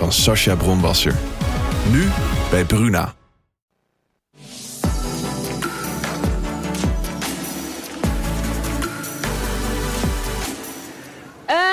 van 0.00 0.12
Sascha 0.12 0.54
Bronwasser. 0.54 1.14
Nu 1.92 2.08
bij 2.50 2.64
Bruna. 2.64 3.19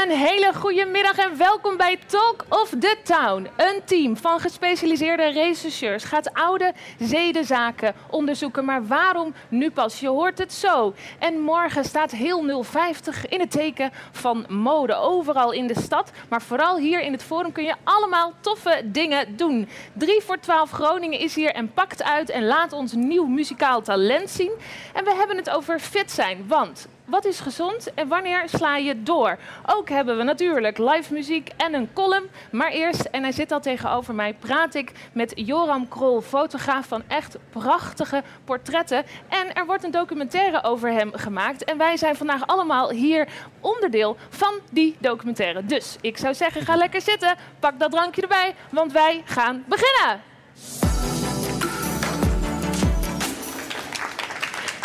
Een 0.07 0.17
hele 0.17 0.53
goede 0.53 0.85
middag 0.85 1.17
en 1.17 1.37
welkom 1.37 1.77
bij 1.77 1.99
Talk 2.05 2.45
of 2.49 2.69
the 2.69 2.97
Town. 3.03 3.47
Een 3.55 3.81
team 3.85 4.17
van 4.17 4.39
gespecialiseerde 4.39 5.27
rechercheurs 5.27 6.03
gaat 6.03 6.33
oude 6.33 6.73
zedenzaken 6.99 7.93
onderzoeken. 8.09 8.65
Maar 8.65 8.87
waarom 8.87 9.33
nu 9.49 9.71
pas? 9.71 9.99
Je 9.99 10.07
hoort 10.07 10.37
het 10.37 10.53
zo. 10.53 10.93
En 11.19 11.39
morgen 11.39 11.83
staat 11.83 12.11
heel 12.11 12.63
050 12.63 13.27
in 13.27 13.39
het 13.39 13.51
teken 13.51 13.91
van 14.11 14.45
mode. 14.49 14.95
Overal 14.95 15.51
in 15.51 15.67
de 15.67 15.79
stad, 15.79 16.11
maar 16.29 16.41
vooral 16.41 16.77
hier 16.77 17.01
in 17.01 17.11
het 17.11 17.23
Forum 17.23 17.51
kun 17.51 17.63
je 17.63 17.75
allemaal 17.83 18.33
toffe 18.39 18.81
dingen 18.85 19.35
doen. 19.35 19.69
3 19.93 20.21
voor 20.21 20.39
12 20.39 20.71
Groningen 20.71 21.19
is 21.19 21.35
hier 21.35 21.53
en 21.53 21.73
pakt 21.73 22.03
uit 22.03 22.29
en 22.29 22.45
laat 22.45 22.73
ons 22.73 22.93
nieuw 22.93 23.25
muzikaal 23.25 23.81
talent 23.81 24.29
zien. 24.29 24.51
En 24.93 25.03
we 25.03 25.13
hebben 25.13 25.37
het 25.37 25.49
over 25.49 25.79
fit 25.79 26.11
zijn, 26.11 26.45
want 26.47 26.87
wat 27.07 27.25
is 27.25 27.39
gezond 27.39 27.93
en 27.93 28.07
wanneer 28.07 28.43
sla 28.45 28.77
je 28.77 29.03
door? 29.03 29.37
Ook 29.65 29.89
hebben 29.89 30.17
we 30.17 30.23
natuurlijk 30.23 30.77
live 30.77 31.13
muziek 31.13 31.51
en 31.57 31.73
een 31.73 31.93
column. 31.93 32.29
Maar 32.51 32.71
eerst, 32.71 33.01
en 33.01 33.21
hij 33.21 33.31
zit 33.31 33.51
al 33.51 33.59
tegenover 33.59 34.15
mij, 34.15 34.33
praat 34.33 34.73
ik 34.73 34.91
met 35.13 35.31
Joram 35.35 35.87
Krol, 35.87 36.21
fotograaf 36.21 36.87
van 36.87 37.03
echt 37.07 37.37
prachtige 37.49 38.23
portretten. 38.43 39.05
En 39.27 39.53
er 39.53 39.65
wordt 39.65 39.83
een 39.83 39.91
documentaire 39.91 40.63
over 40.63 40.91
hem 40.91 41.11
gemaakt. 41.13 41.63
En 41.63 41.77
wij 41.77 41.97
zijn 41.97 42.15
vandaag 42.15 42.47
allemaal 42.47 42.89
hier 42.89 43.27
onderdeel 43.61 44.17
van 44.29 44.53
die 44.71 44.95
documentaire. 44.99 45.65
Dus 45.65 45.95
ik 46.01 46.17
zou 46.17 46.33
zeggen, 46.33 46.61
ga 46.61 46.75
lekker 46.75 47.01
zitten, 47.01 47.35
pak 47.59 47.79
dat 47.79 47.91
drankje 47.91 48.21
erbij, 48.21 48.55
want 48.69 48.91
wij 48.91 49.21
gaan 49.25 49.63
beginnen. 49.67 50.86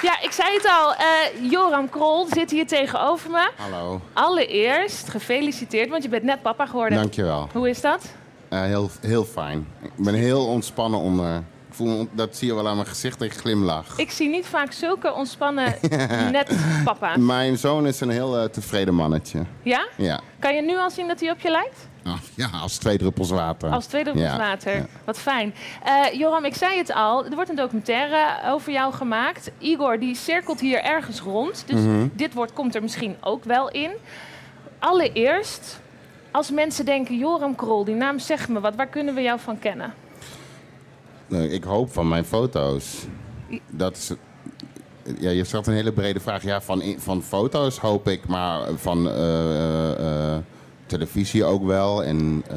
Ja, 0.03 0.20
ik 0.20 0.31
zei 0.33 0.55
het 0.55 0.67
al. 0.69 0.95
eh, 0.95 1.50
Joram 1.50 1.89
Krol 1.91 2.27
zit 2.31 2.50
hier 2.50 2.67
tegenover 2.67 3.30
me. 3.30 3.51
Hallo, 3.57 4.01
Allereerst 4.13 5.08
gefeliciteerd, 5.08 5.89
want 5.90 6.02
je 6.02 6.08
bent 6.08 6.23
net 6.23 6.42
papa 6.42 6.67
geworden. 6.67 6.98
dankjewel. 6.98 7.48
Hoe 7.52 7.68
is 7.68 7.80
dat? 7.80 8.05
Eh 8.48 8.61
heel, 8.63 8.90
heel 9.01 9.24
fijn. 9.24 9.67
Ik 9.83 9.90
ben 9.96 10.14
heel 10.14 10.46
ontspannen 10.46 11.01
onder. 11.01 11.36
Ik 11.68 11.79
voel, 11.79 12.08
dat 12.13 12.36
zie 12.36 12.48
je 12.48 12.55
wel 12.55 12.68
aan 12.68 12.74
mijn 12.77 12.86
gezicht, 12.89 13.23
ik 13.23 13.33
glimlach. 13.33 13.98
Ik 13.98 14.11
zie 14.11 14.29
niet 14.29 14.46
vaak 14.46 14.73
zulke 14.73 15.13
ontspannen 15.13 15.74
net 16.33 16.57
papa. 16.84 17.17
Mijn 17.17 17.58
zoon 17.58 17.86
is 17.86 18.01
een 18.01 18.11
heel 18.11 18.39
eh, 18.39 18.45
tevreden 18.45 18.95
mannetje. 18.95 19.42
Ja? 19.63 19.86
Ja. 19.96 20.20
Kan 20.39 20.55
je 20.55 20.63
nu 20.63 20.77
al 20.79 20.90
zien 20.90 21.08
dat 21.08 21.20
hij 21.20 21.30
op 21.30 21.40
je 21.40 21.51
lijkt? 21.51 21.89
Ah, 22.05 22.13
ja, 22.35 22.51
als 22.63 22.77
twee 22.77 22.98
druppels 22.98 23.30
water. 23.30 23.70
Als 23.70 23.86
tweede 23.86 24.11
druppels 24.11 24.36
Ja, 24.36 24.39
water. 24.48 24.74
ja. 24.77 24.86
Wat 25.05 25.18
fijn. 25.18 25.55
Eh, 25.85 26.18
Joram, 26.18 26.45
ik 26.45 26.55
zei 26.55 26.79
het 26.79 26.92
al. 26.92 27.24
Er 27.24 27.35
wordt 27.35 27.51
een 27.51 27.57
documentaire 27.57 28.51
over 28.51 28.73
jou 28.73 28.92
gemaakt. 28.92 29.51
Igor, 29.58 29.98
die 29.98 30.14
cirkelt 30.14 30.61
hier 30.61 30.83
ergens 30.83 31.20
rond. 31.20 31.64
Dus 31.67 31.80
Mhm. 31.80 32.07
dit 32.13 32.35
woord 32.35 32.52
komt 32.52 32.74
er 32.74 32.83
misschien 32.83 33.17
ook 33.20 33.45
wel 33.45 33.70
in. 33.70 33.90
Allereerst, 34.79 35.80
als 36.30 36.51
mensen 36.51 36.85
denken... 36.85 37.17
Joram 37.18 37.55
Krol, 37.55 37.85
die 37.85 37.95
naam 37.95 38.19
zegt 38.19 38.48
me 38.48 38.61
wat. 38.61 38.74
Waar 38.74 38.86
kunnen 38.86 39.14
we 39.14 39.23
jou 39.23 39.40
van 39.40 39.58
kennen? 39.58 39.95
Nee, 41.27 41.48
Ik 41.51 41.64
hoop 41.64 41.92
van 41.92 42.08
mijn 42.08 42.24
foto's. 42.24 43.07
Dat 43.70 43.96
is. 43.96 44.13
Ja, 45.20 45.30
je 45.30 45.45
stelt 45.45 45.67
een 45.67 45.74
hele 45.74 45.92
brede 45.92 46.20
vraag. 46.20 46.42
Ja, 46.42 46.61
van, 46.61 46.83
van 46.98 47.23
foto's 47.23 47.79
hoop 47.79 48.08
ik, 48.08 48.27
maar 48.27 48.61
van 48.77 49.08
eh, 49.08 50.34
eh, 50.34 50.39
televisie 50.92 51.45
ook 51.45 51.64
wel. 51.64 52.05
En 52.05 52.42
eh, 52.48 52.57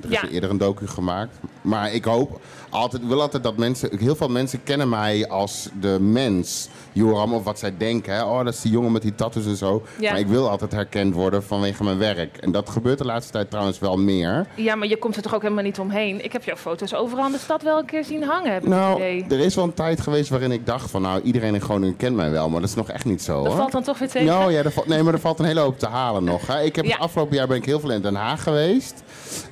er 0.00 0.10
is 0.12 0.20
Ja. 0.20 0.28
eerder 0.28 0.50
een 0.50 0.58
docu 0.58 0.86
gemaakt. 0.86 1.36
Maar 1.64 1.92
ik 1.92 2.04
hoop 2.04 2.40
altijd, 2.70 3.02
ik 3.02 3.08
wil 3.08 3.20
altijd 3.20 3.42
dat 3.42 3.56
mensen. 3.56 3.90
Heel 3.98 4.16
veel 4.16 4.28
mensen 4.28 4.62
kennen 4.62 4.88
mij 4.88 5.28
als 5.28 5.68
de 5.80 5.96
mens, 6.00 6.68
Joram, 6.92 7.34
of 7.34 7.44
wat 7.44 7.58
zij 7.58 7.74
denken. 7.78 8.14
Hè? 8.14 8.22
Oh, 8.24 8.44
dat 8.44 8.54
is 8.54 8.60
die 8.60 8.72
jongen 8.72 8.92
met 8.92 9.02
die 9.02 9.14
tattoos 9.14 9.46
en 9.46 9.56
zo. 9.56 9.82
Ja. 9.98 10.10
Maar 10.10 10.20
ik 10.20 10.26
wil 10.26 10.48
altijd 10.50 10.72
herkend 10.72 11.14
worden 11.14 11.42
vanwege 11.44 11.84
mijn 11.84 11.98
werk. 11.98 12.36
En 12.36 12.52
dat 12.52 12.70
gebeurt 12.70 12.98
de 12.98 13.04
laatste 13.04 13.32
tijd 13.32 13.50
trouwens 13.50 13.78
wel 13.78 13.96
meer. 13.96 14.46
Ja, 14.56 14.74
maar 14.74 14.88
je 14.88 14.96
komt 14.96 15.16
er 15.16 15.22
toch 15.22 15.34
ook 15.34 15.42
helemaal 15.42 15.64
niet 15.64 15.78
omheen? 15.78 16.24
Ik 16.24 16.32
heb 16.32 16.44
jouw 16.44 16.56
foto's 16.56 16.94
overal 16.94 17.26
in 17.26 17.32
de 17.32 17.38
stad 17.38 17.62
wel 17.62 17.78
een 17.78 17.84
keer 17.84 18.04
zien 18.04 18.22
hangen, 18.22 18.52
heb 18.52 18.66
Nou, 18.66 19.02
er 19.28 19.40
is 19.40 19.54
wel 19.54 19.64
een 19.64 19.74
tijd 19.74 20.00
geweest 20.00 20.28
waarin 20.28 20.52
ik 20.52 20.66
dacht 20.66 20.90
van 20.90 21.02
nou, 21.02 21.20
iedereen 21.22 21.54
in 21.54 21.60
Groningen 21.60 21.96
kent 21.96 22.16
mij 22.16 22.30
wel, 22.30 22.48
maar 22.48 22.60
dat 22.60 22.68
is 22.68 22.74
nog 22.76 22.90
echt 22.90 23.04
niet 23.04 23.22
zo 23.22 23.36
Dat 23.38 23.46
hoor. 23.46 23.56
valt 23.56 23.72
dan 23.72 23.82
toch 23.82 23.98
weer 23.98 24.08
tegen? 24.08 24.26
Nou 24.26 24.52
ja, 24.52 24.62
er 24.62 24.72
nee, 24.86 25.02
maar 25.02 25.12
er 25.14 25.20
valt 25.20 25.38
een 25.38 25.44
hele 25.44 25.60
hoop 25.60 25.78
te 25.78 25.86
halen 25.86 26.24
nog. 26.24 26.46
Hè. 26.46 26.62
Ik 26.62 26.76
heb 26.76 26.84
Ja. 26.84 26.90
het 26.92 27.00
afgelopen 27.00 27.36
jaar 27.36 27.46
ben 27.46 27.56
ik 27.56 27.64
heel 27.64 27.80
veel 27.80 27.90
in 27.90 28.02
Den 28.02 28.14
Haag 28.14 28.42
geweest. 28.42 29.02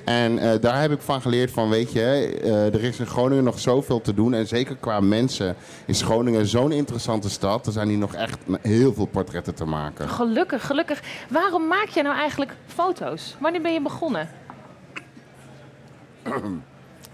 En 0.04 0.38
eh, 0.38 0.60
daar 0.60 0.80
heb 0.80 0.92
ik 0.92 1.00
van 1.00 1.20
geleerd 1.22 1.50
van, 1.50 1.68
weet 1.68 1.92
je, 1.92 2.01
eh, 2.04 2.74
er 2.74 2.84
is 2.84 2.98
in 2.98 3.06
Groningen 3.06 3.44
nog 3.44 3.58
zoveel 3.58 4.00
te 4.00 4.14
doen. 4.14 4.34
En 4.34 4.46
zeker 4.46 4.76
qua 4.76 5.00
mensen 5.00 5.56
is 5.86 6.02
Groningen 6.02 6.46
zo'n 6.46 6.72
interessante 6.72 7.30
stad. 7.30 7.66
Er 7.66 7.72
zijn 7.72 7.88
hier 7.88 7.98
nog 7.98 8.14
echt 8.14 8.38
heel 8.60 8.94
veel 8.94 9.06
portretten 9.06 9.54
te 9.54 9.64
maken. 9.64 10.08
Gelukkig, 10.08 10.66
gelukkig. 10.66 11.02
Waarom 11.28 11.66
maak 11.66 11.88
je 11.88 12.02
nou 12.02 12.16
eigenlijk 12.16 12.54
foto's? 12.66 13.36
Wanneer 13.38 13.62
ben 13.62 13.72
je 13.72 13.80
begonnen? 13.80 14.28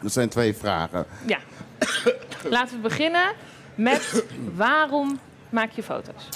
Dat 0.03 0.13
zijn 0.13 0.29
twee 0.29 0.55
vragen. 0.55 1.07
Ja. 1.27 1.39
Laten 2.57 2.77
we 2.77 2.83
beginnen 2.83 3.33
met 3.75 4.25
waarom 4.55 5.19
maak 5.51 5.71
je 5.71 5.83
foto's? 5.83 6.29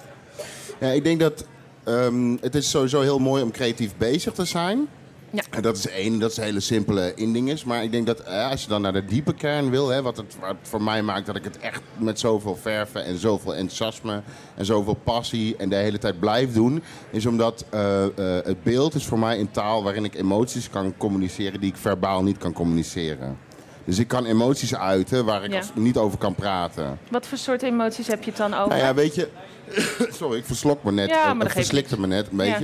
Ja, 0.78 0.88
ik 0.88 1.04
denk 1.04 1.20
dat 1.20 1.46
ehm, 1.84 2.36
het 2.40 2.54
is 2.54 2.70
sowieso 2.70 3.00
heel 3.00 3.18
mooi 3.18 3.42
om 3.42 3.50
creatief 3.50 3.96
bezig 3.96 4.32
te 4.32 4.44
zijn. 4.44 4.88
Ja. 5.32 5.42
En 5.50 5.62
dat 5.62 5.76
is 5.76 5.88
één, 5.88 6.18
dat 6.18 6.30
is 6.30 6.36
een 6.36 6.42
hele 6.42 6.60
simpele 6.60 7.12
inding 7.14 7.50
is. 7.50 7.64
Maar 7.64 7.82
ik 7.82 7.92
denk 7.92 8.06
dat 8.06 8.20
eh, 8.20 8.50
als 8.50 8.62
je 8.62 8.68
dan 8.68 8.82
naar 8.82 8.92
de 8.92 9.04
diepe 9.04 9.34
kern 9.34 9.70
wil, 9.70 9.88
hè, 9.88 10.02
wat 10.02 10.16
het 10.16 10.36
wat 10.40 10.56
voor 10.62 10.82
mij 10.82 11.02
maakt 11.02 11.26
dat 11.26 11.36
ik 11.36 11.44
het 11.44 11.58
echt 11.58 11.80
met 11.98 12.20
zoveel 12.20 12.56
verven 12.56 13.04
en 13.04 13.18
zoveel 13.18 13.54
enthousiasme 13.54 14.22
en 14.54 14.64
zoveel 14.64 14.94
passie 14.94 15.56
en 15.56 15.68
de 15.68 15.76
hele 15.76 15.98
tijd 15.98 16.20
blijf 16.20 16.52
doen, 16.52 16.82
is 17.10 17.26
omdat 17.26 17.64
eh, 17.70 18.04
eh, 18.04 18.10
het 18.44 18.62
beeld 18.62 18.94
is 18.94 19.04
voor 19.06 19.18
mij 19.18 19.40
een 19.40 19.50
taal 19.50 19.82
waarin 19.82 20.04
ik 20.04 20.14
emoties 20.14 20.70
kan 20.70 20.94
communiceren 20.96 21.60
die 21.60 21.70
ik 21.70 21.76
verbaal 21.76 22.22
niet 22.22 22.38
kan 22.38 22.52
communiceren. 22.52 23.38
Dus 23.84 23.98
ik 23.98 24.08
kan 24.08 24.24
emoties 24.24 24.74
uiten 24.74 25.24
waar 25.24 25.44
ik 25.44 25.52
Ja. 25.52 25.62
niet 25.74 25.96
over 25.96 26.18
kan 26.18 26.34
praten. 26.34 26.98
Wat 27.10 27.26
voor 27.26 27.38
soort 27.38 27.62
emoties 27.62 28.06
heb 28.06 28.22
je 28.22 28.30
het 28.30 28.38
dan 28.38 28.54
over? 28.54 28.68
Nou 28.68 28.80
ja, 28.80 28.94
weet 28.94 29.14
je. 29.14 29.28
Sorry, 30.18 30.38
ik 30.38 30.44
verslok 30.44 30.82
me 30.82 30.92
net. 30.92 31.08
Ja, 31.08 31.34
maar 31.34 31.50
verslikte 31.50 32.00
me 32.00 32.06
net 32.06 32.28
een 32.32 32.46
Ja. 32.46 32.58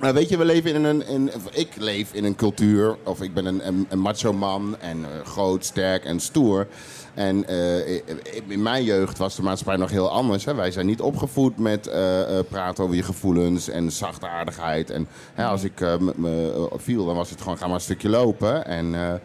Nou, 0.00 0.14
weet 0.14 0.28
je, 0.28 0.38
we 0.38 0.44
leven 0.44 0.74
in 0.74 0.84
een, 0.84 1.30
ik 1.50 1.68
leef 1.76 2.12
in 2.12 2.24
een 2.24 2.34
cultuur, 2.36 2.96
of 3.04 3.22
ik 3.22 3.34
ben 3.34 3.46
een, 3.46 3.86
een, 3.88 3.98
macho 3.98 4.32
man 4.32 4.76
en 4.80 5.04
eh, 5.04 5.26
groot, 5.26 5.64
sterk 5.64 6.04
en 6.04 6.20
stoer. 6.20 6.66
En 7.14 7.46
eh, 7.48 7.94
in 8.46 8.62
mijn 8.62 8.84
jeugd 8.84 9.18
was 9.18 9.36
de 9.36 9.42
maatschappij 9.42 9.76
nog 9.76 9.90
heel 9.90 10.10
anders. 10.10 10.44
Hè. 10.44 10.54
Wij 10.54 10.70
zijn 10.70 10.86
niet 10.86 11.00
opgevoed 11.00 11.58
met 11.58 11.86
eh, 11.86 12.38
praten 12.48 12.84
over 12.84 12.96
je 12.96 13.02
gevoelens 13.02 13.68
en 13.68 13.92
zachtaardigheid. 13.92 14.90
En 14.90 15.08
hè, 15.34 15.44
als 15.44 15.62
ik 15.62 15.80
me- 16.16 16.68
viel, 16.76 17.06
dan 17.06 17.16
was 17.16 17.30
het 17.30 17.40
gewoon 17.40 17.58
ga 17.58 17.66
maar 17.66 17.74
een 17.74 17.80
stukje 17.80 18.08
lopen. 18.08 18.66
En 18.66 19.20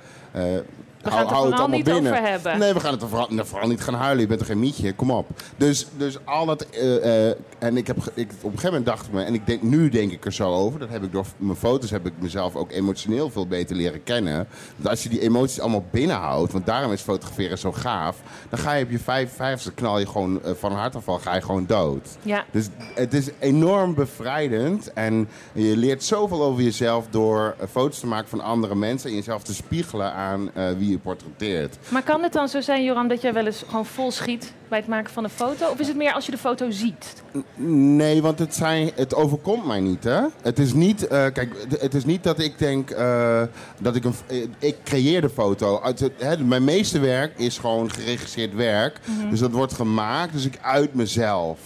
We 1.03 1.09
gaan 1.11 1.19
het 1.19 1.29
er 1.29 1.35
vooral 1.35 1.67
niet 1.67 1.91
over 1.91 2.21
hebben. 2.21 2.59
Nee, 2.59 2.73
we 2.73 2.79
gaan 2.79 2.91
het 2.93 3.01
er 3.01 3.07
vooral, 3.07 3.27
nou, 3.29 3.47
vooral 3.47 3.67
niet 3.67 3.81
gaan 3.81 3.93
huilen. 3.93 4.21
Je 4.21 4.27
bent 4.27 4.39
toch 4.39 4.47
geen 4.47 4.59
mietje? 4.59 4.93
Kom 4.93 5.11
op. 5.11 5.27
Dus, 5.57 5.87
dus 5.97 6.25
al 6.25 6.45
dat... 6.45 6.61
eh, 6.61 7.29
eh, 7.29 7.35
en 7.59 7.77
ik 7.77 7.87
heb, 7.87 7.97
ik, 7.97 8.31
op 8.31 8.43
een 8.43 8.49
gegeven 8.49 8.63
moment 8.63 8.85
dacht 8.85 9.05
ik 9.05 9.13
me... 9.13 9.23
En 9.23 9.33
ik 9.33 9.45
denk, 9.45 9.61
nu 9.61 9.89
denk 9.89 10.11
ik 10.11 10.25
er 10.25 10.33
zo 10.33 10.53
over. 10.53 10.79
Dat 10.79 10.89
heb 10.89 11.03
ik 11.03 11.11
door 11.11 11.25
mijn 11.37 11.57
foto's 11.57 11.89
heb 11.89 12.05
ik 12.05 12.13
mezelf 12.19 12.55
ook 12.55 12.71
emotioneel 12.71 13.29
veel 13.29 13.47
beter 13.47 13.75
leren 13.75 14.03
kennen. 14.03 14.47
Dat 14.75 14.89
als 14.89 15.03
je 15.03 15.09
die 15.09 15.21
emoties 15.21 15.59
allemaal 15.59 15.85
binnenhoudt... 15.91 16.51
Want 16.51 16.65
daarom 16.65 16.91
is 16.91 17.01
fotograferen 17.01 17.57
zo 17.57 17.71
gaaf. 17.71 18.17
Dan 18.49 18.59
ga 18.59 18.73
je 18.73 18.83
op 18.83 18.91
je 18.91 18.99
55 18.99 19.73
knal 19.73 19.99
je 19.99 20.07
gewoon 20.07 20.43
eh, 20.43 20.51
van 20.59 20.71
een 20.71 20.77
hartaanval 20.77 21.19
ga 21.19 21.35
je 21.35 21.41
gewoon 21.41 21.65
dood. 21.65 22.07
Ja. 22.21 22.45
Dus 22.51 22.67
het 22.95 23.13
is 23.13 23.29
enorm 23.39 23.93
bevrijdend. 23.93 24.93
En 24.93 25.29
je 25.53 25.77
leert 25.77 26.03
zoveel 26.03 26.43
over 26.43 26.63
jezelf 26.63 27.07
door 27.09 27.55
foto's 27.71 27.99
te 27.99 28.07
maken 28.07 28.29
van 28.29 28.41
andere 28.41 28.75
mensen. 28.75 29.09
En 29.09 29.15
jezelf 29.15 29.43
te 29.43 29.53
spiegelen 29.53 30.13
aan 30.13 30.51
wie 30.77 30.90
portretteert. 30.97 31.77
Maar 31.89 32.03
kan 32.03 32.23
het 32.23 32.33
dan 32.33 32.47
zo 32.49 32.61
zijn, 32.61 32.83
Joram, 32.83 33.07
dat 33.07 33.21
jij 33.21 33.33
wel 33.33 33.45
eens 33.45 33.63
gewoon 33.67 33.85
vol 33.85 34.11
schiet 34.11 34.53
bij 34.67 34.79
het 34.79 34.87
maken 34.87 35.13
van 35.13 35.23
een 35.23 35.29
foto? 35.29 35.67
Of 35.69 35.79
is 35.79 35.87
het 35.87 35.97
meer 35.97 36.13
als 36.13 36.25
je 36.25 36.31
de 36.31 36.37
foto 36.37 36.69
ziet? 36.71 37.23
Nee, 37.55 38.21
want 38.21 38.39
het, 38.39 38.55
zijn, 38.55 38.91
het 38.95 39.15
overkomt 39.15 39.65
mij 39.65 39.79
niet, 39.79 40.03
hè? 40.03 40.21
Het 40.41 40.59
is 40.59 40.73
niet, 40.73 41.07
eh, 41.07 41.25
kijk, 41.33 41.55
het 41.79 41.93
is 41.93 42.05
niet 42.05 42.23
dat 42.23 42.39
ik 42.39 42.57
denk 42.59 42.89
eh, 42.89 43.41
dat 43.79 43.95
ik 43.95 44.03
een. 44.03 44.13
eh, 44.27 44.37
Ik 44.59 44.75
creëer 44.83 45.21
de 45.21 45.29
foto. 45.29 45.79
Uit 45.81 45.99
het, 45.99 46.11
hè, 46.17 46.37
mijn 46.37 46.63
meeste 46.63 46.99
werk 46.99 47.37
is 47.39 47.57
gewoon 47.57 47.91
geregisseerd 47.91 48.53
werk. 48.55 48.99
Dus 49.29 49.39
dat 49.39 49.51
wordt 49.51 49.73
gemaakt, 49.73 50.33
dus 50.33 50.45
ik 50.45 50.59
uit 50.61 50.93
mezelf. 50.93 51.59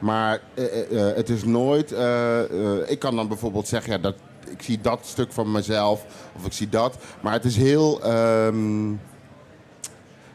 Maar 0.00 0.40
het 1.14 1.28
is 1.28 1.44
nooit. 1.44 1.94
ik 2.86 2.98
kan 2.98 3.16
dan 3.16 3.28
bijvoorbeeld 3.28 3.68
zeggen, 3.68 3.92
ja, 3.92 3.98
dat, 3.98 4.14
ik 4.52 4.62
zie 4.62 4.80
dat 4.80 5.00
stuk 5.02 5.32
van 5.32 5.50
mezelf. 5.52 6.04
Of 6.36 6.46
ik 6.46 6.52
zie 6.52 6.68
dat. 6.68 6.96
Maar 7.20 7.32
het 7.32 7.44
is 7.44 7.56
heel. 7.56 8.02
ehm, 8.02 8.90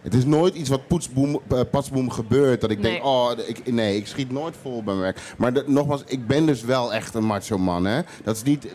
het 0.07 0.15
is 0.15 0.25
nooit 0.25 0.55
iets 0.55 0.69
wat 0.69 0.87
poetsboem, 0.87 1.39
eh, 1.49 1.59
gebeurt. 2.07 2.61
Dat 2.61 2.71
ik 2.71 2.79
Nee. 2.79 2.91
denk, 2.91 3.05
oh, 3.05 3.31
ik, 3.47 3.71
nee, 3.73 3.95
ik 3.97 4.07
schiet 4.07 4.31
nooit 4.31 4.55
vol 4.61 4.83
bij 4.83 4.93
mijn 4.93 4.99
werk. 4.99 5.19
Maar 5.37 5.53
dat- 5.53 5.67
nogmaals, 5.67 6.03
ik 6.05 6.27
ben 6.27 6.45
dus 6.45 6.61
wel 6.61 6.93
echt 6.93 7.13
een 7.13 7.25
macho 7.25 7.57
man. 7.57 7.85
Hè? 7.85 8.01
Dat, 8.23 8.35
is 8.35 8.43
niet, 8.43 8.67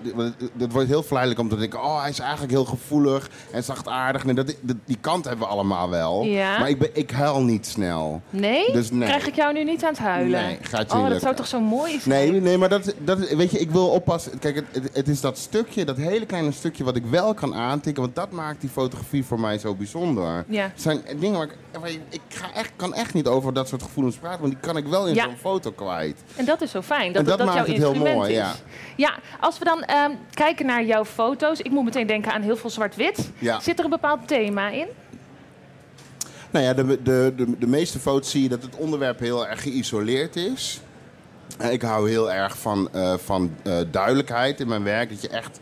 dat 0.54 0.72
wordt 0.72 0.88
heel 0.88 1.02
verleidelijk 1.02 1.40
om 1.40 1.48
te 1.48 1.56
denken, 1.56 1.82
oh, 1.82 2.00
hij 2.00 2.10
is 2.10 2.18
eigenlijk 2.18 2.52
heel 2.52 2.64
gevoelig 2.64 3.30
en 3.52 3.64
zachtaardig. 3.64 4.24
Nee, 4.24 4.34
dat, 4.34 4.54
dat- 4.60 4.76
die 4.84 4.98
kant 5.00 5.24
hebben 5.24 5.46
we 5.46 5.52
allemaal 5.52 5.90
wel. 5.90 6.24
Ja. 6.24 6.58
Maar 6.58 6.68
ik, 6.68 6.78
ben, 6.78 6.90
ik 6.92 7.10
huil 7.10 7.42
niet 7.42 7.66
snel. 7.66 8.20
Nee? 8.30 8.72
Dus 8.72 8.90
nee. 8.90 9.08
Krijg 9.08 9.26
ik 9.26 9.34
jou 9.34 9.52
nu 9.52 9.64
niet 9.64 9.82
aan 9.84 9.90
het 9.90 9.98
huilen? 9.98 10.42
Nee, 10.42 10.58
gaat 10.60 10.92
je 10.92 10.98
oh, 10.98 11.08
dat 11.08 11.20
zou 11.20 11.34
toch 11.34 11.46
zo 11.46 11.60
mooi 11.60 12.00
zijn? 12.00 12.30
Nee, 12.32 12.40
nee 12.40 12.58
maar 12.58 12.68
dat, 12.68 12.94
dat, 12.98 13.18
weet 13.30 13.50
je, 13.50 13.58
ik 13.58 13.70
wil 13.70 13.86
oppassen. 13.88 14.38
Kijk, 14.38 14.54
het, 14.54 14.64
het, 14.72 14.90
het 14.96 15.08
is 15.08 15.20
dat 15.20 15.38
stukje, 15.38 15.84
dat 15.84 15.96
hele 15.96 16.26
kleine 16.26 16.52
stukje 16.52 16.84
wat 16.84 16.96
ik 16.96 17.04
wel 17.06 17.34
kan 17.34 17.54
aantikken. 17.54 18.02
Want 18.02 18.14
dat 18.14 18.30
maakt 18.30 18.60
die 18.60 18.70
fotografie 18.70 19.24
voor 19.24 19.40
mij 19.40 19.58
zo 19.58 19.74
bijzonder. 19.74 20.44
Ja. 20.48 20.72
Zijn 20.74 21.00
dingen 21.22 21.38
waar 21.38 21.46
ik, 21.46 21.80
waar 21.80 21.90
ik 21.90 22.20
ga 22.28 22.52
echt, 22.54 22.70
kan 22.76 22.94
echt 22.94 23.14
niet 23.14 23.26
over 23.26 23.52
dat 23.52 23.68
soort 23.68 23.82
gevoelens 23.82 24.16
praten. 24.16 24.40
Want 24.40 24.52
die 24.52 24.60
kan 24.62 24.76
ik 24.76 24.86
wel 24.86 25.06
in 25.06 25.14
Ja. 25.14 25.24
zo'n 25.24 25.36
foto 25.36 25.70
kwijt. 25.70 26.22
En 26.36 26.44
dat 26.44 26.60
is 26.60 26.70
zo 26.70 26.82
fijn, 26.82 27.12
dat 27.12 27.22
En 27.22 27.28
dat 27.28 27.38
dat, 27.38 27.46
maakt 27.46 27.58
jouw 27.66 27.74
het 27.76 27.82
heel 27.82 27.94
mooi, 28.14 28.30
is. 28.30 28.36
ja. 28.36 28.52
Ja, 28.96 29.14
als 29.40 29.58
we 29.58 29.64
dan 29.64 29.82
ehm, 29.82 30.10
kijken 30.34 30.66
naar 30.66 30.84
jouw 30.84 31.04
foto's. 31.04 31.60
Ik 31.60 31.70
moet 31.70 31.84
meteen 31.84 32.06
denken 32.06 32.32
aan 32.32 32.42
heel 32.42 32.56
veel 32.56 32.70
zwart-wit. 32.70 33.30
Ja. 33.38 33.60
Zit 33.60 33.78
er 33.78 33.84
een 33.84 33.90
bepaald 33.90 34.28
thema 34.28 34.68
in? 34.68 34.86
Nou 36.50 36.64
ja, 36.64 36.74
de, 36.74 36.84
de, 37.02 37.32
de, 37.36 37.58
de 37.58 37.66
meeste 37.66 37.98
foto's 37.98 38.30
zie 38.30 38.42
je 38.42 38.48
dat 38.48 38.62
het 38.62 38.76
onderwerp 38.76 39.18
heel 39.18 39.46
erg 39.46 39.62
geïsoleerd 39.62 40.36
is. 40.36 40.80
Ik 41.58 41.82
hou 41.82 42.10
heel 42.10 42.32
erg 42.32 42.58
van, 42.58 42.88
eh, 42.92 43.14
van 43.24 43.54
eh, 43.62 43.78
duidelijkheid 43.90 44.60
in 44.60 44.68
mijn 44.68 44.82
werk. 44.82 45.10
Dat 45.10 45.22
je 45.22 45.28
echt, 45.28 45.60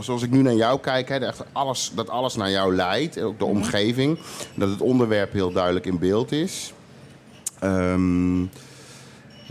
zoals 0.00 0.22
ik 0.22 0.30
nu 0.30 0.42
naar 0.42 0.54
jou 0.54 0.80
kijk, 0.80 1.08
hè, 1.08 1.18
dat 1.18 1.28
echt 1.28 1.44
alles, 1.52 1.92
dat 1.94 2.10
alles 2.10 2.34
naar 2.34 2.50
jou 2.50 2.74
leidt. 2.74 3.16
En 3.16 3.24
ook 3.24 3.38
de 3.38 3.44
omgeving. 3.44 4.18
Dat 4.54 4.68
het 4.68 4.80
onderwerp 4.80 5.32
heel 5.32 5.52
duidelijk 5.52 5.86
in 5.86 5.98
beeld 5.98 6.32
is. 6.32 6.72
Ehm, 7.58 8.44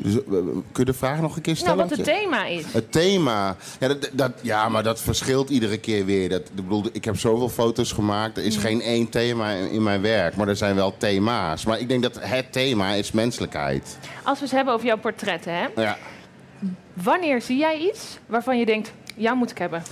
dus, 0.04 0.14
eh, 0.16 0.22
kun 0.28 0.64
je 0.74 0.86
de 0.86 0.94
vraag 0.94 1.22
nog 1.22 1.36
een 1.36 1.42
keer 1.42 1.54
Nou, 1.54 1.66
stellen? 1.66 1.88
wat 1.90 1.98
het 1.98 2.06
thema 2.06 2.46
is. 2.46 2.64
Het 2.74 2.92
thema, 2.92 3.56
ja, 3.80 3.88
dat, 3.88 4.10
dat, 4.14 4.32
ja, 4.42 4.70
maar 4.70 4.84
dat 4.84 5.02
verschilt 5.02 5.50
iedere 5.50 5.78
keer 5.78 6.06
weer. 6.06 6.30
Dat, 6.30 6.40
ik, 6.42 6.56
bedoel, 6.56 6.84
ik 6.92 7.06
heb 7.06 7.18
zoveel 7.20 7.50
foto's 7.50 7.92
gemaakt. 7.92 8.38
Er 8.38 8.44
is 8.44 8.56
Mm. 8.56 8.62
geen 8.62 8.82
één 8.82 9.10
thema 9.10 9.50
in, 9.52 9.70
in 9.72 9.84
mijn 9.84 10.02
werk, 10.02 10.36
maar 10.36 10.48
er 10.48 10.56
zijn 10.56 10.76
wel 10.76 10.98
thema's. 10.98 11.66
Maar 11.66 11.80
ik 11.80 11.88
denk 11.88 12.04
dat 12.04 12.20
het 12.20 12.52
thema 12.52 12.92
is 12.94 13.12
menselijkheid. 13.12 13.98
Als 14.24 14.40
we 14.40 14.46
het 14.46 14.54
hebben 14.54 14.74
over 14.74 14.86
jouw 14.86 14.98
portretten, 14.98 15.54
hè? 15.56 15.68
Ja, 15.82 15.98
wanneer 16.94 17.42
zie 17.42 17.58
jij 17.58 17.78
iets 17.80 18.18
waarvan 18.26 18.60
je 18.60 18.66
denkt, 18.66 18.92
jou 19.16 19.38
moet 19.38 19.52
ik 19.52 19.58
hebben? 19.58 19.84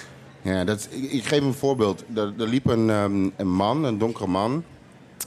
ja 0.41 0.63
dat, 0.63 0.87
ik, 0.91 1.11
ik 1.11 1.23
geef 1.25 1.41
een 1.41 1.53
voorbeeld. 1.53 2.03
Er, 2.15 2.33
er 2.39 2.47
liep 2.47 2.65
een, 2.67 2.89
ehm, 2.89 3.29
een 3.37 3.51
man, 3.51 3.83
een 3.83 3.97
donkere 3.97 4.27
man. 4.27 4.63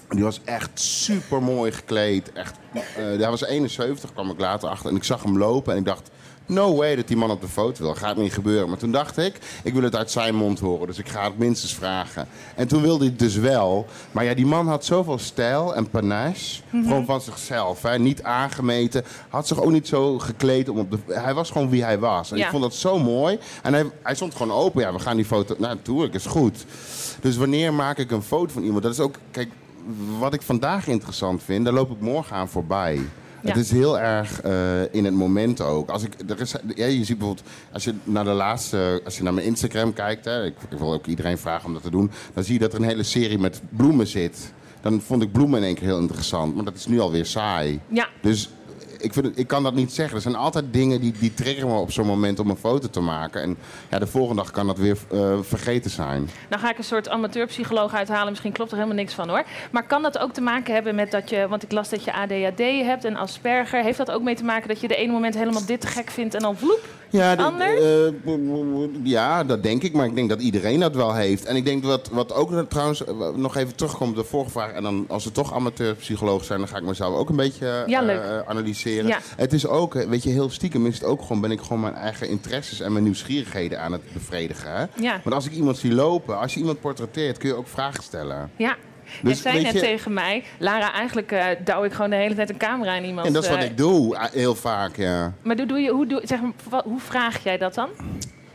Die 0.08 0.22
was 0.24 0.40
echt 0.44 0.70
super 0.80 1.42
mooi 1.42 1.72
gekleed. 1.72 2.32
Echt, 2.32 2.54
eh, 2.74 2.80
hij 2.96 3.30
was 3.30 3.44
71, 3.44 4.12
kwam 4.12 4.30
ik 4.30 4.40
later 4.40 4.68
achter. 4.68 4.90
En 4.90 4.96
ik 4.96 5.04
zag 5.04 5.22
hem 5.22 5.38
lopen 5.38 5.72
en 5.72 5.78
ik 5.78 5.84
dacht... 5.84 6.10
No 6.46 6.76
way 6.76 6.96
dat 6.96 7.08
die 7.08 7.16
man 7.16 7.30
op 7.30 7.40
de 7.40 7.48
foto 7.48 7.82
wil. 7.84 7.94
Gaat 7.94 8.16
niet 8.16 8.32
gebeuren. 8.32 8.68
Maar 8.68 8.78
toen 8.78 8.92
dacht 8.92 9.16
ik, 9.18 9.38
ik 9.62 9.72
wil 9.72 9.82
het 9.82 9.96
uit 9.96 10.10
zijn 10.10 10.34
mond 10.34 10.60
horen. 10.60 10.86
Dus 10.86 10.98
ik 10.98 11.08
ga 11.08 11.24
het 11.24 11.38
minstens 11.38 11.74
vragen. 11.74 12.28
En 12.56 12.68
toen 12.68 12.82
wilde 12.82 13.04
hij 13.04 13.16
dus 13.16 13.36
wel. 13.36 13.86
Maar 14.12 14.24
ja, 14.24 14.34
die 14.34 14.46
man 14.46 14.68
had 14.68 14.84
zoveel 14.84 15.18
stijl 15.18 15.74
en 15.74 15.90
panache. 15.90 16.62
Gewoon 16.70 17.04
van 17.04 17.20
zichzelf. 17.20 17.82
Hè. 17.82 17.98
Niet 17.98 18.22
aangemeten. 18.22 19.04
Had 19.28 19.46
zich 19.48 19.62
ook 19.62 19.70
niet 19.70 19.88
zo 19.88 20.18
gekleed. 20.18 20.68
Om 20.68 20.78
op 20.78 20.90
de, 20.90 20.98
hij 21.06 21.34
was 21.34 21.50
gewoon 21.50 21.70
wie 21.70 21.82
hij 21.84 21.98
was. 21.98 22.30
En 22.30 22.36
Ja. 22.36 22.44
ik 22.44 22.50
vond 22.50 22.62
dat 22.62 22.74
zo 22.74 22.98
mooi. 22.98 23.38
En 23.62 23.72
hij, 23.72 23.90
hij 24.02 24.14
stond 24.14 24.34
gewoon 24.34 24.56
open. 24.56 24.82
Ja, 24.82 24.92
we 24.92 24.98
gaan 24.98 25.16
die 25.16 25.24
foto... 25.24 25.54
Nou, 25.58 25.74
natuurlijk, 25.74 26.14
is 26.14 26.26
goed. 26.26 26.64
Dus 27.20 27.36
wanneer 27.36 27.74
maak 27.74 27.98
ik 27.98 28.10
een 28.10 28.22
foto 28.22 28.52
van 28.52 28.62
iemand? 28.62 28.82
Dat 28.82 28.92
is 28.92 29.00
ook... 29.00 29.14
Kijk, 29.30 29.48
wat 30.18 30.34
ik 30.34 30.42
vandaag 30.42 30.86
interessant 30.86 31.42
vind, 31.42 31.64
daar 31.64 31.74
loop 31.74 31.90
ik 31.90 32.00
morgen 32.00 32.36
aan 32.36 32.48
voorbij. 32.48 33.00
Ja. 33.42 33.48
Het 33.48 33.56
is 33.56 33.70
heel 33.70 33.98
erg 33.98 34.40
eh, 34.40 34.94
in 34.94 35.04
het 35.04 35.14
moment 35.14 35.60
ook. 35.60 35.90
Als 35.90 36.02
ik, 36.02 36.14
er 36.28 36.40
is, 36.40 36.54
ja, 36.74 36.86
je 36.86 37.04
ziet 37.04 37.18
bijvoorbeeld, 37.18 37.48
als 37.72 37.84
je 37.84 37.94
naar 38.04 38.24
de 38.24 38.30
laatste, 38.30 39.00
als 39.04 39.16
je 39.16 39.22
naar 39.22 39.34
mijn 39.34 39.46
Instagram 39.46 39.92
kijkt, 39.92 40.24
hè, 40.24 40.44
ik, 40.44 40.54
ik 40.70 40.78
wil 40.78 40.92
ook 40.92 41.06
iedereen 41.06 41.38
vragen 41.38 41.66
om 41.66 41.72
dat 41.72 41.82
te 41.82 41.90
doen, 41.90 42.10
dan 42.34 42.44
zie 42.44 42.54
je 42.54 42.60
dat 42.60 42.72
er 42.72 42.80
een 42.80 42.88
hele 42.88 43.02
serie 43.02 43.38
met 43.38 43.62
bloemen 43.70 44.06
zit. 44.06 44.52
Dan 44.80 45.00
vond 45.00 45.22
ik 45.22 45.32
bloemen 45.32 45.58
in 45.58 45.64
één 45.64 45.74
keer 45.74 45.84
heel 45.84 45.98
interessant, 45.98 46.54
maar 46.54 46.64
dat 46.64 46.74
is 46.74 46.86
nu 46.86 47.00
alweer 47.00 47.26
saai. 47.26 47.80
Ja, 47.88 48.08
Dus 48.20 48.50
ik, 49.02 49.12
vind 49.12 49.38
ik 49.38 49.46
kan 49.46 49.62
dat 49.62 49.74
niet 49.74 49.92
zeggen. 49.92 50.16
Er 50.16 50.22
zijn 50.22 50.36
altijd 50.36 50.64
dingen 50.72 51.00
die, 51.00 51.12
die 51.18 51.34
triggeren 51.34 51.68
me 51.68 51.74
op 51.76 51.92
zo'n 51.92 52.06
moment 52.06 52.38
om 52.38 52.50
een 52.50 52.56
foto 52.56 52.88
te 52.88 53.00
maken. 53.00 53.42
En 53.42 53.56
ja, 53.90 53.98
de 53.98 54.06
volgende 54.06 54.42
dag 54.42 54.50
kan 54.50 54.66
dat 54.66 54.78
weer 54.78 54.98
eh, 55.10 55.38
vergeten 55.40 55.90
zijn. 55.90 56.30
dan 56.48 56.58
ga 56.58 56.70
ik 56.70 56.78
een 56.78 56.84
soort 56.84 57.08
amateurpsycholoog 57.08 57.94
uithalen. 57.94 58.28
Misschien 58.28 58.52
klopt 58.52 58.70
er 58.70 58.76
helemaal 58.76 58.98
niks 58.98 59.14
van 59.14 59.28
hoor. 59.28 59.44
Maar 59.70 59.86
kan 59.86 60.02
dat 60.02 60.18
ook 60.18 60.32
te 60.32 60.40
maken 60.40 60.74
hebben 60.74 60.94
met 60.94 61.10
dat 61.10 61.30
je, 61.30 61.48
want 61.48 61.62
ik 61.62 61.72
las 61.72 61.88
dat 61.88 62.04
je 62.04 62.12
ADHD 62.12 62.58
hebt 62.58 63.04
en 63.04 63.16
Asperger. 63.16 63.82
Heeft 63.82 63.98
dat 63.98 64.10
ook 64.10 64.22
mee 64.22 64.34
te 64.34 64.44
maken 64.44 64.68
dat 64.68 64.80
je 64.80 64.88
de 64.88 64.96
ene 64.96 65.12
moment 65.12 65.34
helemaal 65.34 65.66
dit 65.66 65.80
te 65.80 65.86
gek 65.86 66.10
vindt 66.10 66.34
en 66.34 66.40
dan 66.40 66.56
vloep? 66.56 66.88
Ja, 67.12 67.34
Anders? 67.34 67.80
eh, 67.80 68.32
ja, 69.02 69.44
dat 69.44 69.62
denk 69.62 69.82
ik. 69.82 69.92
Maar 69.92 70.06
ik 70.06 70.14
denk 70.14 70.28
dat 70.28 70.40
iedereen 70.40 70.80
dat 70.80 70.94
wel 70.94 71.14
heeft. 71.14 71.44
En 71.44 71.56
ik 71.56 71.64
denk 71.64 71.82
dat 71.82 72.08
wat 72.12 72.34
ook 72.34 72.64
trouwens 72.68 73.04
eh, 73.04 73.14
nog 73.34 73.56
even 73.56 73.74
terugkomt 73.74 74.10
op 74.10 74.16
de 74.16 74.24
vorige 74.24 74.50
vraag. 74.50 74.72
En 74.72 74.82
dan 74.82 75.04
als 75.08 75.24
we 75.24 75.32
toch 75.32 75.54
amateurpsycholoog 75.54 76.44
zijn, 76.44 76.58
dan 76.58 76.68
ga 76.68 76.76
ik 76.76 76.82
mezelf 76.82 77.14
ook 77.14 77.28
een 77.28 77.36
beetje 77.36 77.68
eh, 77.68 77.86
Ja, 77.86 78.08
eh, 78.08 78.48
analyseren. 78.48 79.06
Ja. 79.06 79.18
Het 79.36 79.52
is 79.52 79.66
ook, 79.66 79.94
eh, 79.94 80.08
weet 80.08 80.22
je, 80.22 80.30
heel 80.30 80.50
stiekem 80.50 80.86
is 80.86 80.94
het 80.94 81.04
ook 81.04 81.22
gewoon, 81.22 81.40
ben 81.40 81.50
ik 81.50 81.60
gewoon 81.60 81.80
mijn 81.80 81.94
eigen 81.94 82.28
interesses 82.28 82.80
en 82.80 82.92
mijn 82.92 83.04
nieuwsgierigheden 83.04 83.80
aan 83.80 83.92
het 83.92 84.12
bevredigen. 84.12 84.72
Hè? 84.72 84.84
Ja. 85.02 85.20
Want 85.24 85.34
als 85.34 85.46
ik 85.46 85.52
iemand 85.52 85.76
zie 85.76 85.94
lopen, 85.94 86.38
als 86.38 86.54
je 86.54 86.60
iemand 86.60 86.80
portretteert, 86.80 87.38
kun 87.38 87.48
je 87.48 87.54
ook 87.54 87.68
vragen 87.68 88.02
stellen. 88.02 88.50
Ja. 88.56 88.76
Dus 89.22 89.36
je 89.36 89.42
zei 89.42 89.62
net 89.62 89.72
je- 89.72 89.80
tegen 89.80 90.12
mij, 90.12 90.44
Lara, 90.58 90.92
eigenlijk 90.92 91.32
eh 91.32 91.46
douw 91.64 91.84
ik 91.84 91.92
gewoon 91.92 92.10
de 92.10 92.16
hele 92.16 92.34
tijd 92.34 92.50
een 92.50 92.56
camera 92.56 92.94
in 92.94 93.04
iemand. 93.04 93.26
En 93.26 93.32
dat 93.32 93.42
is 93.42 93.48
wat 93.48 93.58
eh, 93.58 93.64
ik 93.64 93.76
doe, 93.76 94.16
eh, 94.16 94.30
heel 94.30 94.54
vaak, 94.54 94.96
ja. 94.96 95.32
Maar 95.42 95.56
doe, 95.56 95.66
doe 95.66 95.78
je, 95.78 95.90
hoe, 95.90 96.06
doe, 96.06 96.20
zeg, 96.24 96.40
maar, 96.70 96.82
hoe 96.84 97.00
vraag 97.00 97.44
jij 97.44 97.58
dat 97.58 97.74
dan? 97.74 97.88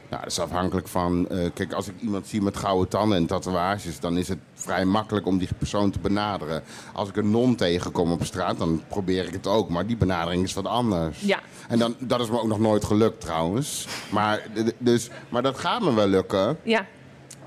Nou, 0.09 0.21
dat 0.23 0.31
is 0.31 0.39
afhankelijk 0.39 0.87
van. 0.87 1.27
kijk, 1.53 1.73
als 1.73 1.87
ik 1.87 1.93
iemand 2.01 2.27
zie 2.27 2.41
met 2.41 2.57
gouden 2.57 2.87
tanden 2.87 3.17
en 3.17 3.25
tatoeages, 3.25 3.99
dan 3.99 4.17
is 4.17 4.27
het 4.27 4.37
vrij 4.53 4.85
makkelijk 4.85 5.25
om 5.25 5.37
die 5.37 5.47
persoon 5.57 5.91
te 5.91 5.99
benaderen. 5.99 6.63
Als 6.93 7.09
ik 7.09 7.15
een 7.15 7.31
non 7.31 7.55
tegenkom 7.55 8.11
op 8.11 8.23
straat, 8.25 8.57
dan 8.57 8.83
probeer 8.87 9.25
ik 9.25 9.33
het 9.33 9.47
ook. 9.47 9.69
Maar 9.69 9.85
die 9.85 9.97
benadering 9.97 10.43
is 10.43 10.53
wat 10.53 10.65
anders. 10.65 11.19
Ja. 11.21 11.39
En 11.67 11.79
dan, 11.79 11.95
dat 11.99 12.19
is 12.19 12.29
me 12.29 12.39
ook 12.39 12.47
nog 12.47 12.59
nooit 12.59 12.83
gelukt 12.85 13.21
trouwens. 13.21 13.87
Maar, 14.09 14.41
dus, 14.77 15.09
maar 15.29 15.41
dat 15.41 15.59
gaat 15.59 15.81
me 15.81 15.93
wel 15.93 16.07
lukken. 16.07 16.57
Ja, 16.63 16.85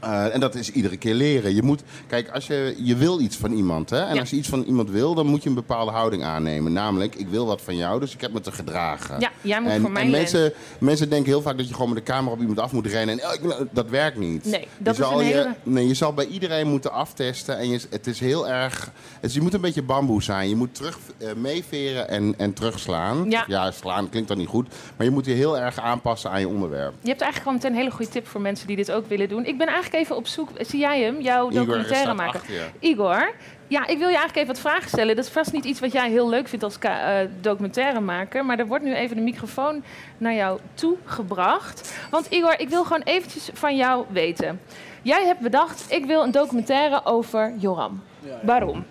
Eh, 0.01 0.35
en 0.35 0.41
dat 0.41 0.55
is 0.55 0.71
iedere 0.71 0.97
keer 0.97 1.15
leren. 1.15 1.55
Je 1.55 1.63
moet, 1.63 1.83
kijk, 2.07 2.29
als 2.31 2.47
je, 2.47 2.75
je 2.79 2.97
wil 2.97 3.21
iets 3.21 3.37
van 3.37 3.53
iemand, 3.53 3.91
hè? 3.91 4.01
En 4.01 4.15
Ja. 4.15 4.21
als 4.21 4.31
je 4.31 4.37
iets 4.37 4.49
van 4.49 4.63
iemand 4.63 4.91
wil, 4.91 5.15
dan 5.15 5.27
moet 5.27 5.43
je 5.43 5.49
een 5.49 5.55
bepaalde 5.55 5.91
houding 5.91 6.25
aannemen. 6.25 6.73
Namelijk, 6.73 7.15
ik 7.15 7.29
wil 7.29 7.47
wat 7.47 7.63
van 7.63 7.77
jou, 7.77 8.01
dus 8.01 8.15
ik 8.15 8.21
heb 8.21 8.33
me 8.33 8.41
te 8.41 8.53
gedragen. 8.53 9.21
Ja, 9.21 9.31
jij 9.41 9.61
moet 9.61 9.71
en, 9.71 9.81
voor 9.81 9.91
mij 9.91 10.03
en 10.03 10.11
mensen, 10.11 10.53
mensen 10.79 11.09
denken 11.11 11.29
heel 11.31 11.43
vaak 11.43 11.57
dat 11.57 11.69
je 11.69 11.75
gewoon 11.75 11.89
met 11.95 11.99
de 12.07 12.13
camera 12.13 12.33
op 12.35 12.41
iemand 12.41 12.59
af 12.61 12.73
moet 12.73 12.87
rennen. 12.87 13.19
En 13.21 13.27
oh, 13.27 13.35
ik 13.61 13.67
dat 13.71 13.89
werkt 13.89 14.19
niet. 14.19 14.45
Nee, 14.45 14.69
dat 14.79 14.97
je 14.97 15.03
is 15.03 15.09
zal 15.09 15.21
een 15.21 15.27
je, 15.27 15.33
hele- 15.35 15.55
nee, 15.63 15.87
je 15.89 15.95
zal 15.95 16.13
bij 16.15 16.27
iedereen 16.27 16.67
moeten 16.69 16.93
aftesten. 16.93 17.59
En 17.59 17.69
je, 17.69 17.81
het 17.91 18.07
is 18.07 18.21
heel 18.21 18.49
erg. 18.49 18.91
Dus 19.21 19.35
je 19.35 19.41
moet 19.41 19.55
een 19.55 19.61
beetje 19.61 19.83
bamboe 19.83 20.23
zijn. 20.23 20.49
Je 20.49 20.57
moet 20.57 20.75
terug 20.75 20.99
eh, 21.19 21.29
meeveren 21.37 22.09
en, 22.09 22.35
en 22.39 22.53
terugslaan. 22.53 23.31
Ja. 23.31 23.71
slaan 23.71 24.09
klinkt 24.09 24.29
dan 24.29 24.39
niet 24.39 24.49
goed. 24.49 24.69
Maar 24.97 25.07
je 25.07 25.13
moet 25.13 25.25
je 25.25 25.33
heel 25.33 25.59
erg 25.59 25.79
aanpassen 25.81 26.31
aan 26.31 26.41
je 26.41 26.49
onderwerp. 26.49 26.93
je 27.03 27.09
hebt 27.09 27.21
eigenlijk 27.21 27.37
gewoon 27.37 27.55
meteen 27.55 27.71
een 27.71 27.77
hele 27.77 27.91
goede 27.91 28.11
tip 28.11 28.27
voor 28.27 28.41
mensen 28.41 28.67
die 28.67 28.77
dit 28.77 28.91
ook 28.93 29.09
willen 29.09 29.29
doen. 29.29 29.45
Ik 29.47 29.59
ben 29.59 29.67
eigenlijk 29.67 29.90
eigenlijk 29.93 29.95
even 29.95 30.17
op 30.17 30.27
zoek. 30.27 30.67
Zie 30.67 30.81
jij 30.81 31.03
hem, 31.03 31.21
jouw 31.21 31.51
documentaire 31.51 32.15
maken? 32.15 32.41
je. 32.47 32.67
Igor, 32.79 33.33
ja, 33.67 33.87
ik 33.87 33.99
wil 33.99 34.09
je 34.09 34.17
eigenlijk 34.17 34.37
even 34.37 34.47
wat 34.47 34.59
vragen 34.59 34.89
stellen. 34.89 35.17
Dat 35.17 35.25
is 35.25 35.31
vast 35.31 35.53
niet 35.53 35.65
iets 35.65 35.81
wat 35.81 35.93
jij 35.93 36.11
heel 36.11 36.29
leuk 36.29 36.49
vindt 36.49 36.65
als 36.65 36.79
eh, 36.79 37.19
documentairemaker. 37.41 38.45
Maar 38.45 38.59
er 38.59 38.67
wordt 38.67 38.85
nu 38.85 38.95
even 38.95 39.17
de 39.17 39.23
microfoon 39.23 39.83
naar 40.19 40.35
jou 40.35 40.61
toe 40.75 40.97
gebracht. 41.05 41.95
Want 42.11 42.27
Igor, 42.27 42.61
ik 42.61 42.69
wil 42.69 42.85
gewoon 42.85 43.03
eventjes 43.03 43.51
van 43.53 43.77
jou 43.77 44.05
weten. 44.11 44.61
Jij 45.03 45.25
hebt 45.27 45.41
bedacht, 45.41 45.93
ik 45.93 46.05
wil 46.05 46.23
een 46.23 46.31
documentaire 46.31 47.05
over 47.05 47.55
Joram. 47.59 48.03
Waarom? 48.43 48.85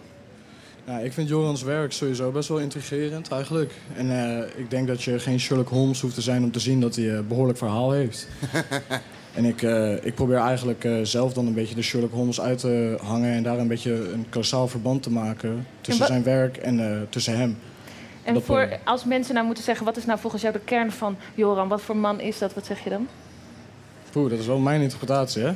Nou, 0.86 1.04
ik 1.04 1.14
vind 1.14 1.30
Jorans 1.30 1.62
werk 1.62 1.92
sowieso 1.92 2.32
best 2.32 2.50
wel 2.50 2.60
intrigerend 2.60 3.32
eigenlijk. 3.32 3.74
En 3.96 4.12
eh, 4.12 4.60
ik 4.60 4.70
denk 4.70 4.88
dat 4.88 5.04
je 5.04 5.20
geen 5.20 5.40
Sherlock 5.40 5.70
Holmes 5.70 6.02
hoeft 6.02 6.16
te 6.16 6.22
zijn 6.22 6.44
om 6.44 6.52
te 6.52 6.60
zien 6.60 6.82
dat 6.82 6.96
hij 6.96 7.10
een 7.10 7.28
behoorlijk 7.28 7.58
verhaal 7.58 7.92
heeft. 7.92 8.28
en 9.40 9.46
ik, 9.46 9.62
eh, 9.62 10.06
ik 10.06 10.16
probeer 10.16 10.38
eigenlijk 10.38 10.84
eh, 10.84 10.94
zelf 11.04 11.34
dan 11.34 11.48
een 11.48 11.54
beetje 11.54 11.76
de 11.76 11.82
Sherlock 11.82 12.12
Holmes 12.12 12.42
uit 12.42 12.60
te 12.60 12.98
hangen... 13.04 13.34
en 13.34 13.44
daar 13.44 13.58
een 13.58 13.68
beetje 13.68 14.12
een 14.12 14.26
kausaal 14.30 14.68
verband 14.68 15.04
te 15.04 15.12
maken 15.12 15.68
tussen 15.82 16.06
zijn 16.06 16.24
werk 16.24 16.58
en 16.58 16.80
eh, 16.80 17.02
tussen 17.10 17.38
hem. 17.38 17.58
En 18.24 18.34
Dat, 18.34 18.44
voor, 18.44 18.80
als 18.84 19.04
mensen 19.04 19.34
nou 19.34 19.46
moeten 19.46 19.64
zeggen, 19.64 19.86
wat 19.86 19.98
is 19.98 20.06
nou 20.06 20.20
volgens 20.20 20.42
jou 20.42 20.54
de 20.54 20.60
kern 20.60 20.92
van 20.92 21.18
Joram? 21.36 21.68
Wat 21.68 21.82
voor 21.82 21.98
man 21.98 22.20
is 22.20 22.38
dat? 22.38 22.54
Wat 22.54 22.66
zeg 22.66 22.84
je 22.84 22.90
dan? 22.90 23.08
Poeh, 24.12 24.30
dat 24.30 24.40
is 24.40 24.46
wel 24.46 24.58
mijn 24.58 24.82
interpretatie, 24.82 25.42
hè? 25.42 25.50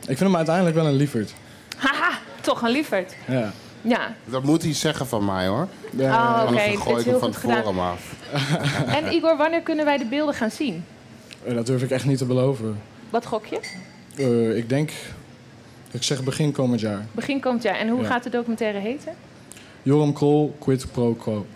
Ik 0.00 0.16
vind 0.16 0.20
hem 0.20 0.36
uiteindelijk 0.36 0.76
wel 0.76 0.86
een 0.86 0.96
lieverd. 0.96 1.34
Haha, 1.76 2.18
toch 2.40 2.62
een 2.62 2.70
lieverd. 2.70 3.14
Ja. 3.26 3.52
Ja. 3.80 4.14
Dat 4.24 4.42
moet 4.42 4.62
hij 4.62 4.74
zeggen 4.74 5.06
van 5.06 5.24
mij 5.24 5.46
hoor. 5.46 5.68
Ja, 5.96 6.12
Oh, 6.14 6.46
Anders 6.46 6.62
oké, 6.62 6.70
dan 6.70 6.72
het 6.72 6.82
gooi 6.82 6.98
ik 7.00 7.04
hem 7.04 7.18
van 7.18 7.30
tevoren 7.30 7.78
af. 7.78 8.14
En 8.96 9.12
Igor, 9.12 9.36
wanneer 9.36 9.62
kunnen 9.62 9.84
wij 9.84 9.98
de 9.98 10.04
beelden 10.06 10.34
gaan 10.34 10.50
zien? 10.50 10.84
Eh, 11.48 11.54
Dat 11.54 11.66
durf 11.66 11.82
ik 11.82 11.90
echt 11.90 12.04
niet 12.04 12.18
te 12.18 12.24
beloven. 12.26 12.80
Wat 13.10 13.26
gok 13.26 13.46
je? 13.46 13.60
Eh, 14.16 14.56
ik 14.56 14.68
denk, 14.68 14.90
ik 15.90 16.02
zeg 16.02 16.22
begin 16.24 16.52
komend 16.52 16.80
jaar. 16.80 17.06
Begin 17.12 17.40
komend 17.40 17.62
jaar. 17.62 17.76
En 17.76 17.88
hoe 17.88 18.00
Ja. 18.02 18.06
gaat 18.08 18.22
de 18.22 18.30
documentaire 18.30 18.78
heten? 18.78 19.12
Joram 19.82 20.12
Krol, 20.12 20.56
quid 20.58 20.86
pro 20.92 21.14
quo. 21.14 21.46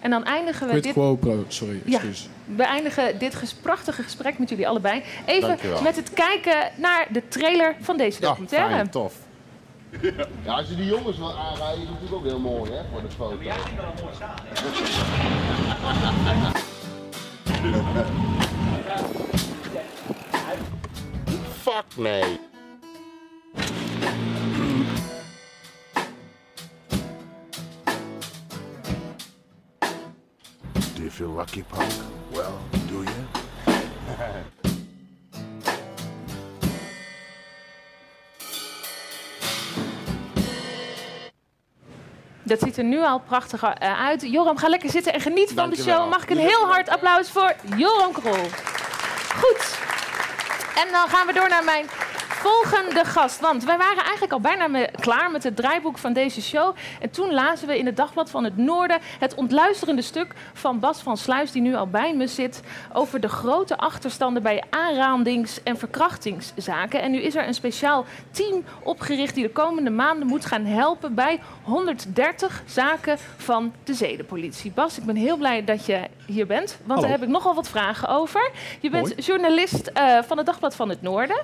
En 0.00 0.10
dan 0.10 0.24
eindigen 0.24 0.64
we 0.66 0.70
Quid 0.72 0.82
dit, 0.82 0.92
quo 0.92 1.14
pro, 1.16 1.44
sorry, 1.48 1.80
Ja. 1.84 1.92
excuus. 1.94 2.28
we 2.56 2.62
eindigen 2.62 3.18
dit 3.18 3.34
ges- 3.34 3.54
prachtige 3.54 4.02
gesprek 4.02 4.38
met 4.38 4.48
jullie 4.48 4.68
allebei. 4.68 5.02
Even 5.26 5.48
Dankjewel. 5.48 5.82
met 5.82 5.96
het 5.96 6.10
kijken 6.12 6.70
naar 6.76 7.06
de 7.12 7.22
trailer 7.28 7.74
van 7.80 7.96
deze 7.96 8.20
Ja, 8.20 8.26
documentaire. 8.28 8.74
fijn, 8.74 8.90
tof. 8.90 9.14
Ja, 10.44 10.52
als 10.54 10.68
je 10.68 10.74
die 10.76 10.84
jongens 10.86 11.18
wil 11.18 11.32
aanrijden, 11.38 11.82
is 11.82 11.88
het 11.88 12.00
natuurlijk 12.00 12.14
ook 12.14 12.24
heel 12.24 12.40
mooi 12.40 12.70
hè, 12.72 12.80
voor 12.92 13.02
de 13.02 13.08
foto. 13.16 13.36
Fuck 21.72 21.96
nee. 21.96 22.38
Do 30.94 31.02
you 31.02 31.10
feel 31.10 31.34
lucky, 31.36 31.62
Punk? 31.62 31.92
Well, 32.30 32.52
do 32.88 33.02
you? 33.02 33.12
Dat 42.42 42.60
ziet 42.60 42.78
er 42.78 42.84
nu 42.84 43.02
al 43.02 43.18
prachtig 43.18 43.62
eh, 43.62 44.00
uit. 44.00 44.22
Joram, 44.22 44.56
ga 44.56 44.68
lekker 44.68 44.90
zitten 44.90 45.12
en 45.12 45.20
geniet 45.20 45.52
van 45.54 45.70
de 45.70 45.76
show. 45.76 46.08
Mag 46.08 46.22
ik 46.22 46.30
een 46.30 46.38
heel 46.38 46.66
hard 46.66 46.88
applaus 46.88 47.30
voor 47.30 47.54
Joram 47.76 48.12
Krol. 48.12 48.48
Goed. 49.34 49.81
En 50.74 50.92
dan 50.92 51.08
gaan 51.08 51.26
we 51.26 51.32
door 51.32 51.48
naar 51.48 51.64
mijn 51.64 51.88
volgende 52.42 53.04
gast. 53.04 53.40
Want 53.40 53.64
wij 53.64 53.78
waren 53.78 54.02
eigenlijk 54.02 54.32
al 54.32 54.40
bijna 54.40 54.68
me- 54.68 54.88
klaar 55.00 55.30
met 55.30 55.42
het 55.42 55.56
draaiboek 55.56 55.98
van 55.98 56.12
deze 56.12 56.42
show. 56.42 56.74
En 57.00 57.10
toen 57.10 57.32
lazen 57.32 57.68
we 57.68 57.78
in 57.78 57.86
het 57.86 57.96
Dagblad 57.96 58.30
van 58.30 58.44
het 58.44 58.56
Noorden 58.56 58.98
het 59.18 59.34
ontluisterende 59.34 60.02
stuk 60.02 60.34
van 60.52 60.78
Bas 60.78 61.00
van 61.00 61.16
Sluis, 61.16 61.52
die 61.52 61.62
nu 61.62 61.74
al 61.74 61.86
bij 61.86 62.14
me 62.14 62.26
zit, 62.26 62.60
over 62.92 63.20
de 63.20 63.28
grote 63.28 63.76
achterstanden 63.76 64.42
bij 64.42 64.62
aanrandings- 64.70 65.62
en 65.62 65.78
verkrachtingszaken. 65.78 67.02
En 67.02 67.10
nu 67.10 67.18
is 67.20 67.34
er 67.34 67.46
een 67.46 67.54
speciaal 67.54 68.04
team 68.30 68.64
opgericht 68.82 69.34
die 69.34 69.44
de 69.46 69.52
komende 69.52 69.90
maanden 69.90 70.26
moet 70.26 70.44
gaan 70.46 70.64
helpen 70.64 71.14
bij 71.14 71.40
130 71.62 72.62
zaken 72.66 73.18
van 73.36 73.72
de 73.84 73.94
zedenpolitie. 73.94 74.70
Bas, 74.70 74.98
ik 74.98 75.04
ben 75.04 75.16
heel 75.16 75.36
blij 75.36 75.64
dat 75.64 75.86
je 75.86 76.00
hier 76.26 76.46
bent, 76.46 76.70
want 76.78 76.86
Hallo. 76.88 77.02
daar 77.02 77.10
heb 77.10 77.22
ik 77.22 77.28
nogal 77.28 77.54
wat 77.54 77.68
vragen 77.68 78.08
over. 78.08 78.50
Je 78.80 78.90
bent 78.90 79.24
journalist 79.26 79.86
eh, 79.86 80.18
van 80.26 80.36
het 80.36 80.46
Dagblad 80.46 80.74
van 80.74 80.88
het 80.88 81.02
Noorden. 81.02 81.40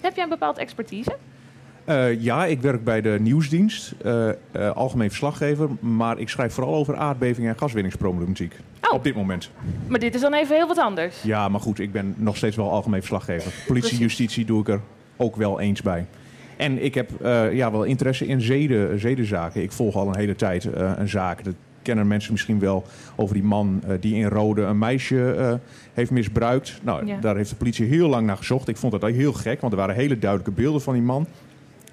Heb 0.00 0.14
jij 0.14 0.24
een 0.24 0.30
bepaalde 0.30 0.60
expertise? 0.60 1.16
Eh, 1.86 2.22
ja, 2.22 2.46
ik 2.46 2.60
werk 2.60 2.84
bij 2.84 3.00
de 3.00 3.16
nieuwsdienst, 3.20 3.94
eh, 4.02 4.28
eh, 4.28 4.36
algemeen 4.74 5.08
verslaggever, 5.08 5.68
maar 5.80 6.18
ik 6.18 6.28
schrijf 6.28 6.52
vooral 6.52 6.74
over 6.74 6.96
aardbevingen 6.96 7.50
en 7.50 7.58
gaswinningsproblematiek. 7.58 8.54
Oh. 8.80 8.92
Op 8.92 9.04
dit 9.04 9.14
moment. 9.14 9.50
Maar 9.86 9.98
dit 9.98 10.14
is 10.14 10.20
dan 10.20 10.34
even 10.34 10.56
heel 10.56 10.66
wat 10.66 10.78
anders. 10.78 11.22
Ja, 11.22 11.48
maar 11.48 11.60
goed, 11.60 11.78
ik 11.78 11.92
ben 11.92 12.14
nog 12.16 12.36
steeds 12.36 12.56
wel 12.56 12.70
algemeen 12.70 13.00
verslaggever. 13.00 13.52
Politie, 13.66 13.98
justitie 13.98 14.44
doe 14.44 14.60
ik 14.60 14.68
er 14.68 14.80
ook 15.16 15.36
wel 15.36 15.60
eens 15.60 15.82
bij. 15.82 16.06
En 16.56 16.84
ik 16.84 16.94
heb 16.94 17.10
ja, 17.52 17.70
wel 17.70 17.84
interesse 17.84 18.26
in 18.26 18.40
zeden, 18.40 19.00
zedenzaken. 19.00 19.62
Ik 19.62 19.72
volg 19.72 19.94
al 19.94 20.08
een 20.08 20.16
hele 20.16 20.36
tijd 20.36 20.64
een 20.74 21.08
zaak. 21.08 21.44
Dat 21.44 21.54
kennen 21.82 22.06
mensen 22.06 22.32
misschien 22.32 22.58
wel 22.58 22.84
over 23.16 23.34
die 23.34 23.44
man 23.44 23.82
die 24.00 24.14
in 24.14 24.26
Rode 24.26 24.62
een 24.62 24.78
meisje 24.78 25.60
heeft 25.96 26.10
misbruikt. 26.10 26.80
Nou, 26.82 27.06
Ja. 27.06 27.16
daar 27.20 27.36
heeft 27.36 27.50
de 27.50 27.56
politie 27.56 27.86
heel 27.86 28.08
lang 28.08 28.26
naar 28.26 28.36
gezocht. 28.36 28.68
Ik 28.68 28.76
vond 28.76 29.00
dat 29.00 29.10
heel 29.10 29.32
gek, 29.32 29.60
want 29.60 29.72
er 29.72 29.78
waren 29.78 29.94
hele 29.94 30.18
duidelijke 30.18 30.52
beelden 30.60 30.80
van 30.80 30.92
die 30.94 31.02
man. 31.02 31.26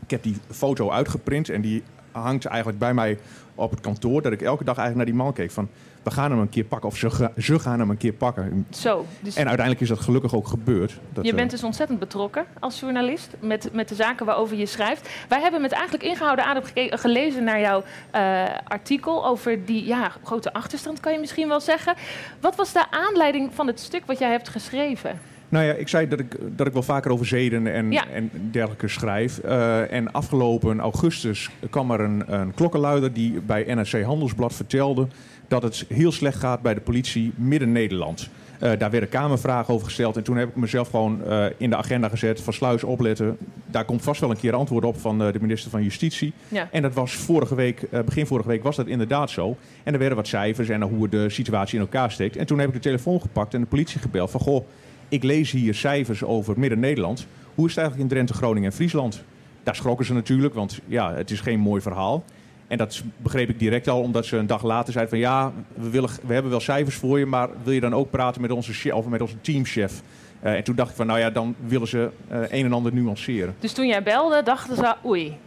Ik 0.04 0.10
heb 0.12 0.24
die 0.24 0.36
foto 0.50 0.90
uitgeprint 0.92 1.50
en 1.50 1.62
die 1.62 1.84
hangt 2.12 2.46
eigenlijk 2.46 2.80
bij 2.80 2.94
mij 2.94 3.18
op 3.56 3.72
het 3.72 3.80
kantoor. 3.80 4.22
Dat 4.22 4.32
ik 4.32 4.42
elke 4.42 4.64
dag 4.64 4.78
eigenlijk 4.78 4.96
naar 4.96 5.16
die 5.16 5.24
man 5.26 5.34
keek 5.34 5.52
van... 5.52 5.70
we 6.04 6.12
gaan 6.12 6.32
hem 6.32 6.40
een 6.40 6.50
keer 6.50 6.64
pakken 6.64 6.90
of 6.90 6.98
ze, 6.98 7.10
ga- 7.10 7.32
ze 7.38 7.60
gaan 7.60 7.80
hem 7.80 7.90
een 7.90 7.98
keer 7.98 8.14
pakken. 8.14 8.66
Zo, 8.70 9.06
dus 9.20 9.36
En 9.36 9.48
uiteindelijk 9.48 9.82
is 9.82 9.88
dat 9.90 10.00
gelukkig 10.00 10.36
ook 10.36 10.48
gebeurd. 10.48 11.00
Dat, 11.14 11.26
je 11.26 11.32
eh, 11.32 11.38
bent 11.38 11.52
dus 11.52 11.64
ontzettend 11.64 12.00
betrokken 12.00 12.46
als 12.60 12.80
journalist 12.80 13.30
met, 13.40 13.70
met 13.74 13.90
de 13.90 13.96
zaken 13.96 14.26
waarover 14.26 14.58
je 14.58 14.66
schrijft. 14.66 15.10
Wij 15.30 15.42
hebben 15.42 15.62
met 15.62 15.72
eigenlijk 15.72 16.04
ingehouden 16.04 16.46
adem 16.46 16.64
gelezen 16.90 17.44
naar 17.44 17.60
jouw 17.60 17.84
eh, 18.12 18.44
artikel 18.64 19.26
over 19.26 19.66
die 19.66 19.86
ja, 19.86 20.12
grote 20.24 20.54
achterstand, 20.54 21.00
kan 21.00 21.14
je 21.14 21.20
misschien 21.20 21.48
wel 21.48 21.60
zeggen. 21.60 21.94
Wat 22.40 22.56
was 22.56 22.74
de 22.74 22.92
aanleiding 22.92 23.54
van 23.54 23.68
het 23.68 23.80
stuk 23.80 24.06
wat 24.06 24.20
jij 24.20 24.30
hebt 24.32 24.50
geschreven? 24.50 25.20
Nou 25.54 25.66
ja, 25.66 25.74
ik 25.74 25.88
zei 25.88 26.08
dat 26.08 26.20
ik, 26.20 26.38
dat 26.56 26.68
ik 26.68 26.74
wel 26.74 26.84
vaker 26.84 27.12
over 27.12 27.26
zeden 27.26 27.68
en, 27.74 27.92
Ja. 27.92 28.08
en 28.08 28.32
dergelijke 28.52 28.88
schrijf. 28.88 29.38
Eh, 29.38 29.92
en 29.92 30.12
afgelopen 30.12 30.80
augustus 30.80 31.50
kwam 31.70 31.92
er 31.92 32.00
een, 32.00 32.24
een 32.34 32.54
klokkenluider 32.54 33.14
die 33.14 33.42
bij 33.46 33.74
NRC 33.74 34.04
Handelsblad 34.04 34.54
vertelde 34.54 35.08
dat 35.48 35.64
het 35.64 35.86
heel 35.88 36.12
slecht 36.12 36.38
gaat 36.38 36.62
bij 36.62 36.74
de 36.74 36.82
politie 36.82 37.32
Midden-Nederland. 37.36 38.30
Eh, 38.60 38.72
daar 38.78 38.92
werden 38.92 39.10
kamervragen 39.10 39.74
over 39.74 39.86
gesteld. 39.86 40.18
En 40.18 40.24
toen 40.24 40.38
heb 40.38 40.50
ik 40.50 40.56
mezelf 40.56 40.90
gewoon 40.90 41.24
eh, 41.26 41.46
in 41.58 41.70
de 41.70 41.76
agenda 41.76 42.10
gezet 42.10 42.42
van 42.42 42.54
sluis 42.54 42.84
opletten. 42.84 43.38
Daar 43.66 43.86
komt 43.86 44.02
vast 44.02 44.22
wel 44.22 44.30
een 44.30 44.38
keer 44.38 44.54
antwoord 44.56 44.86
op 44.86 45.00
van 45.00 45.18
de 45.18 45.34
minister 45.42 45.72
van 45.72 45.84
Justitie. 45.84 46.34
Ja. 46.48 46.68
En 46.72 46.82
dat 46.82 46.94
was 46.94 47.14
vorige 47.16 47.56
week, 47.56 47.88
begin 48.06 48.28
vorige 48.28 48.48
week 48.48 48.64
was 48.64 48.76
dat 48.76 48.88
inderdaad 48.88 49.30
zo. 49.30 49.58
En 49.84 49.94
er 49.94 50.00
werden 50.00 50.18
wat 50.18 50.28
cijfers 50.28 50.70
en 50.70 50.82
hoe 50.82 51.10
de 51.10 51.30
situatie 51.30 51.76
in 51.76 51.82
elkaar 51.82 52.12
steekt. 52.12 52.36
En 52.36 52.46
toen 52.46 52.60
heb 52.60 52.68
ik 52.68 52.74
de 52.74 52.80
telefoon 52.80 53.22
gepakt 53.22 53.54
en 53.54 53.62
de 53.62 53.68
politie 53.68 54.00
gebeld 54.00 54.32
van... 54.32 54.40
goh, 54.40 54.66
ik 55.14 55.24
lees 55.24 55.52
hier 55.52 55.76
cijfers 55.76 56.24
over 56.24 56.60
Midden-Nederland. 56.60 57.28
Hoe 57.56 57.66
is 57.66 57.76
het 57.76 57.80
eigenlijk 57.80 58.10
in 58.10 58.16
Drenthe, 58.16 58.34
Groningen 58.34 58.70
en 58.70 58.76
Friesland? 58.76 59.24
Daar 59.64 59.76
schrokken 59.76 60.06
ze 60.06 60.14
natuurlijk, 60.14 60.54
want 60.54 60.80
ja, 60.88 61.14
het 61.14 61.32
is 61.32 61.40
geen 61.40 61.60
mooi 61.60 61.82
verhaal. 61.82 62.24
En 62.68 62.78
dat 62.78 63.04
begreep 63.18 63.50
ik 63.50 63.60
direct 63.60 63.88
al, 63.88 64.02
omdat 64.02 64.26
ze 64.26 64.38
een 64.38 64.48
dag 64.48 64.64
later 64.64 64.94
zeiden 64.94 65.14
van... 65.14 65.30
ja, 65.30 65.52
we, 65.74 65.90
willen, 65.90 66.10
we 66.26 66.34
hebben 66.34 66.52
wel 66.52 66.60
cijfers 66.60 66.96
voor 66.96 67.20
je, 67.20 67.26
maar 67.26 67.50
wil 67.64 67.74
je 67.74 67.80
dan 67.80 67.94
ook 67.94 68.10
praten 68.10 68.42
met 68.42 68.52
onze, 68.52 68.96
of 68.96 69.08
met 69.08 69.22
onze 69.22 69.42
teamchef? 69.42 70.02
Eh, 70.40 70.56
en 70.56 70.64
toen 70.64 70.76
dacht 70.76 70.90
ik 70.90 70.96
van, 70.96 71.08
nou 71.08 71.20
ja, 71.20 71.30
dan 71.30 71.56
willen 71.66 71.88
ze 71.88 72.10
eh, 72.28 72.38
een 72.40 72.66
en 72.66 72.74
ander 72.74 72.94
nuanceren. 72.94 73.56
Dus 73.60 73.74
toen 73.74 73.88
jij 73.88 74.04
belde, 74.04 74.44
dachten 74.44 74.76
ze, 74.76 74.96
oei, 75.06 75.38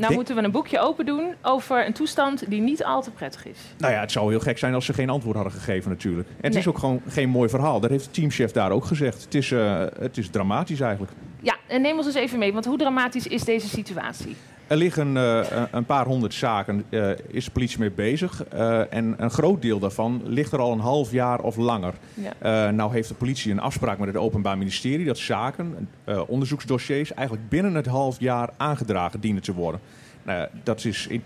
nou 0.00 0.12
Denk- 0.12 0.14
moeten 0.26 0.36
we 0.36 0.42
een 0.42 0.50
boekje 0.50 0.80
open 0.80 1.06
doen 1.06 1.34
over 1.42 1.86
een 1.86 1.92
toestand 1.92 2.50
die 2.50 2.60
niet 2.60 2.84
al 2.84 3.02
te 3.02 3.10
prettig 3.10 3.46
is. 3.46 3.58
Nou 3.78 3.92
ja, 3.92 4.00
het 4.00 4.12
zou 4.12 4.30
heel 4.30 4.40
gek 4.40 4.58
zijn 4.58 4.74
als 4.74 4.84
ze 4.84 4.92
geen 4.92 5.10
antwoord 5.10 5.34
hadden 5.36 5.52
gegeven 5.54 5.90
natuurlijk. 5.90 6.28
En 6.28 6.34
het 6.40 6.52
Nee. 6.52 6.60
is 6.60 6.66
ook 6.68 6.78
gewoon 6.78 7.00
geen 7.08 7.28
mooi 7.28 7.48
verhaal. 7.48 7.80
Dat 7.80 7.90
heeft 7.90 8.04
de 8.04 8.10
teamchef 8.10 8.52
daar 8.52 8.70
ook 8.70 8.84
gezegd. 8.84 9.24
Het 9.24 9.34
is, 9.34 9.52
eh, 9.52 9.84
het 10.00 10.18
is 10.18 10.28
dramatisch 10.30 10.80
eigenlijk. 10.80 11.12
Ja, 11.40 11.56
en 11.66 11.80
neem 11.82 11.96
ons 11.96 12.06
eens 12.06 12.14
even 12.14 12.38
mee, 12.38 12.52
want 12.52 12.64
hoe 12.64 12.78
dramatisch 12.78 13.26
is 13.26 13.44
deze 13.44 13.68
situatie? 13.68 14.36
Er 14.70 14.76
liggen 14.76 15.16
eh, 15.16 15.62
een 15.70 15.84
paar 15.84 16.06
honderd 16.06 16.34
zaken, 16.34 16.84
eh, 16.88 17.10
is 17.26 17.44
de 17.44 17.50
politie 17.50 17.78
mee 17.78 17.90
bezig. 17.90 18.44
Eh, 18.44 18.94
en 18.94 19.14
een 19.18 19.30
groot 19.30 19.62
deel 19.62 19.78
daarvan 19.78 20.22
ligt 20.24 20.52
er 20.52 20.58
al 20.58 20.72
een 20.72 20.80
half 20.80 21.12
jaar 21.12 21.40
of 21.40 21.56
langer. 21.56 21.94
Ja. 22.14 22.70
Nou 22.70 22.92
heeft 22.92 23.08
de 23.08 23.14
politie 23.14 23.52
een 23.52 23.60
afspraak 23.60 23.98
met 23.98 24.08
het 24.08 24.16
Openbaar 24.16 24.58
Ministerie... 24.58 25.06
dat 25.06 25.18
zaken, 25.18 25.88
onderzoeksdossiers, 26.26 27.14
eigenlijk 27.14 27.48
binnen 27.48 27.74
het 27.74 27.86
half 27.86 28.20
jaar 28.20 28.50
aangedragen 28.56 29.20
dienen 29.20 29.42
te 29.42 29.54
worden. 29.54 29.80
Nou, 30.22 30.48
dat 30.62 30.84
is 30.84 31.06
in 31.06 31.22
80% 31.22 31.24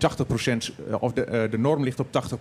of 0.99 1.13
de, 1.13 1.47
de 1.51 1.57
norm 1.57 1.83
ligt 1.83 1.99
op 1.99 2.11
80 2.11 2.37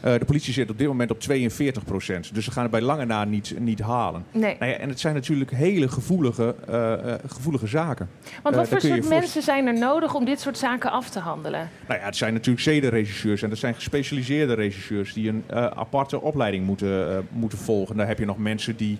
eh, 0.00 0.12
de 0.18 0.24
politie 0.24 0.52
zit 0.52 0.70
op 0.70 0.78
dit 0.78 0.86
moment 0.86 1.10
op 1.10 1.18
42% 1.20 2.32
Dus 2.32 2.44
ze 2.44 2.50
gaan 2.50 2.62
het 2.62 2.70
bij 2.70 2.80
lange 2.80 3.04
na 3.04 3.24
niet, 3.24 3.54
niet 3.58 3.80
halen. 3.80 4.24
Nee. 4.32 4.56
Nou 4.58 4.70
ja, 4.72 4.78
en 4.78 4.88
het 4.88 5.00
zijn 5.00 5.14
natuurlijk 5.14 5.50
hele 5.50 5.88
gevoelige, 5.88 6.54
eh, 6.68 6.92
eh, 6.92 7.18
gevoelige 7.26 7.66
zaken. 7.66 8.08
Want 8.42 8.54
wat 8.56 8.68
voor 8.68 8.80
soort 8.80 8.92
voorst- 8.92 9.08
mensen 9.08 9.42
zijn 9.42 9.66
er 9.66 9.78
nodig 9.78 10.14
om 10.14 10.24
dit 10.24 10.40
soort 10.40 10.58
zaken 10.58 10.90
af 10.90 11.10
te 11.10 11.18
handelen? 11.18 11.68
Nou 11.88 12.00
ja, 12.00 12.06
het 12.06 12.16
zijn 12.16 12.32
natuurlijk 12.32 12.64
zedenregisseurs 12.64 13.42
en 13.42 13.48
dat 13.48 13.58
zijn 13.58 13.74
gespecialiseerde 13.74 14.54
regisseurs 14.54 15.12
die 15.12 15.28
een 15.28 15.44
aparte 15.74 16.20
opleiding 16.20 16.66
moeten, 16.66 17.26
moeten 17.30 17.58
volgen. 17.58 17.96
Dan 17.96 18.06
heb 18.06 18.18
je 18.18 18.24
nog 18.24 18.38
mensen 18.38 18.76
die 18.76 18.98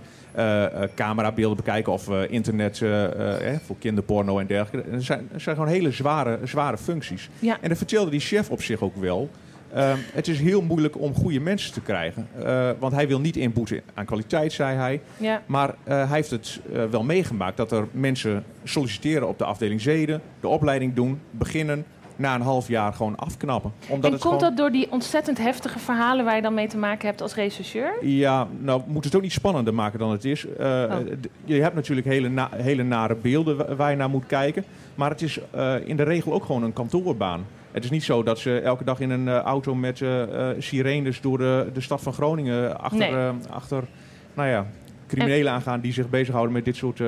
camerabeelden 0.95 1.57
bekijken 1.57 1.93
of 1.93 2.09
internet 2.29 2.81
eh, 3.41 3.57
voor 3.65 3.77
kinderporno 3.79 4.39
en 4.39 4.47
dergelijke. 4.47 4.91
Dat 4.91 5.03
zijn, 5.03 5.29
dat 5.33 5.41
zijn 5.41 5.57
gewoon 5.57 5.71
hele 5.71 5.91
zware, 5.91 6.39
zware 6.45 6.79
functies. 6.79 7.29
Ja. 7.39 7.59
En 7.61 7.69
dat 7.69 7.79
vertelde 7.79 8.11
die 8.11 8.21
chef 8.21 8.51
op 8.51 8.63
zich 8.63 8.81
ook 8.81 8.97
wel. 8.97 9.31
Ehm, 9.75 9.97
het 10.13 10.29
is 10.29 10.41
heel 10.41 10.63
moeilijk 10.63 10.99
om 11.01 11.15
goede 11.15 11.41
mensen 11.41 11.73
te 11.73 11.81
krijgen. 11.81 12.29
Eh, 12.45 12.71
want 12.79 12.93
hij 12.93 13.09
wil 13.09 13.21
niet 13.21 13.37
inboeten 13.37 13.81
aan 13.95 14.05
kwaliteit, 14.05 14.53
zei 14.53 14.77
hij. 14.77 15.01
Ja. 15.17 15.43
Maar 15.47 15.69
eh, 15.69 15.95
hij 15.97 16.07
heeft 16.17 16.31
het 16.31 16.61
eh, 16.73 16.85
wel 16.91 17.03
meegemaakt 17.03 17.57
dat 17.57 17.73
er 17.73 17.87
mensen 17.93 18.45
solliciteren 18.65 19.29
op 19.29 19.39
de 19.39 19.45
afdeling 19.45 19.81
zeden, 19.81 20.21
de 20.41 20.49
opleiding 20.49 20.95
doen, 20.95 21.21
beginnen, 21.31 21.85
na 22.17 22.35
een 22.35 22.41
half 22.41 22.69
jaar 22.69 22.93
gewoon 22.93 23.17
afknappen. 23.17 23.73
Omdat 23.89 24.05
En 24.05 24.13
het 24.13 24.21
komt 24.21 24.35
gewoon... 24.35 24.39
dat 24.39 24.57
door 24.57 24.71
die 24.71 24.91
ontzettend 24.93 25.39
heftige 25.39 25.79
verhalen 25.79 26.25
waar 26.25 26.37
je 26.37 26.43
dan 26.43 26.55
mee 26.55 26.69
te 26.69 26.77
maken 26.79 27.09
hebt 27.09 27.21
als 27.23 27.35
rechercheur? 27.35 27.93
Ja, 28.01 28.47
nou 28.59 28.83
moet 28.87 29.05
het 29.05 29.15
ook 29.15 29.23
niet 29.23 29.33
spannender 29.33 29.75
maken 29.75 29.99
dan 29.99 30.11
het 30.11 30.25
is. 30.25 30.47
Oh. 30.59 30.93
Je 31.45 31.61
hebt 31.63 31.75
natuurlijk 31.75 32.07
hele, 32.07 32.29
na- 32.29 32.51
hele 32.57 32.83
nare 32.83 33.15
beelden 33.15 33.57
wa- 33.57 33.75
waar 33.75 33.91
je 33.91 33.97
naar 33.97 34.11
moet 34.11 34.27
kijken. 34.27 34.65
Maar 34.95 35.11
het 35.11 35.23
is 35.23 35.41
in 35.85 35.97
de 35.97 36.03
regel 36.03 36.33
ook 36.33 36.45
gewoon 36.45 36.63
een 36.63 36.73
kantoorbaan. 36.73 37.45
Het 37.73 37.85
is 37.85 37.91
niet 37.91 38.05
zo 38.05 38.23
dat 38.23 38.39
ze 38.39 38.61
elke 38.61 38.85
dag 38.85 39.01
in 39.01 39.11
een 39.11 39.29
eh, 39.29 39.39
auto 39.39 39.75
met 39.75 40.01
eh, 40.01 40.51
eh, 40.51 40.57
sirenes 40.59 41.21
door 41.21 41.39
de, 41.39 41.71
de 41.73 41.81
stad 41.81 42.03
van 42.03 42.13
Groningen 42.13 42.81
achter, 42.81 42.99
Nee. 42.99 43.33
achter 43.51 43.85
nou 44.35 44.49
ja, 44.49 44.67
criminelen 45.07 45.53
aangaan 45.53 45.81
die 45.81 45.93
zich 45.93 46.09
bezighouden 46.11 46.53
met 46.53 46.65
dit 46.65 46.77
soort 46.77 47.01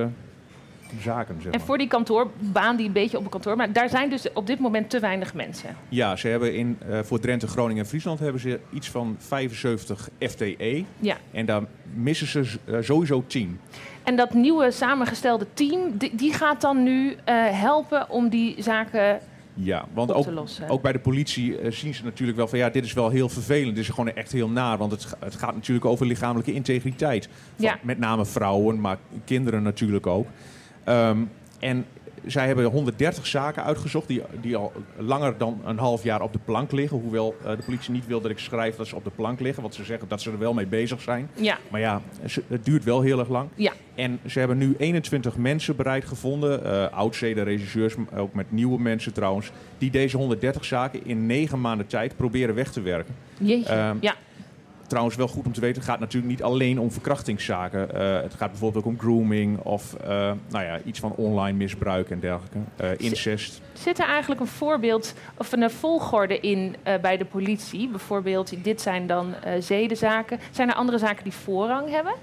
zaken. 1.00 1.34
Zeg 1.42 1.52
En 1.52 1.58
maar. 1.58 1.66
voor 1.66 1.78
die 1.78 1.86
kantoorbaan 1.86 2.76
die 2.76 2.86
een 2.86 2.92
beetje 2.92 3.18
op 3.18 3.24
een 3.24 3.30
kantoor... 3.30 3.56
maar 3.56 3.72
daar 3.72 3.88
zijn 3.88 4.10
dus 4.10 4.32
op 4.32 4.46
dit 4.46 4.58
moment 4.58 4.90
te 4.90 5.00
weinig 5.00 5.34
mensen. 5.34 5.76
Ja, 5.88 6.16
ze 6.16 6.28
hebben 6.28 6.54
in, 6.54 6.78
voor 7.02 7.20
Drenthe, 7.20 7.46
Groningen 7.46 7.82
en 7.82 7.88
Friesland 7.88 8.18
hebben 8.18 8.40
ze 8.40 8.60
iets 8.72 8.90
van 8.90 9.16
75 9.18 10.08
FTE. 10.18 10.84
Ja. 10.98 11.16
En 11.30 11.46
daar 11.46 11.62
missen 11.94 12.26
ze 12.26 12.58
sowieso 12.80 13.24
10. 13.26 13.60
En 14.02 14.16
dat 14.16 14.34
nieuwe 14.34 14.70
samengestelde 14.70 15.46
team, 15.54 15.96
die, 15.96 16.14
die 16.14 16.32
gaat 16.32 16.60
dan 16.60 16.82
nu 16.82 17.16
helpen 17.50 18.10
om 18.10 18.28
die 18.28 18.62
zaken 18.62 19.20
Ja, 19.54 19.84
want 19.94 20.12
ook, 20.12 20.30
lossen. 20.30 20.68
ook 20.68 20.82
bij 20.82 20.92
de 20.92 20.98
politie 20.98 21.58
eh, 21.58 21.72
zien 21.72 21.94
ze 21.94 22.04
natuurlijk 22.04 22.38
wel 22.38 22.48
van 22.48 22.58
ja, 22.58 22.70
dit 22.70 22.84
is 22.84 22.92
wel 22.92 23.08
heel 23.08 23.28
vervelend. 23.28 23.74
Dit 23.74 23.84
is 23.84 23.90
gewoon 23.90 24.14
echt 24.14 24.32
heel 24.32 24.48
naar, 24.48 24.78
want 24.78 24.92
het, 24.92 25.14
het 25.18 25.34
gaat 25.34 25.54
natuurlijk 25.54 25.86
over 25.86 26.06
lichamelijke 26.06 26.52
integriteit. 26.52 27.28
Van 27.56 27.64
Ja. 27.64 27.78
Met 27.82 27.98
name 27.98 28.26
vrouwen, 28.26 28.80
maar 28.80 28.98
kinderen 29.24 29.62
natuurlijk 29.62 30.06
ook. 30.06 30.26
Ehm, 30.84 31.18
en 31.58 31.84
zij 32.26 32.46
hebben 32.46 32.64
130 32.64 33.26
zaken 33.26 33.64
uitgezocht 33.64 34.08
die, 34.08 34.22
die 34.40 34.56
al 34.56 34.72
langer 34.96 35.38
dan 35.38 35.60
een 35.64 35.78
half 35.78 36.02
jaar 36.02 36.20
op 36.22 36.32
de 36.32 36.38
plank 36.44 36.72
liggen. 36.72 36.98
Hoewel 36.98 37.36
eh, 37.44 37.50
de 37.56 37.62
politie 37.64 37.92
niet 37.92 38.06
wil 38.06 38.20
dat 38.20 38.30
ik 38.30 38.38
schrijf 38.38 38.76
dat 38.76 38.86
ze 38.86 38.96
op 38.96 39.04
de 39.04 39.10
plank 39.10 39.40
liggen, 39.40 39.62
want 39.62 39.74
ze 39.74 39.84
zeggen 39.84 40.08
dat 40.08 40.20
ze 40.20 40.30
er 40.30 40.38
wel 40.38 40.54
mee 40.54 40.66
bezig 40.66 41.00
zijn. 41.00 41.28
Ja, 41.34 41.58
Maar 41.70 41.80
ja, 41.80 42.02
het 42.46 42.64
duurt 42.64 42.84
wel 42.84 43.00
heel 43.00 43.18
erg 43.18 43.28
lang. 43.28 43.48
ja. 43.54 43.72
En 43.94 44.20
ze 44.26 44.38
hebben 44.38 44.58
nu 44.58 44.74
21 44.78 45.36
mensen 45.36 45.76
bereid 45.76 46.04
gevonden, 46.04 46.92
oud-zeden 46.92 47.44
regisseurs, 47.44 47.94
ook 48.16 48.34
met 48.34 48.52
nieuwe 48.52 48.80
mensen 48.80 49.12
trouwens, 49.12 49.50
die 49.78 49.90
deze 49.90 50.16
130 50.16 50.64
zaken 50.64 51.06
in 51.06 51.26
negen 51.26 51.60
maanden 51.60 51.86
tijd 51.86 52.16
proberen 52.16 52.54
weg 52.54 52.72
te 52.72 52.80
werken. 52.80 53.14
Jeetje. 53.38 53.72
Ehm, 53.72 53.96
ja. 54.00 54.14
Trouwens, 54.92 55.18
wel 55.18 55.28
goed 55.28 55.46
om 55.46 55.52
te 55.52 55.60
weten, 55.60 55.80
het 55.80 55.90
gaat 55.90 56.00
natuurlijk 56.00 56.32
niet 56.32 56.42
alleen 56.42 56.78
om 56.78 56.90
verkrachtingszaken. 56.90 57.94
Eh, 57.94 58.22
het 58.22 58.34
gaat 58.34 58.50
bijvoorbeeld 58.50 58.84
ook 58.84 58.90
om 58.90 58.98
grooming 58.98 59.58
of 59.58 59.94
eh, 59.94 60.08
nou 60.48 60.64
ja, 60.64 60.80
iets 60.84 61.00
van 61.00 61.12
online 61.12 61.56
misbruik 61.56 62.10
en 62.10 62.20
dergelijke. 62.20 62.58
Eh, 62.76 62.90
incest. 62.96 63.60
Zit 63.72 63.98
er 63.98 64.06
eigenlijk 64.06 64.40
een 64.40 64.46
voorbeeld 64.46 65.14
of 65.36 65.52
een 65.52 65.70
volgorde 65.70 66.40
in 66.40 66.76
bij 67.00 67.16
de 67.16 67.24
politie? 67.24 67.88
Bijvoorbeeld, 67.88 68.64
dit 68.64 68.80
zijn 68.80 69.06
dan 69.06 69.34
zedenzaken. 69.58 70.38
Zijn 70.50 70.68
er 70.68 70.74
andere 70.74 70.98
zaken 70.98 71.24
die 71.24 71.32
voorrang 71.32 71.90
hebben? 71.90 72.14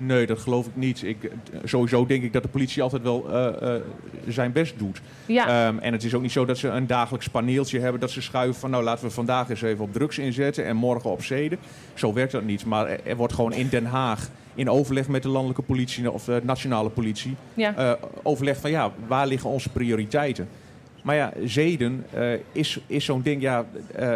Nee, 0.00 0.26
dat 0.26 0.38
geloof 0.38 0.66
ik 0.66 0.76
niet. 0.76 1.02
Ik, 1.02 1.24
eh, 1.24 1.30
sowieso 1.64 2.06
denk 2.06 2.22
ik 2.22 2.32
dat 2.32 2.42
de 2.42 2.48
politie 2.48 2.82
altijd 2.82 3.02
wel 3.02 3.30
eh, 3.32 3.74
zijn 4.28 4.52
best 4.52 4.78
doet. 4.78 5.00
Ja, 5.26 5.66
Ehm, 5.66 5.78
en 5.78 5.92
het 5.92 6.04
is 6.04 6.14
ook 6.14 6.22
niet 6.22 6.32
zo 6.32 6.44
dat 6.44 6.58
ze 6.58 6.68
een 6.68 6.86
dagelijks 6.86 7.28
paneeltje 7.28 7.80
hebben 7.80 8.00
dat 8.00 8.10
ze 8.10 8.22
schuiven 8.22 8.60
van 8.60 8.70
nou 8.70 8.84
laten 8.84 9.04
we 9.04 9.10
vandaag 9.10 9.50
eens 9.50 9.62
even 9.62 9.84
op 9.84 9.92
drugs 9.92 10.18
inzetten 10.18 10.64
en 10.64 10.76
morgen 10.76 11.10
op 11.10 11.22
zeden. 11.22 11.58
Zo 11.94 12.12
werkt 12.12 12.32
dat 12.32 12.44
niet. 12.44 12.64
Maar 12.64 12.88
er, 13.04 13.16
wordt 13.16 13.32
gewoon 13.32 13.52
in 13.52 13.68
Den 13.68 13.84
Haag 13.84 14.28
in 14.54 14.70
overleg 14.70 15.08
met 15.08 15.22
de 15.22 15.28
landelijke 15.28 15.62
politie 15.62 16.10
of 16.10 16.24
de 16.24 16.40
nationale 16.42 16.90
politie 16.90 17.36
ja. 17.54 17.98
overleg 18.22 18.56
van 18.56 18.70
ja, 18.70 18.92
waar 19.06 19.26
liggen 19.26 19.50
onze 19.50 19.68
prioriteiten? 19.68 20.48
Maar 21.02 21.16
ja, 21.16 21.32
zeden 21.44 22.06
is, 22.52 22.80
is 22.86 23.04
zo'n 23.04 23.22
ding, 23.22 23.42
ja... 23.42 23.64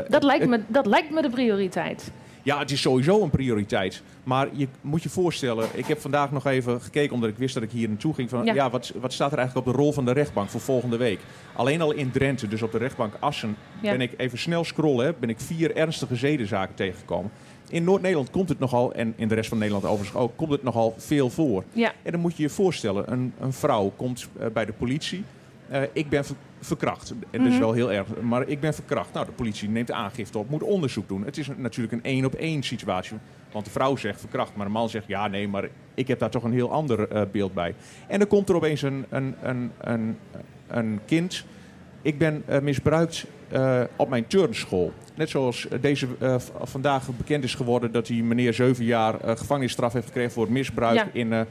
dat, 0.08 0.22
lijkt 0.22 0.46
me, 0.46 0.60
dat 0.66 0.86
lijkt 0.86 1.10
me 1.10 1.22
de 1.22 1.30
prioriteit. 1.30 2.12
Ja, 2.42 2.58
het 2.58 2.70
is 2.70 2.80
sowieso 2.80 3.22
een 3.22 3.30
prioriteit. 3.30 4.02
Maar 4.24 4.48
je 4.52 4.68
moet 4.80 5.02
je 5.02 5.08
voorstellen, 5.08 5.68
ik 5.74 5.86
heb 5.86 6.00
vandaag 6.00 6.30
nog 6.32 6.46
even 6.46 6.80
gekeken 6.80 7.14
omdat 7.14 7.30
ik 7.30 7.36
wist 7.36 7.54
dat 7.54 7.62
ik 7.62 7.70
hier 7.70 7.88
naartoe 7.88 8.14
ging. 8.14 8.28
Van, 8.28 8.44
Ja. 8.44 8.54
ja. 8.54 8.70
wat, 8.70 8.92
wat 9.00 9.12
staat 9.12 9.32
er 9.32 9.38
eigenlijk 9.38 9.66
op 9.66 9.72
de 9.74 9.78
rol 9.80 9.92
van 9.92 10.04
de 10.04 10.12
rechtbank 10.12 10.48
voor 10.48 10.60
volgende 10.60 10.96
week? 10.96 11.20
Alleen 11.56 11.80
al 11.80 11.92
in 11.92 12.10
Drenthe, 12.10 12.48
dus 12.48 12.62
op 12.62 12.72
de 12.72 12.78
rechtbank 12.78 13.14
Assen, 13.20 13.56
Ja. 13.82 13.90
ben 13.90 14.00
ik 14.00 14.12
even 14.16 14.38
snel 14.38 14.64
scrollen, 14.64 15.06
hè, 15.06 15.12
ben 15.18 15.28
ik 15.28 15.40
vier 15.40 15.76
ernstige 15.76 16.16
zedenzaken 16.16 16.74
tegengekomen. 16.74 17.30
In 17.68 17.84
Noord-Nederland 17.84 18.30
komt 18.30 18.48
het 18.48 18.58
nogal, 18.58 18.92
en 18.92 19.12
in 19.16 19.28
de 19.28 19.34
rest 19.34 19.48
van 19.48 19.58
Nederland 19.58 19.84
overigens 19.84 20.18
ook, 20.18 20.36
komt 20.36 20.50
het 20.50 20.62
nogal 20.62 20.94
veel 20.98 21.30
voor. 21.30 21.64
Ja, 21.72 21.92
En 22.02 22.12
dan 22.12 22.20
moet 22.20 22.36
je 22.36 22.42
je 22.42 22.48
voorstellen, 22.48 23.12
een, 23.12 23.32
een 23.40 23.52
vrouw 23.52 23.92
komt 23.96 24.28
eh, 24.38 24.46
bij 24.52 24.64
de 24.64 24.72
politie. 24.72 25.24
Eh, 25.72 25.82
ik 25.92 26.08
ben 26.08 26.24
ver- 26.24 26.36
verkracht. 26.60 27.10
En 27.10 27.38
dat 27.38 27.46
is 27.46 27.52
Mhm. 27.52 27.60
wel 27.60 27.72
heel 27.72 27.92
erg. 27.92 28.06
Maar 28.20 28.48
ik 28.48 28.60
ben 28.60 28.74
verkracht. 28.74 29.12
Nou, 29.12 29.26
de 29.26 29.32
politie 29.32 29.68
neemt 29.68 29.90
aangifte 29.90 30.38
op, 30.38 30.50
moet 30.50 30.62
onderzoek 30.62 31.08
doen. 31.08 31.24
Het 31.24 31.38
is 31.38 31.48
natuurlijk 31.56 31.92
een 31.92 32.02
één 32.04 32.24
op 32.24 32.34
één 32.34 32.62
situatie. 32.62 33.16
Want 33.52 33.64
de 33.64 33.70
vrouw 33.70 33.96
zegt 33.96 34.20
verkracht, 34.20 34.56
maar 34.56 34.66
de 34.66 34.72
man 34.72 34.88
zegt 34.88 35.06
ja, 35.06 35.28
nee, 35.28 35.48
maar 35.48 35.68
ik 35.94 36.08
heb 36.08 36.18
daar 36.18 36.30
toch 36.30 36.42
een 36.42 36.52
heel 36.52 36.70
ander 36.70 37.08
eh, 37.08 37.22
beeld 37.32 37.54
bij. 37.54 37.74
En 38.08 38.18
dan 38.18 38.28
komt 38.28 38.48
er 38.48 38.54
opeens 38.54 38.82
een, 38.82 39.04
een, 39.08 39.34
een, 39.42 39.70
een, 39.80 40.16
een 40.68 41.00
kind. 41.06 41.44
Ik 42.02 42.18
ben 42.18 42.42
eh, 42.46 42.60
misbruikt 42.60 43.24
op 43.96 44.08
mijn 44.08 44.26
turnschool. 44.26 44.92
Net 45.14 45.28
zoals 45.30 45.68
deze 45.80 46.06
vandaag 46.62 47.08
bekend 47.16 47.44
is 47.44 47.54
geworden 47.54 47.92
dat 47.92 48.06
die 48.06 48.22
meneer 48.24 48.54
zeven 48.54 48.84
jaar 48.84 49.14
gevangenisstraf 49.38 49.92
heeft 49.92 50.06
gekregen 50.06 50.32
voor 50.32 50.42
het 50.42 50.52
misbruik 50.52 50.96
Ja. 50.96 51.08
in, 51.12 51.46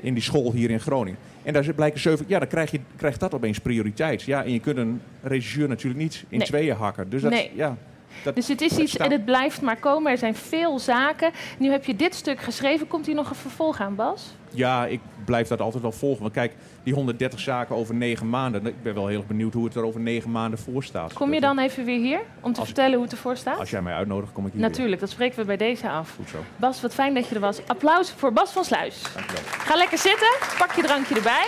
in 0.00 0.14
die 0.14 0.22
school 0.22 0.52
hier 0.52 0.70
in 0.70 0.80
Groningen. 0.80 1.18
En 1.42 1.52
daar 1.52 1.74
blijken 1.74 2.00
zeven, 2.00 2.24
ja, 2.28 2.38
dan 2.38 2.48
krijg 2.48 2.70
je, 2.70 2.80
krijgt 2.96 3.20
dat 3.20 3.34
opeens 3.34 3.58
prioriteit. 3.58 4.22
Ja, 4.22 4.44
en 4.44 4.52
je 4.52 4.60
kunt 4.60 4.76
een 4.76 5.00
regisseur 5.22 5.68
natuurlijk 5.68 6.02
niet 6.02 6.24
in 6.28 6.38
Nee. 6.38 6.46
tweeën 6.46 6.76
hakken. 6.76 7.10
Dus 7.10 7.22
dat, 7.22 7.30
Nee. 7.30 7.50
ja, 7.54 7.76
dat, 8.24 8.34
dus 8.34 8.48
het 8.48 8.60
is 8.60 8.76
iets 8.76 8.96
en 8.96 9.10
het 9.10 9.24
blijft 9.24 9.60
maar 9.62 9.76
komen. 9.78 10.12
Er 10.12 10.18
zijn 10.18 10.34
veel 10.34 10.78
zaken. 10.78 11.30
Nu 11.58 11.70
heb 11.70 11.84
je 11.84 11.96
dit 11.96 12.14
stuk 12.14 12.40
geschreven. 12.40 12.86
Komt 12.86 13.06
hier 13.06 13.14
nog 13.14 13.30
een 13.30 13.36
vervolg 13.36 13.80
aan, 13.80 13.94
Bas? 13.94 14.34
Ja, 14.50 14.86
ik 14.86 15.00
blijf 15.24 15.48
dat 15.48 15.60
altijd 15.60 15.82
wel 15.82 15.92
volgen. 15.92 16.20
Want 16.22 16.32
kijk, 16.32 16.52
die 16.82 16.94
130 16.94 17.40
zaken 17.40 17.76
over 17.76 17.94
negen 17.94 18.28
maanden. 18.28 18.66
Ik 18.66 18.82
ben 18.82 18.94
wel 18.94 19.06
heel 19.06 19.18
erg 19.18 19.26
benieuwd 19.26 19.54
hoe 19.54 19.64
het 19.64 19.74
er 19.74 19.84
over 19.84 20.00
negen 20.00 20.30
maanden 20.30 20.58
voor 20.58 20.84
staat. 20.84 21.12
Kom 21.12 21.34
je 21.34 21.40
dan 21.40 21.58
even 21.58 21.84
weer 21.84 21.98
hier 22.00 22.20
om 22.40 22.52
te 22.52 22.58
Als- 22.58 22.68
vertellen 22.68 22.92
hoe 22.94 23.02
het 23.02 23.12
ervoor 23.12 23.36
staat? 23.36 23.58
Als 23.58 23.70
jij 23.70 23.82
mij 23.82 23.94
uitnodigt, 23.94 24.32
kom 24.32 24.46
ik 24.46 24.52
hier 24.52 24.60
weer. 24.60 24.70
Natuurlijk, 24.70 25.00
dat 25.00 25.10
spreken 25.10 25.38
we 25.38 25.44
bij 25.44 25.56
deze 25.56 25.88
af. 25.90 26.14
Goed 26.16 26.28
zo. 26.28 26.38
Bas, 26.56 26.80
wat 26.80 26.94
fijn 26.94 27.14
dat 27.14 27.28
je 27.28 27.34
er 27.34 27.40
was. 27.40 27.60
Applaus 27.66 28.10
voor 28.16 28.32
Bas 28.32 28.50
van 28.50 28.64
Sluis. 28.64 29.02
Dankjewel. 29.14 29.42
Ga 29.48 29.76
lekker 29.76 29.98
zitten, 29.98 30.28
pak 30.58 30.72
je 30.72 30.82
drankje 30.82 31.14
erbij. 31.14 31.46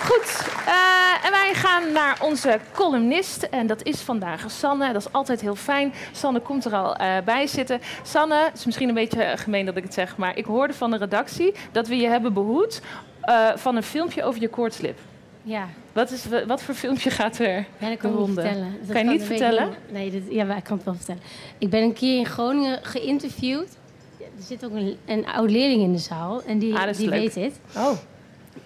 Goed, 0.00 0.46
eh, 0.66 1.24
en 1.26 1.30
wij 1.30 1.50
gaan 1.54 1.92
naar 1.92 2.18
onze 2.22 2.58
columnist. 2.72 3.42
En 3.42 3.66
dat 3.66 3.82
is 3.82 4.00
vandaag 4.00 4.50
Sanne. 4.50 4.92
Dat 4.92 5.02
is 5.06 5.12
altijd 5.12 5.40
heel 5.40 5.54
fijn. 5.56 5.92
Sanne 6.12 6.40
komt 6.40 6.64
er 6.64 6.74
al 6.74 6.96
eh, 6.96 7.16
bij 7.24 7.46
zitten. 7.46 7.80
Sanne, 8.02 8.44
het 8.44 8.58
is 8.58 8.64
misschien 8.64 8.88
een 8.88 8.94
beetje 8.94 9.32
gemeen 9.36 9.66
dat 9.66 9.76
ik 9.76 9.82
het 9.82 9.94
zeg, 9.94 10.16
maar 10.16 10.36
ik 10.36 10.44
hoorde 10.44 10.74
van 10.74 10.90
de 10.90 10.96
redactie 10.96 11.54
dat 11.72 11.86
we 11.88 11.96
je 11.96 12.08
hebben 12.08 12.32
behoed 12.32 12.80
eh, 13.20 13.48
van 13.54 13.76
een 13.76 13.82
filmpje 13.82 14.24
over 14.24 14.40
je 14.40 14.48
koortslip. 14.48 14.98
Ja, 15.42 15.66
Wat, 15.92 16.10
is, 16.10 16.24
wat 16.46 16.62
voor 16.62 16.74
filmpje 16.74 17.10
gaat 17.10 17.38
er? 17.38 17.64
ja 17.78 17.88
dat 17.88 17.98
kan 17.98 18.10
ik 18.12 18.18
niet 18.26 18.34
vertellen. 18.34 18.76
Dat 18.82 18.92
Kan 18.96 19.04
je 19.04 19.10
niet 19.10 19.22
vertellen? 19.24 19.74
Nee, 19.90 20.24
ja, 20.30 20.44
maar 20.44 20.56
ik 20.56 20.64
kan 20.64 20.76
het 20.76 20.84
wel 20.84 20.94
vertellen. 20.94 21.22
Ik 21.58 21.70
ben 21.70 21.82
een 21.82 21.92
keer 21.92 22.18
in 22.18 22.26
Groningen 22.26 22.78
geïnterviewd. 22.82 23.68
Er 24.20 24.42
zit 24.42 24.64
ook 24.64 24.72
een, 24.72 24.96
een 25.06 25.26
oud 25.26 25.50
leerling 25.50 25.82
in 25.82 25.92
de 25.92 25.98
zaal 25.98 26.42
en 26.46 26.58
die, 26.58 26.74
Ah, 26.74 26.92
die 26.96 27.08
leuk. 27.08 27.18
weet 27.20 27.34
dit. 27.34 27.60
Oh, 27.76 27.90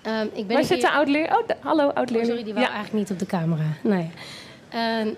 Ehm, 0.03 0.24
ik 0.26 0.33
ben 0.35 0.46
waar 0.46 0.57
een 0.59 0.64
zit 0.64 0.81
de 0.81 0.90
oud-leerling? 0.90 1.33
Oh, 1.37 1.48
hallo 1.61 1.87
Oh, 1.88 1.94
oud-leerling. 1.94 2.26
sorry, 2.31 2.44
die 2.44 2.55
wou 2.55 2.66
ja. 2.66 2.72
eigenlijk 2.72 2.98
niet 2.98 3.11
op 3.11 3.18
de 3.18 3.26
camera. 3.26 3.64
Ja. 3.83 4.07
Ehm, 4.68 5.09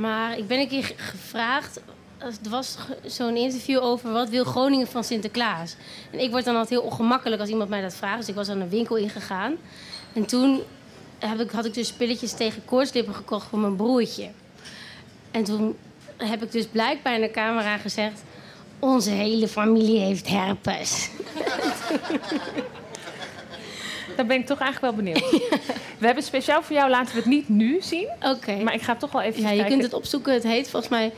maar 0.00 0.38
ik 0.38 0.46
ben 0.46 0.58
een 0.58 0.68
keer 0.68 0.84
ge- 0.84 0.94
gevraagd. 0.96 1.80
Er 2.18 2.50
was 2.50 2.76
zo'n 3.04 3.36
interview 3.36 3.82
over 3.82 4.12
wat 4.12 4.28
wil 4.28 4.44
Groningen 4.44 4.86
van 4.86 5.04
Sinterklaas. 5.04 5.76
En 6.10 6.18
ik 6.20 6.30
word 6.30 6.44
dan 6.44 6.54
altijd 6.56 6.80
heel 6.80 6.88
ongemakkelijk 6.90 7.40
als 7.40 7.50
iemand 7.50 7.68
mij 7.70 7.80
dat 7.82 7.94
vraagt. 7.94 8.18
Dus 8.18 8.28
ik 8.28 8.34
was 8.34 8.48
aan 8.48 8.60
een 8.60 8.68
winkel 8.68 8.96
ingegaan. 8.96 9.54
En 10.12 10.26
toen 10.26 10.62
heb 11.18 11.40
ik, 11.40 11.50
had 11.50 11.64
ik 11.64 11.74
dus 11.74 11.92
pilletjes 11.92 12.32
tegen 12.32 12.64
koortslippen 12.64 13.14
gekocht 13.14 13.46
voor 13.48 13.58
mijn 13.58 13.76
broertje. 13.76 14.28
En 15.30 15.44
toen 15.44 15.76
heb 16.16 16.42
ik 16.42 16.52
dus 16.52 16.66
blijkbaar 16.66 17.14
in 17.14 17.20
de 17.20 17.30
camera 17.30 17.76
gezegd... 17.76 18.22
onze 18.78 19.10
hele 19.10 19.48
familie 19.48 19.98
heeft 19.98 20.28
herpes. 20.28 21.08
Daar 24.16 24.26
ben 24.26 24.36
ik 24.38 24.46
toch 24.46 24.58
eigenlijk 24.60 24.94
wel 24.94 25.04
benieuwd. 25.04 25.30
We 25.98 26.06
hebben 26.06 26.24
speciaal 26.24 26.62
voor 26.62 26.76
jou, 26.76 26.90
laten 26.90 27.12
we 27.14 27.18
het 27.20 27.28
niet 27.28 27.48
nu 27.48 27.76
zien. 27.80 28.08
Oké. 28.20 28.56
Maar 28.56 28.74
ik 28.74 28.82
ga 28.82 28.94
toch 28.96 29.12
wel 29.12 29.22
even 29.22 29.42
Ja, 29.42 29.48
je 29.50 29.54
kijken. 29.56 29.72
kunt 29.72 29.82
het 29.82 29.92
opzoeken. 29.94 30.32
Het 30.32 30.42
heet 30.42 30.70
volgens 30.70 30.90
mij... 30.92 31.12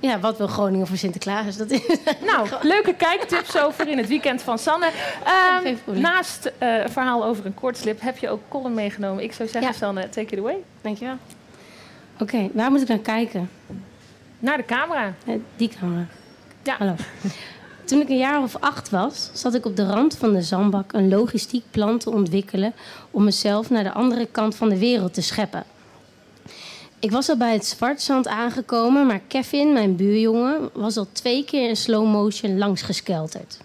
Ja, 0.00 0.20
wat 0.20 0.38
wil 0.38 0.46
Groningen 0.46 0.86
voor 0.86 0.96
Sinterklaas? 0.96 1.56
Dat 1.56 1.70
is 1.70 1.80
Nou, 2.26 2.48
leuke 2.62 2.94
kijktips 2.94 3.58
over 3.58 3.88
in 3.88 3.98
het 3.98 4.08
weekend 4.08 4.42
van 4.42 4.58
Sanne. 4.58 4.90
Ehm, 5.24 5.74
naast 6.00 6.52
eh, 6.58 6.76
een 6.78 6.90
verhaal 6.90 7.24
over 7.24 7.46
een 7.46 7.54
koortslip 7.54 8.00
heb 8.00 8.18
je 8.18 8.28
ook 8.28 8.40
column 8.48 8.74
meegenomen. 8.74 9.22
Ik 9.24 9.32
zou 9.32 9.48
zeggen, 9.48 9.70
Ja. 9.72 9.76
Sanne, 9.78 10.08
take 10.08 10.32
it 10.34 10.38
away. 10.38 10.56
Dankjewel. 10.80 11.16
Oké, 12.20 12.48
waar 12.52 12.70
moet 12.70 12.80
ik 12.82 12.88
naar 12.88 12.98
kijken? 12.98 13.50
Naar 14.38 14.56
de 14.56 14.64
camera. 14.64 15.14
Eh, 15.26 15.34
Die 15.56 15.70
camera. 15.80 16.06
Ja. 16.62 16.76
Hallo. 16.78 16.94
Toen 17.88 18.00
ik 18.00 18.08
een 18.08 18.18
jaar 18.18 18.42
of 18.42 18.56
acht 18.56 18.90
was, 18.90 19.30
zat 19.32 19.54
ik 19.54 19.66
op 19.66 19.76
de 19.76 19.86
rand 19.86 20.16
van 20.16 20.32
de 20.32 20.42
zandbak 20.42 20.92
een 20.92 21.08
logistiek 21.08 21.64
plan 21.70 21.98
te 21.98 22.10
ontwikkelen 22.10 22.72
om 23.10 23.24
mezelf 23.24 23.70
naar 23.70 23.84
de 23.84 23.92
andere 23.92 24.26
kant 24.26 24.54
van 24.54 24.68
de 24.68 24.78
wereld 24.78 25.14
te 25.14 25.20
scheppen. 25.20 25.64
Ik 26.98 27.10
was 27.10 27.28
al 27.28 27.36
bij 27.36 27.52
het 27.52 27.66
zwartzand 27.66 28.26
aangekomen, 28.26 29.06
maar 29.06 29.20
Kevin, 29.28 29.72
mijn 29.72 29.96
buurjongen, 29.96 30.70
was 30.72 30.96
al 30.96 31.06
twee 31.12 31.44
keer 31.44 31.68
in 31.68 31.76
slow 31.76 32.06
motion 32.06 32.58
langsgeskelterd. 32.58 33.60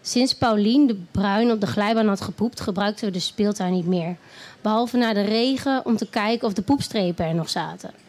Sinds 0.00 0.34
Paulien 0.34 0.86
de 0.86 0.96
Bruin 1.10 1.50
op 1.50 1.60
de 1.60 1.66
glijbaan 1.66 2.08
had 2.08 2.20
gepoept, 2.20 2.60
gebruikten 2.60 3.04
we 3.06 3.10
de 3.10 3.18
speeltuin 3.18 3.72
niet 3.72 3.86
meer. 3.86 4.16
Behalve 4.60 4.96
na 4.96 5.12
de 5.12 5.22
regen 5.22 5.84
om 5.84 5.96
te 5.96 6.06
kijken 6.10 6.46
of 6.46 6.52
de 6.52 6.62
poepstrepen 6.62 7.26
er 7.26 7.34
nog 7.34 7.48
zaten. 7.48 8.01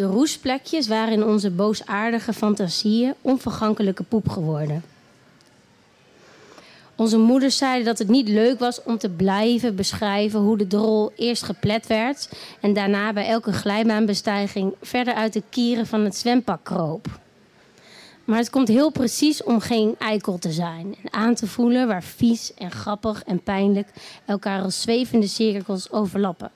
De 0.00 0.06
roestplekjes 0.06 0.88
waren 0.88 1.12
in 1.12 1.24
onze 1.24 1.50
boosaardige 1.50 2.32
fantasieën 2.32 3.14
onvergankelijke 3.20 4.02
poep 4.02 4.28
geworden. 4.28 4.84
Onze 6.96 7.18
moeders 7.18 7.56
zeiden 7.56 7.84
dat 7.84 7.98
het 7.98 8.08
niet 8.08 8.28
leuk 8.28 8.58
was 8.58 8.82
om 8.82 8.98
te 8.98 9.10
blijven 9.10 9.76
beschrijven 9.76 10.40
hoe 10.40 10.56
de 10.56 10.66
drol 10.66 11.12
eerst 11.16 11.42
geplet 11.42 11.86
werd 11.86 12.30
en 12.60 12.72
daarna 12.72 13.12
bij 13.12 13.26
elke 13.26 13.52
glijbaanbestijging 13.52 14.74
verder 14.82 15.14
uit 15.14 15.32
de 15.32 15.42
kieren 15.50 15.86
van 15.86 16.00
het 16.00 16.16
zwempak 16.16 16.64
kroop. 16.64 17.06
Maar 18.24 18.38
het 18.38 18.50
komt 18.50 18.68
heel 18.68 18.90
precies 18.90 19.42
om 19.42 19.60
geen 19.60 19.94
eikel 19.98 20.38
te 20.38 20.52
zijn 20.52 20.96
en 21.02 21.12
aan 21.12 21.34
te 21.34 21.46
voelen 21.46 21.86
waar 21.86 22.02
vies 22.02 22.54
en 22.54 22.70
grappig 22.70 23.22
en 23.24 23.42
pijnlijk 23.42 23.88
elkaar 24.26 24.62
als 24.62 24.80
zwevende 24.80 25.26
cirkels 25.26 25.90
overlappen. 25.90 26.50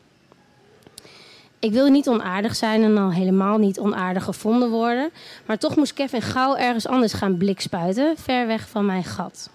Ik 1.65 1.73
wil 1.73 1.89
niet 1.89 2.09
onaardig 2.09 2.57
zijn 2.57 2.83
en 2.83 2.99
al 2.99 3.13
helemaal 3.13 3.59
niet 3.59 3.79
onaardig 3.79 4.25
gevonden 4.25 4.71
worden. 4.71 5.11
Maar 5.47 5.59
toch 5.59 5.77
moest 5.77 5.93
Kevin 5.93 6.23
gauw 6.23 6.57
ergens 6.57 6.87
anders 6.87 7.13
gaan 7.13 7.37
blikspuiten, 7.37 8.15
ver 8.17 8.47
weg 8.47 8.69
van 8.69 8.87
mijn 8.87 9.05
gat. 9.05 9.51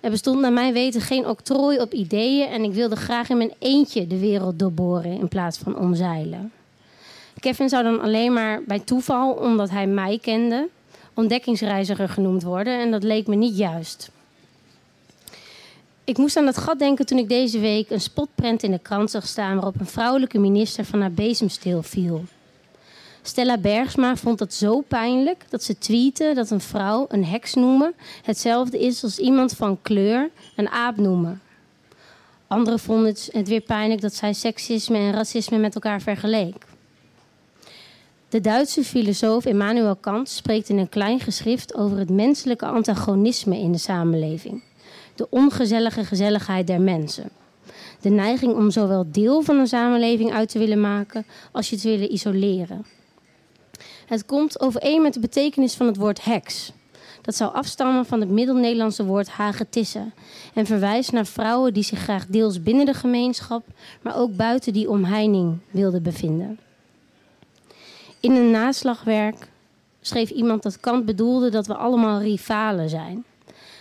Er 0.00 0.10
bestond 0.10 0.40
naar 0.40 0.52
mijn 0.52 0.72
weten 0.72 1.00
geen 1.00 1.26
octrooi 1.26 1.80
op 1.80 1.92
ideeën 1.92 2.48
en 2.48 2.62
ik 2.62 2.72
wilde 2.72 2.96
graag 2.96 3.28
in 3.28 3.36
mijn 3.36 3.52
eentje 3.58 4.06
de 4.06 4.18
wereld 4.18 4.58
doorboren 4.58 5.18
in 5.18 5.28
plaats 5.28 5.58
van 5.58 5.78
omzeilen. 5.78 6.52
Kevin 7.40 7.68
zou 7.68 7.82
dan 7.82 8.00
alleen 8.00 8.32
maar 8.32 8.62
bij 8.66 8.78
toeval, 8.78 9.32
omdat 9.32 9.70
hij 9.70 9.86
mij 9.86 10.18
kende, 10.22 10.68
ontdekkingsreiziger 11.14 12.08
genoemd 12.08 12.42
worden 12.42 12.80
en 12.80 12.90
dat 12.90 13.02
leek 13.02 13.26
me 13.26 13.34
niet 13.34 13.56
juist. 13.56 14.10
Ik 16.08 16.18
moest 16.18 16.36
aan 16.36 16.44
dat 16.44 16.58
gat 16.58 16.78
denken 16.78 17.06
toen 17.06 17.18
ik 17.18 17.28
deze 17.28 17.58
week 17.58 17.90
een 17.90 18.00
spotprent 18.00 18.62
in 18.62 18.70
de 18.70 18.78
krant 18.78 19.10
zag 19.10 19.26
staan 19.26 19.54
waarop 19.54 19.80
een 19.80 19.86
vrouwelijke 19.86 20.38
minister 20.38 20.84
van 20.84 21.00
haar 21.00 21.12
bezemsteel 21.12 21.82
viel. 21.82 22.24
Stella 23.22 23.58
Bergsma 23.58 24.16
vond 24.16 24.40
het 24.40 24.54
zo 24.54 24.80
pijnlijk 24.80 25.44
dat 25.48 25.62
ze 25.62 25.78
tweette 25.78 26.32
dat 26.34 26.50
een 26.50 26.60
vrouw 26.60 27.06
een 27.08 27.24
heks 27.24 27.54
noemen 27.54 27.94
hetzelfde 28.22 28.78
is 28.78 29.02
als 29.02 29.18
iemand 29.18 29.52
van 29.52 29.82
kleur 29.82 30.30
een 30.56 30.68
aap 30.68 30.96
noemen. 30.96 31.42
Anderen 32.46 32.78
vonden 32.78 33.14
het 33.32 33.48
weer 33.48 33.60
pijnlijk 33.60 34.00
dat 34.00 34.14
zij 34.14 34.32
seksisme 34.32 34.98
en 34.98 35.12
racisme 35.12 35.58
met 35.58 35.74
elkaar 35.74 36.00
vergeleek. 36.00 36.66
De 38.28 38.40
Duitse 38.40 38.84
filosoof 38.84 39.46
Immanuel 39.46 39.96
Kant 39.96 40.28
spreekt 40.28 40.68
in 40.68 40.78
een 40.78 40.88
klein 40.88 41.20
geschrift 41.20 41.74
over 41.74 41.98
het 41.98 42.10
menselijke 42.10 42.66
antagonisme 42.66 43.58
in 43.58 43.72
de 43.72 43.78
samenleving 43.78 44.62
de 45.18 45.30
ongezellige 45.30 46.04
gezelligheid 46.04 46.66
der 46.66 46.80
mensen. 46.80 47.30
De 48.00 48.08
neiging 48.08 48.54
om 48.54 48.70
zowel 48.70 49.06
deel 49.10 49.42
van 49.42 49.58
een 49.58 49.66
samenleving 49.66 50.32
uit 50.32 50.48
te 50.48 50.58
willen 50.58 50.80
maken 50.80 51.26
als 51.52 51.70
je 51.70 51.76
te 51.76 51.88
willen 51.88 52.12
isoleren. 52.12 52.86
Het 54.06 54.26
komt 54.26 54.60
overeen 54.60 55.02
met 55.02 55.14
de 55.14 55.20
betekenis 55.20 55.74
van 55.74 55.86
het 55.86 55.96
woord 55.96 56.24
heks. 56.24 56.72
Dat 57.22 57.34
zou 57.34 57.54
afstammen 57.54 58.06
van 58.06 58.20
het 58.20 58.28
Middel-Nederlandse 58.28 59.04
woord 59.04 59.28
hagetisse 59.28 60.10
en 60.54 60.66
verwijst 60.66 61.12
naar 61.12 61.26
vrouwen 61.26 61.74
die 61.74 61.82
zich 61.82 61.98
graag 61.98 62.26
deels 62.26 62.62
binnen 62.62 62.86
de 62.86 62.94
gemeenschap, 62.94 63.66
maar 64.02 64.16
ook 64.16 64.36
buiten 64.36 64.72
die 64.72 64.90
omheining 64.90 65.58
wilden 65.70 66.02
bevinden. 66.02 66.58
In 68.20 68.32
een 68.32 68.50
naslagwerk 68.50 69.48
schreef 70.00 70.30
iemand 70.30 70.62
dat 70.62 70.80
Kant 70.80 71.04
bedoelde 71.04 71.50
dat 71.50 71.66
we 71.66 71.74
allemaal 71.74 72.20
rivalen 72.20 72.88
zijn 72.88 73.24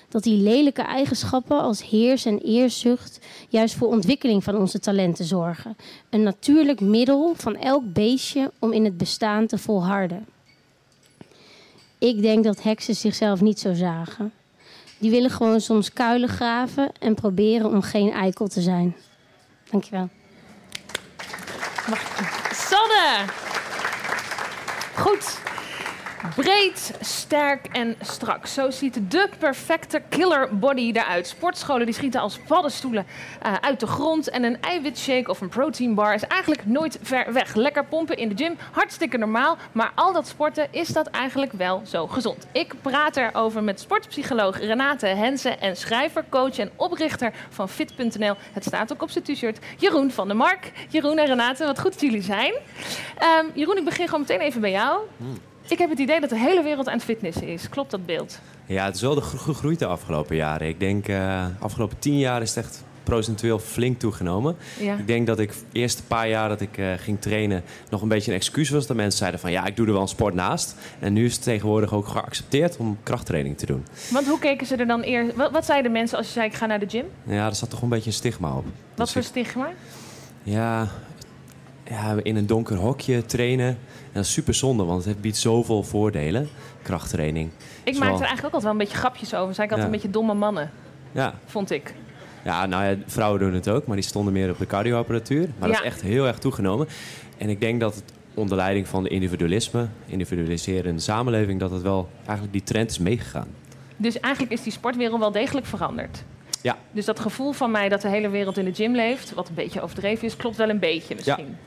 dat 0.10 0.24
die 0.24 0.42
lelijke 0.42 0.82
eigenschappen 0.82 1.62
als 1.62 1.90
heers- 1.90 2.26
en 2.26 2.40
eerzucht 2.40 3.20
juist 3.50 3.76
voor 3.76 3.88
ontwikkeling 3.88 4.44
van 4.44 4.56
onze 4.56 4.80
talenten 4.80 5.26
zorgen. 5.26 5.78
Een 6.10 6.24
natuurlijk 6.24 6.80
middel 6.80 7.34
van 7.36 7.56
elk 7.56 7.94
beestje 7.94 8.52
om 8.60 8.74
in 8.74 8.86
het 8.86 8.98
bestaan 8.98 9.48
te 9.48 9.58
volharden. 9.58 10.26
Ik 11.98 12.22
denk 12.22 12.44
dat 12.44 12.64
heksen 12.64 12.96
zichzelf 12.96 13.42
niet 13.42 13.60
zo 13.60 13.74
zagen. 13.74 14.32
Die 14.98 15.12
willen 15.12 15.30
gewoon 15.30 15.62
soms 15.62 15.94
kuilen 15.94 16.30
graven 16.30 16.92
en 17.00 17.16
proberen 17.16 17.70
om 17.70 17.82
geen 17.82 18.12
eikel 18.12 18.48
te 18.48 18.62
zijn. 18.62 18.96
Dankjewel. 19.70 20.10
Sanne! 22.52 23.26
Goed. 24.96 25.47
Breed, 26.36 26.94
sterk 27.02 27.66
en 27.72 27.96
strak. 28.02 28.48
Zo 28.48 28.72
ziet 28.72 29.12
de 29.12 29.30
perfecte 29.40 30.02
killer 30.10 30.58
body 30.58 30.92
eruit. 30.94 31.28
Sportscholen 31.28 31.86
die 31.86 31.96
schieten 31.96 32.22
als 32.22 32.40
paddenstoelen 32.48 33.06
uh, 33.46 33.54
uit 33.62 33.80
de 33.80 33.88
grond. 33.88 34.30
En 34.30 34.44
een 34.44 34.62
eiwitshake 34.62 35.30
of 35.30 35.42
een 35.42 35.50
proteinbar 35.50 36.14
is 36.14 36.24
eigenlijk 36.24 36.66
nooit 36.66 37.00
ver 37.02 37.34
weg. 37.34 37.56
Lekker 37.56 37.86
pompen 37.86 38.18
in 38.18 38.30
de 38.30 38.44
gym, 38.44 38.58
hartstikke 38.72 39.18
normaal. 39.18 39.58
Maar 39.72 39.92
al 39.96 40.14
dat 40.14 40.28
sporten, 40.28 40.68
is 40.72 40.88
dat 40.88 41.08
eigenlijk 41.08 41.52
wel 41.52 41.82
zo 41.86 42.08
gezond? 42.08 42.48
Ik 42.52 42.74
praat 42.82 43.18
erover 43.18 43.64
met 43.64 43.80
sportpsycholoog 43.80 44.60
Renate 44.60 45.06
Hensen 45.06 45.62
en 45.62 45.78
schrijver, 45.78 46.24
coach 46.30 46.58
en 46.58 46.72
oprichter 46.76 47.34
van 47.50 47.70
Fit.nl. 47.70 48.36
Het 48.54 48.64
staat 48.64 48.94
ook 48.94 49.02
op 49.02 49.10
zijn 49.10 49.24
t-shirt. 49.24 49.60
Jeroen 49.78 50.12
van 50.12 50.28
der 50.28 50.38
Mark. 50.38 50.72
Jeroen 50.90 51.18
en 51.18 51.26
Renate, 51.26 51.66
wat 51.66 51.80
goed 51.80 51.92
dat 51.92 52.02
jullie 52.02 52.22
zijn. 52.22 52.54
Um, 52.54 53.52
Jeroen, 53.54 53.78
ik 53.78 53.86
begin 53.86 54.06
gewoon 54.06 54.22
meteen 54.22 54.40
even 54.40 54.62
bij 54.62 54.72
jou. 54.72 55.00
Hmm. 55.18 55.38
Ik 55.70 55.78
heb 55.78 55.90
het 55.90 56.00
idee 56.00 56.20
dat 56.20 56.30
de 56.30 56.40
hele 56.40 56.64
wereld 56.64 56.88
aan 56.88 56.94
het 56.94 57.04
fitnessen 57.04 57.48
is. 57.48 57.70
Klopt 57.70 57.92
dat 57.92 58.06
beeld? 58.06 58.40
Ja, 58.66 58.86
het 58.86 58.96
is 58.96 59.02
wel 59.02 59.22
gegroeid 59.22 59.80
de 59.80 59.86
afgelopen 59.86 60.36
jaren. 60.36 60.68
Ik 60.68 60.80
denk, 60.80 61.08
uh, 61.08 61.46
afgelopen 61.60 62.00
tien 62.00 62.18
jaar 62.18 62.42
is 62.42 62.56
het 62.56 62.66
echt 62.66 62.84
procentueel 63.04 63.60
flink 63.60 64.00
toegenomen. 64.00 64.56
Ja. 64.80 64.96
Ik 64.96 65.08
denk 65.08 65.28
dat 65.28 65.40
ik 65.40 65.52
de 65.52 65.80
eerste 65.80 66.04
paar 66.04 66.30
jaar 66.30 66.50
dat 66.50 66.62
ik 66.62 66.78
uh, 66.78 66.94
ging 66.98 67.22
trainen 67.22 67.64
nog 67.90 68.02
een 68.02 68.08
beetje 68.08 68.32
een 68.32 68.38
excuus 68.38 68.70
was. 68.70 68.88
Dat 68.88 68.96
mensen 68.96 69.18
zeiden 69.18 69.40
van 69.40 69.52
ja, 69.52 69.66
ik 69.66 69.76
doe 69.76 69.86
er 69.86 69.92
wel 69.92 70.02
een 70.02 70.08
sport 70.08 70.34
naast. 70.34 70.76
En 71.00 71.14
nu 71.14 71.26
is 71.26 71.34
het 71.34 71.44
tegenwoordig 71.44 71.94
ook 71.94 72.08
geaccepteerd 72.08 72.78
om 72.78 72.98
krachttraining 73.04 73.58
te 73.58 73.66
doen. 73.66 73.86
Want 74.12 74.28
hoe 74.28 74.40
keken 74.40 74.68
ze 74.68 74.76
er 74.76 74.88
dan 74.88 75.02
eerst? 75.02 75.36
Wat, 75.36 75.52
wat 75.52 75.66
zeiden 75.66 75.92
mensen 75.92 76.18
als 76.18 76.28
je 76.28 76.34
zei 76.34 76.48
ik 76.48 76.54
ga 76.54 76.66
naar 76.66 76.80
de 76.80 76.90
gym? 76.90 77.06
Ja, 77.24 77.46
er 77.46 77.56
zat 77.56 77.70
toch 77.70 77.82
een 77.82 77.90
beetje 77.90 78.10
een 78.10 78.16
stigma 78.16 78.50
op. 78.50 78.66
Wat 78.96 79.06
dus 79.06 79.12
voor 79.12 79.22
ik, 79.22 79.28
stigma? 79.28 79.70
Ja, 80.44 80.88
ja, 81.90 82.16
in 82.22 82.36
een 82.36 82.48
donker 82.48 82.76
hokje 82.78 83.26
trainen. 83.26 83.68
En 83.68 83.78
dat 84.14 84.24
is 84.24 84.32
super 84.32 84.54
zonde, 84.54 84.84
want 84.84 85.06
het 85.06 85.22
biedt 85.22 85.38
zoveel 85.38 85.84
voordelen. 85.84 86.50
Krachttraining. 86.82 87.50
Ik 87.84 87.94
maakte 87.98 88.14
er 88.22 88.28
eigenlijk 88.28 88.38
ook 88.38 88.44
altijd 88.44 88.64
wel 88.64 88.72
een 88.72 88.78
beetje 88.78 88.98
grapjes 88.98 89.34
over. 89.36 89.54
Zei 89.54 89.68
ik 89.68 89.74
altijd 89.74 89.78
Ja. 89.80 89.86
een 89.86 90.02
beetje 90.02 90.10
domme 90.20 90.34
mannen, 90.34 90.72
Ja. 91.12 91.34
vond 91.46 91.72
ik. 91.72 91.94
ja, 92.44 92.66
nou 92.66 92.84
ja, 92.86 92.96
vrouwen 93.06 93.40
doen 93.40 93.54
het 93.54 93.70
ook, 93.70 93.88
maar 93.88 93.96
die 93.96 94.06
stonden 94.06 94.34
meer 94.34 94.50
op 94.50 94.58
de 94.58 94.68
cardioapparatuur. 94.68 95.50
Maar 95.60 95.68
dat 95.70 95.78
is 95.78 95.84
echt 95.86 96.02
heel 96.02 96.28
erg 96.28 96.38
toegenomen. 96.38 96.88
En 97.38 97.50
ik 97.50 97.60
denk 97.60 97.80
dat 97.80 97.96
het 97.96 98.04
onder 98.34 98.58
leiding 98.58 98.88
van 98.88 99.04
de 99.04 99.10
individualisme, 99.10 99.88
individualiserende 100.06 101.02
samenleving, 101.02 101.60
dat 101.60 101.72
het 101.72 101.82
wel 101.82 102.10
eigenlijk 102.18 102.52
die 102.52 102.64
trend 102.64 102.90
is 102.90 103.00
meegegaan. 103.00 103.48
Dus 103.98 104.20
eigenlijk 104.20 104.54
is 104.54 104.64
die 104.64 104.72
sportwereld 104.72 105.20
wel 105.20 105.32
degelijk 105.32 105.66
veranderd. 105.66 106.24
Dus 106.98 107.06
dat 107.06 107.20
gevoel 107.20 107.52
van 107.52 107.72
mij 107.72 107.90
dat 107.90 108.02
de 108.02 108.10
hele 108.10 108.30
wereld 108.30 108.58
in 108.58 108.66
de 108.66 108.74
gym 108.74 108.96
leeft, 108.96 109.34
wat 109.34 109.48
een 109.48 109.54
beetje 109.54 109.82
overdreven 109.82 110.28
is, 110.28 110.36
klopt 110.36 110.56
wel 110.56 110.70
een 110.70 110.80
beetje 110.80 111.16
misschien. 111.16 111.58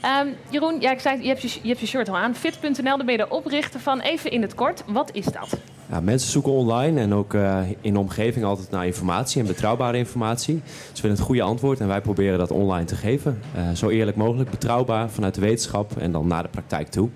Ehm, 0.00 0.26
Jeroen, 0.50 0.80
ja, 0.80 0.90
ik 0.90 1.00
zei, 1.00 1.22
je, 1.22 1.28
hebt 1.28 1.42
je, 1.42 1.58
je 1.62 1.68
hebt 1.68 1.80
je 1.80 1.86
shirt 1.86 2.08
al 2.08 2.16
aan. 2.16 2.34
Fit.nl, 2.34 2.82
daar 2.82 3.04
ben 3.04 3.10
je 3.10 3.16
de 3.16 3.28
oprichter 3.28 3.80
van. 3.80 4.00
Even 4.00 4.30
in 4.30 4.42
het 4.42 4.54
kort, 4.54 4.82
wat 4.86 5.10
is 5.12 5.24
dat? 5.24 5.56
Ja, 5.90 6.00
mensen 6.00 6.30
zoeken 6.30 6.52
online 6.52 7.00
en 7.00 7.14
ook 7.14 7.34
uh, 7.34 7.60
in 7.80 7.92
de 7.92 7.98
omgeving 7.98 8.44
altijd 8.44 8.70
naar 8.70 8.86
informatie 8.86 9.40
en 9.40 9.46
betrouwbare 9.46 9.96
informatie. 9.96 10.62
Ze 10.92 11.02
willen 11.02 11.16
het 11.16 11.26
goede 11.26 11.42
antwoord 11.42 11.80
en 11.80 11.88
wij 11.88 12.00
proberen 12.00 12.38
dat 12.38 12.50
online 12.50 12.84
te 12.84 12.96
geven. 12.96 13.40
Uh, 13.56 13.70
zo 13.70 13.88
eerlijk 13.88 14.16
mogelijk, 14.16 14.50
betrouwbaar 14.50 15.10
vanuit 15.10 15.34
de 15.34 15.40
wetenschap 15.40 15.96
en 15.96 16.12
dan 16.12 16.26
naar 16.26 16.42
de 16.42 16.48
praktijk 16.48 16.88
toe. 16.88 17.08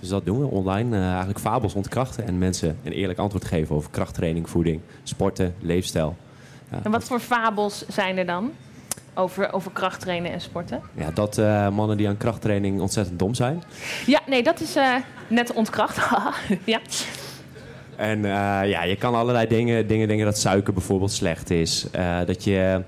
Dus 0.00 0.08
dat 0.08 0.24
doen 0.24 0.40
we 0.40 0.46
online. 0.46 0.96
Uh, 0.96 1.08
eigenlijk 1.08 1.40
fabels 1.40 1.74
ontkrachten 1.74 2.26
en 2.26 2.38
mensen 2.38 2.78
een 2.84 2.92
eerlijk 2.92 3.18
antwoord 3.18 3.44
geven 3.44 3.76
over 3.76 3.90
krachttraining, 3.90 4.50
voeding, 4.50 4.80
sporten, 5.02 5.54
leefstijl. 5.60 6.16
En 6.82 6.90
wat 6.90 7.04
voor 7.04 7.20
fabels 7.20 7.86
zijn 7.86 8.18
er 8.18 8.26
dan? 8.26 8.52
Over, 9.14 9.52
over 9.52 9.70
krachttrainen 9.72 10.32
en 10.32 10.40
sporten? 10.40 10.80
Ja, 10.94 11.10
dat 11.10 11.38
uh, 11.38 11.68
mannen 11.68 11.96
die 11.96 12.08
aan 12.08 12.16
krachttraining 12.16 12.80
ontzettend 12.80 13.18
dom 13.18 13.34
zijn. 13.34 13.62
Ja, 14.06 14.20
nee, 14.26 14.42
dat 14.42 14.60
is 14.60 14.76
uh, 14.76 14.94
net 15.28 15.52
ontkracht. 15.52 15.98
ja. 16.64 16.80
En 17.96 18.18
uh, 18.18 18.24
ja, 18.64 18.82
je 18.82 18.96
kan 18.96 19.14
allerlei 19.14 19.46
dingen, 19.46 19.86
dingen 19.86 20.08
denken 20.08 20.26
dat 20.26 20.38
suiker 20.38 20.72
bijvoorbeeld 20.72 21.12
slecht 21.12 21.50
is. 21.50 21.86
dat 22.26 22.44
je 22.44 22.82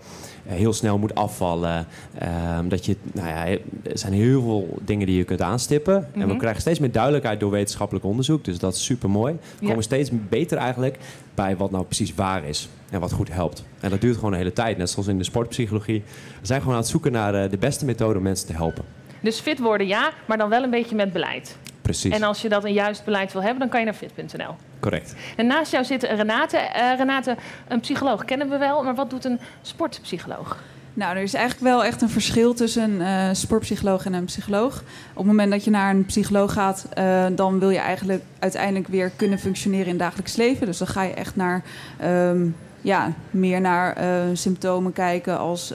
heel 0.46 0.72
snel 0.72 0.98
moet 0.98 1.14
afvallen. 1.14 1.86
Ehm, 2.18 2.68
dat 2.68 2.86
je, 2.86 2.96
nou 3.12 3.28
ja, 3.28 3.46
er 3.46 3.98
zijn 3.98 4.12
heel 4.12 4.42
veel 4.42 4.78
dingen 4.82 5.06
die 5.06 5.16
je 5.16 5.24
kunt 5.24 5.42
aanstippen. 5.42 5.94
En 5.94 6.20
we 6.20 6.26
mhm. 6.26 6.38
krijgen 6.38 6.60
steeds 6.60 6.78
meer 6.78 6.92
duidelijkheid 6.92 7.40
door 7.40 7.50
wetenschappelijk 7.50 8.04
onderzoek. 8.04 8.44
Dus 8.44 8.58
dat 8.58 8.74
is 8.74 8.84
super 8.84 9.10
mooi. 9.10 9.36
We 9.58 9.66
komen 9.66 9.82
steeds 9.82 10.10
beter 10.28 10.58
eigenlijk 10.58 10.98
bij 11.34 11.56
wat 11.56 11.70
nou 11.70 11.84
precies 11.84 12.14
waar 12.14 12.44
is. 12.44 12.68
En 12.90 13.00
wat 13.00 13.12
goed 13.12 13.32
helpt. 13.32 13.64
En 13.80 13.90
dat 13.90 14.00
duurt 14.00 14.14
gewoon 14.14 14.32
een 14.32 14.38
hele 14.38 14.52
tijd. 14.52 14.76
Net 14.76 14.90
zoals 14.90 15.08
in 15.08 15.18
de 15.18 15.24
sportpsychologie. 15.24 16.02
We 16.40 16.46
zijn 16.46 16.60
gewoon 16.60 16.74
aan 16.74 16.80
het 16.80 16.90
zoeken 16.90 17.12
naar 17.12 17.34
eh, 17.34 17.50
de 17.50 17.58
beste 17.58 17.84
methode 17.84 18.16
om 18.16 18.22
mensen 18.22 18.46
te 18.46 18.52
helpen. 18.52 18.84
Dus 19.20 19.40
fit 19.40 19.58
worden 19.58 19.86
ja, 19.86 20.12
maar 20.26 20.38
dan 20.38 20.48
wel 20.48 20.62
een 20.62 20.70
beetje 20.70 20.94
met 20.94 21.12
beleid. 21.12 21.56
Precies. 21.82 22.14
En 22.14 22.22
als 22.22 22.42
je 22.42 22.48
dat 22.48 22.64
een 22.64 22.72
juist 22.72 23.04
beleid 23.04 23.32
wil 23.32 23.42
hebben, 23.42 23.60
dan 23.60 23.68
kan 23.68 23.80
je 23.80 23.86
naar 23.86 23.94
fit.nl. 23.94 24.54
Correct. 24.84 25.14
En 25.36 25.46
naast 25.46 25.72
jou 25.72 25.84
zit 25.84 26.02
Renate. 26.02 26.56
Uh, 26.56 26.96
Renate, 26.96 27.36
een 27.68 27.80
psycholoog 27.80 28.24
kennen 28.24 28.48
we 28.48 28.58
wel, 28.58 28.82
maar 28.82 28.94
wat 28.94 29.10
doet 29.10 29.24
een 29.24 29.40
sportpsycholoog? 29.62 30.62
Nou, 30.94 31.16
er 31.16 31.22
is 31.22 31.34
eigenlijk 31.34 31.64
wel 31.64 31.84
echt 31.84 32.02
een 32.02 32.08
verschil 32.08 32.54
tussen 32.54 32.82
een 32.82 33.00
uh, 33.00 33.28
sportpsycholoog 33.32 34.04
en 34.04 34.12
een 34.12 34.24
psycholoog. 34.24 34.82
Op 35.10 35.16
het 35.16 35.26
moment 35.26 35.50
dat 35.50 35.64
je 35.64 35.70
naar 35.70 35.94
een 35.94 36.04
psycholoog 36.04 36.52
gaat, 36.52 36.86
uh, 36.98 37.26
dan 37.32 37.58
wil 37.58 37.70
je 37.70 37.78
eigenlijk 37.78 38.22
uiteindelijk 38.38 38.88
weer 38.88 39.10
kunnen 39.16 39.38
functioneren 39.38 39.84
in 39.84 39.90
het 39.90 39.98
dagelijks 39.98 40.36
leven. 40.36 40.66
Dus 40.66 40.78
dan 40.78 40.86
ga 40.86 41.02
je 41.02 41.14
echt 41.14 41.36
naar, 41.36 41.62
um, 42.04 42.56
ja, 42.80 43.12
meer 43.30 43.60
naar 43.60 44.02
uh, 44.02 44.22
symptomen 44.32 44.92
kijken 44.92 45.38
als 45.38 45.72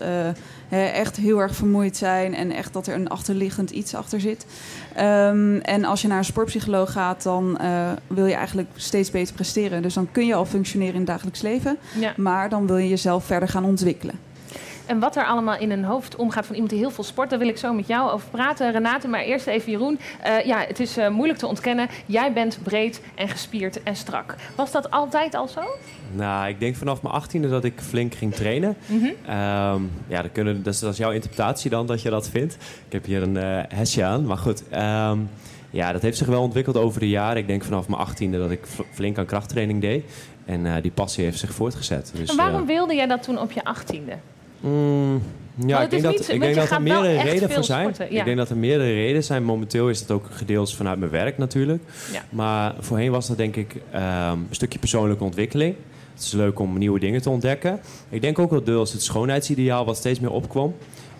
echt 0.69 1.15
heel 1.15 1.39
erg 1.39 1.55
vermoeid 1.55 1.97
zijn 1.97 2.35
en 2.35 2.51
echt 2.51 2.73
dat 2.73 2.87
er 2.87 2.95
een 2.95 3.09
achterliggend 3.09 3.69
iets 3.69 3.95
achter 3.95 4.19
zit. 4.19 4.45
Um, 4.99 5.57
en 5.57 5.85
als 5.85 6.01
je 6.01 6.07
naar 6.07 6.17
een 6.17 6.25
sportpsycholoog 6.25 6.91
gaat, 6.91 7.23
dan 7.23 7.57
uh, 7.61 7.91
wil 8.07 8.25
je 8.25 8.33
eigenlijk 8.33 8.69
steeds 8.75 9.11
beter 9.11 9.33
presteren. 9.33 9.81
Dus 9.81 9.93
dan 9.93 10.11
kun 10.11 10.25
je 10.25 10.33
al 10.33 10.45
functioneren 10.45 10.93
in 10.93 10.99
het 10.99 11.09
dagelijks 11.09 11.41
leven. 11.41 11.77
Ja. 11.99 12.13
Maar 12.17 12.49
dan 12.49 12.67
wil 12.67 12.77
je 12.77 12.89
jezelf 12.89 13.25
verder 13.25 13.49
gaan 13.49 13.65
ontwikkelen. 13.65 14.15
En 14.89 14.99
wat 14.99 15.15
er 15.15 15.25
allemaal 15.25 15.57
in 15.57 15.71
een 15.71 15.83
hoofd 15.83 16.15
omgaat 16.15 16.45
van 16.45 16.55
iemand 16.55 16.71
die 16.73 16.81
heel 16.81 16.91
veel 16.91 17.03
sport, 17.03 17.29
daar 17.29 17.39
wil 17.39 17.47
ik 17.47 17.57
zo 17.57 17.73
met 17.73 17.87
jou 17.87 18.11
over 18.11 18.29
praten, 18.29 18.71
Renate. 18.71 19.07
Maar 19.07 19.21
eerst 19.21 19.47
even 19.47 19.71
Jeroen. 19.71 19.99
Uh, 20.27 20.45
ja, 20.45 20.59
het 20.67 20.79
is 20.79 20.97
uh, 20.97 21.09
moeilijk 21.09 21.39
te 21.39 21.47
ontkennen. 21.47 21.87
Jij 22.05 22.33
bent 22.33 22.59
breed 22.63 23.01
en 23.15 23.29
gespierd 23.29 23.83
en 23.83 23.95
strak. 23.95 24.35
Was 24.55 24.71
dat 24.71 24.91
altijd 24.91 25.35
al 25.35 25.47
zo? 25.47 25.61
Nou, 26.15 26.47
ik 26.47 26.59
denk 26.59 26.75
vanaf 26.75 27.01
mijn 27.01 27.13
achttiende 27.13 27.49
dat 27.49 27.63
ik 27.63 27.73
flink 27.81 28.13
ging 28.15 28.33
trainen. 28.33 28.75
Mm 28.85 28.99
-hmm. 28.99 29.35
um, 29.35 29.91
ja, 30.07 30.21
dat, 30.21 30.31
kunnen, 30.31 30.63
dat, 30.63 30.73
is, 30.73 30.79
dat 30.79 30.91
is 30.91 30.97
jouw 30.97 31.11
interpretatie 31.11 31.69
dan, 31.69 31.87
dat 31.87 32.01
je 32.01 32.09
dat 32.09 32.29
vindt. 32.29 32.53
Ik 32.85 32.91
heb 32.91 33.05
hier 33.05 33.21
een 33.21 33.35
uh, 33.35 33.61
hesje 33.67 34.03
aan, 34.03 34.25
maar 34.25 34.37
goed. 34.37 34.63
Um, 34.73 35.29
ja, 35.69 35.91
dat 35.91 36.01
heeft 36.01 36.17
zich 36.17 36.27
wel 36.27 36.41
ontwikkeld 36.41 36.77
over 36.77 36.99
de 36.99 37.09
jaren. 37.09 37.37
Ik 37.37 37.47
denk 37.47 37.63
vanaf 37.63 37.87
mijn 37.87 38.01
achttiende 38.01 38.37
dat 38.37 38.51
ik 38.51 38.65
flink 38.91 39.17
aan 39.17 39.25
krachttraining 39.25 39.81
deed. 39.81 40.03
En 40.45 40.65
uh, 40.65 40.73
die 40.81 40.91
passie 40.91 41.23
heeft 41.23 41.39
zich 41.39 41.53
voortgezet. 41.53 42.11
Dus, 42.15 42.29
en 42.29 42.35
waarom 42.35 42.61
uh, 42.61 42.67
wilde 42.67 42.95
jij 42.95 43.07
dat 43.07 43.23
toen 43.23 43.39
op 43.39 43.51
je 43.51 43.63
achttiende? 43.63 44.13
Mm, 44.59 45.21
ja, 45.65 45.81
ik 45.81 45.89
denk, 45.89 46.03
dat, 46.03 46.29
ik 46.29 46.39
denk 46.39 46.55
dat 46.55 46.69
er 46.69 46.81
meerdere 46.81 47.21
redenen 47.21 47.51
voor 47.51 47.63
zijn. 47.63 47.95
Ja. 47.97 48.19
Ik 48.19 48.25
denk 48.25 48.37
dat 48.37 48.49
er 48.49 48.57
meerdere 48.57 48.93
redenen 48.93 49.23
zijn. 49.23 49.43
Momenteel 49.43 49.89
is 49.89 49.99
het 49.99 50.11
ook 50.11 50.25
gedeeld 50.31 50.73
vanuit 50.73 50.99
mijn 50.99 51.11
werk 51.11 51.37
natuurlijk. 51.37 51.83
Ja. 52.11 52.23
Maar 52.29 52.75
voorheen 52.79 53.11
was 53.11 53.27
dat 53.27 53.37
denk 53.37 53.55
ik 53.55 53.75
um, 53.75 54.01
een 54.01 54.47
stukje 54.49 54.79
persoonlijke 54.79 55.23
ontwikkeling. 55.23 55.75
Het 56.13 56.23
is 56.23 56.31
leuk 56.31 56.59
om 56.59 56.77
nieuwe 56.77 56.99
dingen 56.99 57.21
te 57.21 57.29
ontdekken. 57.29 57.79
Ik 58.09 58.21
denk 58.21 58.39
ook 58.39 58.49
wel 58.49 58.63
deels 58.63 58.91
het 58.91 59.01
schoonheidsideaal 59.01 59.85
wat 59.85 59.97
steeds 59.97 60.19
meer 60.19 60.31
opkwam. 60.31 60.75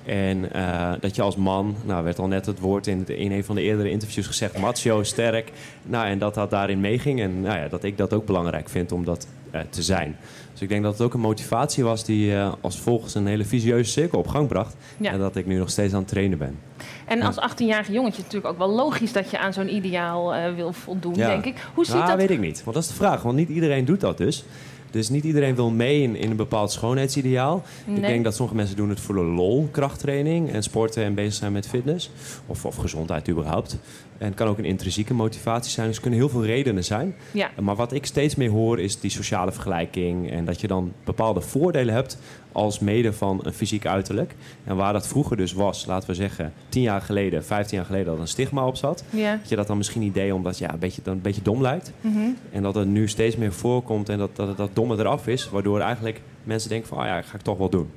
En 0.10 0.50
uh, 0.56 0.92
dat 1.00 1.16
je 1.16 1.22
als 1.22 1.36
man, 1.36 1.76
nou 1.86 2.04
werd 2.04 2.20
al 2.20 2.28
net 2.28 2.46
het 2.46 2.60
woord 2.60 2.88
in, 2.88 3.08
in 3.08 3.32
een 3.32 3.44
van 3.44 3.56
de 3.56 3.62
eerdere 3.62 3.90
interviews 3.90 4.28
gezegd, 4.28 4.58
macho, 4.58 5.04
sterk. 5.04 5.52
Nou, 5.84 6.08
en 6.08 6.20
dat 6.20 6.34
dat 6.34 6.50
daarin 6.50 6.80
meeging. 6.80 7.22
En 7.22 7.42
nou 7.42 7.58
ja, 7.58 7.68
dat 7.68 7.84
ik 7.84 7.98
dat 7.98 8.14
ook 8.14 8.26
belangrijk 8.26 8.70
vind 8.70 8.92
om 8.92 9.06
dat 9.06 9.28
uh, 9.56 9.62
te 9.70 9.84
zijn. 9.84 10.18
Dus 10.52 10.62
ik 10.62 10.70
denk 10.70 10.84
dat 10.84 10.92
het 10.92 11.02
ook 11.02 11.14
een 11.14 11.20
motivatie 11.20 11.84
was 11.84 12.06
die 12.06 12.32
uh, 12.32 12.54
als 12.62 12.80
volgens 12.80 13.16
een 13.16 13.28
hele 13.28 13.46
visieuze 13.46 13.92
cirkel 13.92 14.20
op 14.20 14.28
gang 14.28 14.48
bracht. 14.48 14.76
Ja. 14.98 15.12
En 15.12 15.20
dat 15.20 15.36
ik 15.36 15.46
nu 15.46 15.58
nog 15.58 15.70
steeds 15.70 15.94
aan 15.94 16.00
het 16.00 16.08
trainen 16.08 16.38
ben. 16.38 16.60
En 17.06 17.22
als 17.22 17.36
18-jarige 17.36 17.92
jongetje 17.92 18.18
is 18.18 18.24
het 18.24 18.34
natuurlijk 18.34 18.54
ook 18.54 18.58
wel 18.68 18.76
logisch 18.76 19.12
dat 19.12 19.32
je 19.32 19.40
aan 19.40 19.54
zo'n 19.54 19.76
ideaal 19.76 20.54
wil 20.56 20.74
voldoen, 20.74 21.16
ja. 21.16 21.28
denk 21.28 21.46
ik. 21.46 21.56
Hoe 21.74 21.86
ziet 21.86 21.96
nou, 21.96 22.08
dat? 22.08 22.18
weet 22.18 22.30
ik 22.30 22.40
niet. 22.40 22.64
Want 22.64 22.76
dat 22.76 22.84
is 22.84 22.90
de 22.90 22.96
vraag. 22.96 23.22
Want 23.22 23.36
niet 23.36 23.50
iedereen 23.50 23.86
doet 23.86 24.00
dat 24.00 24.18
dus. 24.18 24.46
Dus 24.92 25.10
niet 25.10 25.24
iedereen 25.24 25.56
wil 25.56 25.70
mee 25.70 26.02
in, 26.02 26.16
in 26.16 26.30
een 26.30 26.38
bepaald 26.38 26.72
schoonheidsideaal. 26.72 27.64
Nee. 27.86 27.96
Ik 27.96 28.02
denk 28.02 28.24
dat 28.24 28.36
sommige 28.36 28.58
mensen 28.58 28.76
doen 28.76 28.90
het 28.90 29.00
voor 29.00 29.16
de 29.16 29.24
lol, 29.24 29.68
krachttraining 29.72 30.52
en 30.52 30.64
sporten 30.64 31.04
en 31.04 31.14
bezig 31.14 31.34
zijn 31.34 31.52
met 31.52 31.68
fitness. 31.68 32.12
Of, 32.46 32.66
of 32.66 32.76
gezondheid 32.76 33.30
überhaupt. 33.30 33.78
En 34.20 34.26
het 34.26 34.36
kan 34.36 34.48
ook 34.48 34.58
een 34.58 34.66
intrinsieke 34.66 35.14
motivatie 35.14 35.72
zijn. 35.72 35.88
Dus 35.88 35.96
er 35.96 36.02
kunnen 36.02 36.20
heel 36.20 36.30
veel 36.30 36.46
redenen 36.46 36.84
zijn. 36.84 37.16
Ja. 37.32 37.50
Maar 37.62 37.76
wat 37.76 37.94
ik 37.94 38.06
steeds 38.06 38.36
meer 38.36 38.50
hoor 38.50 38.80
is 38.80 39.00
die 39.00 39.12
sociale 39.12 39.52
vergelijking. 39.52 40.32
En 40.32 40.46
dat 40.46 40.62
je 40.62 40.68
dan 40.68 40.94
bepaalde 41.04 41.42
voordelen 41.42 41.94
hebt 41.94 42.18
als 42.52 42.80
mede 42.80 43.14
van 43.14 43.40
een 43.44 43.54
fysiek 43.54 43.86
uiterlijk. 43.86 44.36
En 44.64 44.76
waar 44.76 44.94
dat 44.94 45.08
vroeger 45.08 45.38
dus 45.38 45.54
was, 45.54 45.86
laten 45.86 46.10
we 46.10 46.16
zeggen, 46.16 46.54
tien 46.70 46.82
jaar 46.82 47.02
geleden, 47.02 47.46
vijftien 47.46 47.78
jaar 47.78 47.86
geleden, 47.86 48.06
dat 48.06 48.20
een 48.20 48.28
stigma 48.28 48.66
op 48.66 48.76
zat. 48.76 49.04
Ja. 49.10 49.36
Dat 49.36 49.50
je 49.50 49.56
dat 49.56 49.68
dan 49.68 49.78
misschien 49.78 50.02
idee 50.02 50.36
omdat 50.36 50.58
ja, 50.58 50.74
een 50.74 50.80
beetje, 50.80 51.02
dan 51.04 51.14
een 51.14 51.22
beetje 51.22 51.42
dom 51.42 51.62
lijkt. 51.62 51.92
Mm 52.02 52.14
-hmm. 52.14 52.38
En 52.52 52.62
dat 52.62 52.76
het 52.76 52.88
nu 52.88 53.08
steeds 53.08 53.36
meer 53.36 53.54
voorkomt 53.54 54.10
en 54.10 54.18
dat 54.18 54.36
dat, 54.36 54.58
dat 54.58 54.70
domme 54.74 54.98
eraf 54.98 55.28
is. 55.28 55.50
Waardoor 55.50 55.80
eigenlijk 55.80 56.22
mensen 56.44 56.70
denken 56.70 56.88
van, 56.88 56.98
oh 56.98 57.06
ja, 57.06 57.22
ga 57.22 57.36
ik 57.36 57.42
toch 57.42 57.58
wel 57.58 57.70
doen. 57.70 57.90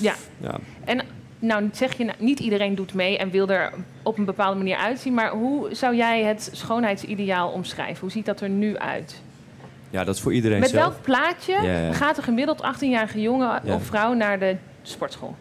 Ja. 0.00 0.14
ja. 0.40 0.58
En 0.84 1.04
nou 1.40 1.68
zeg 1.72 1.96
je, 1.96 2.10
niet 2.18 2.40
iedereen 2.40 2.74
doet 2.74 2.94
mee 2.94 3.18
en 3.18 3.30
wil 3.30 3.48
er 3.48 3.72
op 4.02 4.18
een 4.18 4.24
bepaalde 4.24 4.56
manier 4.56 4.76
uitzien. 4.76 5.14
Maar 5.14 5.30
hoe 5.30 5.74
zou 5.74 5.96
jij 5.96 6.22
het 6.22 6.50
schoonheidsideaal 6.52 7.50
omschrijven? 7.50 8.00
Hoe 8.00 8.10
ziet 8.10 8.26
dat 8.26 8.40
er 8.40 8.48
nu 8.48 8.78
uit? 8.78 9.22
Ja, 9.90 10.04
dat 10.04 10.14
is 10.14 10.20
voor 10.20 10.32
iedereen 10.32 10.60
Met 10.60 10.70
zelf. 10.70 10.84
welk 10.84 11.02
plaatje 11.02 11.52
ja, 11.52 11.62
ja. 11.62 11.92
gaat 11.92 12.16
een 12.16 12.22
gemiddeld 12.22 12.62
18-jarige 12.62 13.20
jongen 13.20 13.62
of 13.64 13.84
vrouw 13.84 14.12
naar 14.12 14.38
de 14.38 14.56
sportschool? 14.82 15.36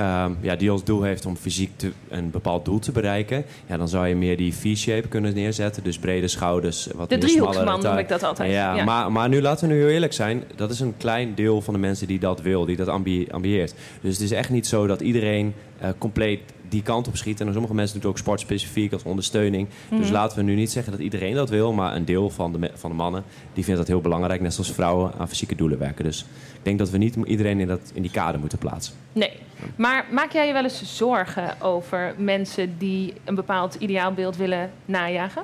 Um, 0.00 0.36
ja, 0.40 0.56
die 0.56 0.70
als 0.70 0.84
doel 0.84 1.02
heeft 1.02 1.26
om 1.26 1.36
fysiek 1.36 1.70
te, 1.76 1.92
een 2.08 2.30
bepaald 2.30 2.64
doel 2.64 2.78
te 2.78 2.92
bereiken, 2.92 3.44
ja, 3.66 3.76
dan 3.76 3.88
zou 3.88 4.06
je 4.06 4.14
meer 4.14 4.36
die 4.36 4.54
V-shape 4.54 5.08
kunnen 5.08 5.34
neerzetten. 5.34 5.82
Dus 5.82 5.98
brede 5.98 6.28
schouders, 6.28 6.88
wat 6.94 7.08
de 7.08 7.18
driehoeksman 7.18 7.82
noem 7.82 7.98
ik 7.98 8.08
dat 8.08 8.22
altijd. 8.22 8.52
Ja, 8.52 8.76
ja, 8.76 8.84
Maar, 8.84 9.12
maar 9.12 9.28
nu 9.28 9.40
laten 9.40 9.68
we 9.68 9.74
nu 9.74 9.80
heel 9.80 9.88
eerlijk 9.88 10.12
zijn, 10.12 10.44
dat 10.56 10.70
is 10.70 10.80
een 10.80 10.94
klein 10.96 11.34
deel 11.34 11.60
van 11.60 11.74
de 11.74 11.80
mensen 11.80 12.06
die 12.06 12.18
dat 12.18 12.40
wil, 12.40 12.64
die 12.64 12.76
dat 12.76 12.88
ambi 12.88 13.26
ambieert. 13.30 13.74
Dus 14.00 14.12
het 14.12 14.22
is 14.22 14.30
echt 14.30 14.50
niet 14.50 14.66
zo 14.66 14.86
dat 14.86 15.00
iedereen 15.00 15.54
uh, 15.82 15.88
compleet 15.98 16.40
die 16.68 16.82
kant 16.82 17.08
op 17.08 17.16
schiet. 17.16 17.40
En 17.40 17.52
sommige 17.52 17.74
mensen 17.74 17.94
doen 17.94 18.02
het 18.02 18.10
ook 18.10 18.24
sportspecifiek 18.24 18.92
als 18.92 19.02
ondersteuning. 19.02 19.68
Mm. 19.90 19.98
Dus 19.98 20.10
laten 20.10 20.36
we 20.36 20.42
nu 20.42 20.54
niet 20.54 20.70
zeggen 20.70 20.92
dat 20.92 21.00
iedereen 21.00 21.34
dat 21.34 21.48
wil, 21.48 21.72
maar 21.72 21.96
een 21.96 22.04
deel 22.04 22.30
van 22.30 22.52
de, 22.52 22.70
van 22.74 22.90
de 22.90 22.96
mannen 22.96 23.24
die 23.52 23.64
vindt 23.64 23.78
dat 23.78 23.88
heel 23.88 24.00
belangrijk, 24.00 24.40
net 24.40 24.54
zoals 24.54 24.72
vrouwen 24.72 25.12
aan 25.18 25.28
fysieke 25.28 25.54
doelen 25.54 25.78
werken. 25.78 26.04
Dus 26.04 26.20
ik 26.54 26.60
denk 26.62 26.78
dat 26.78 26.90
we 26.90 26.98
niet 26.98 27.16
iedereen 27.24 27.60
in, 27.60 27.66
dat, 27.66 27.90
in 27.94 28.02
die 28.02 28.10
kader 28.10 28.40
moeten 28.40 28.58
plaatsen. 28.58 28.94
Nee, 29.12 29.30
maar 29.76 30.06
maak 30.10 30.32
jij 30.32 30.46
je 30.46 30.52
wel 30.52 30.62
eens 30.62 30.96
zorgen 30.96 31.60
over 31.60 32.14
mensen 32.18 32.74
die 32.78 33.14
een 33.24 33.34
bepaald 33.34 33.74
ideaalbeeld 33.74 34.36
willen 34.36 34.70
najagen? 34.84 35.42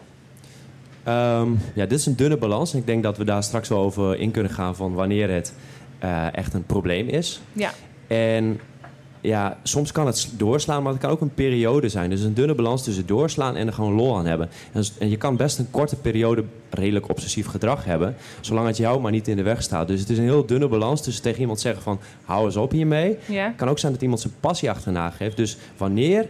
Um, 1.09 1.59
ja, 1.74 1.87
dit 1.87 1.98
is 1.98 2.06
een 2.06 2.16
dunne 2.16 2.37
balans. 2.37 2.72
En 2.72 2.78
ik 2.78 2.87
denk 2.87 3.02
dat 3.02 3.16
we 3.16 3.24
daar 3.24 3.42
straks 3.42 3.68
wel 3.68 3.78
over 3.78 4.18
in 4.18 4.30
kunnen 4.30 4.52
gaan 4.52 4.76
van 4.76 4.92
wanneer 4.92 5.30
het 5.30 5.54
uh, 6.04 6.35
echt 6.35 6.54
een 6.54 6.64
probleem 6.64 7.09
is. 7.09 7.40
Ja. 7.52 7.70
En 8.06 8.61
ja, 9.20 9.59
soms 9.62 9.92
kan 9.92 10.06
het 10.06 10.28
doorslaan, 10.37 10.83
maar 10.83 10.92
het 10.92 11.00
kan 11.00 11.11
ook 11.11 11.20
een 11.20 11.35
periode 11.35 11.88
zijn. 11.88 12.11
Dus 12.11 12.22
een 12.22 12.35
dunne 12.35 12.54
balans 12.54 12.83
tussen 12.83 13.06
doorslaan 13.06 13.56
en 13.56 13.66
er 13.66 13.72
gewoon 13.72 13.92
lol 13.92 14.16
aan 14.16 14.26
hebben. 14.26 14.48
En, 14.98 15.11
je 15.11 15.16
kan 15.16 15.37
best 15.37 15.59
een 15.59 15.70
korte 15.70 15.96
periode 15.96 16.44
redelijk 16.70 17.09
obsessief 17.09 17.46
gedrag 17.46 17.85
hebben, 17.85 18.16
zolang 18.40 18.66
het 18.66 18.76
jou 18.76 19.00
maar 19.00 19.11
niet 19.11 19.28
in 19.28 19.37
de 19.37 19.42
weg 19.42 19.62
staat. 19.62 19.88
Dus 19.88 20.00
het 20.00 20.11
is 20.11 20.18
een 20.18 20.24
heel 20.24 20.46
dunne 20.46 20.68
balans 20.68 21.02
tussen 21.02 21.22
tegen 21.22 21.40
iemand 21.40 21.61
zeggen 21.61 21.83
van 21.83 22.00
hou 22.24 22.44
eens 22.44 22.56
op 22.56 22.70
hiermee. 22.70 23.16
Ja. 23.26 23.52
kan 23.56 23.68
ook 23.68 23.78
zijn 23.78 23.92
dat 23.92 24.02
iemand 24.02 24.20
zijn 24.20 24.33
passie 24.40 24.70
achterna 24.70 25.11
geeft. 25.11 25.37
Dus 25.37 25.56
wanneer 25.76 26.26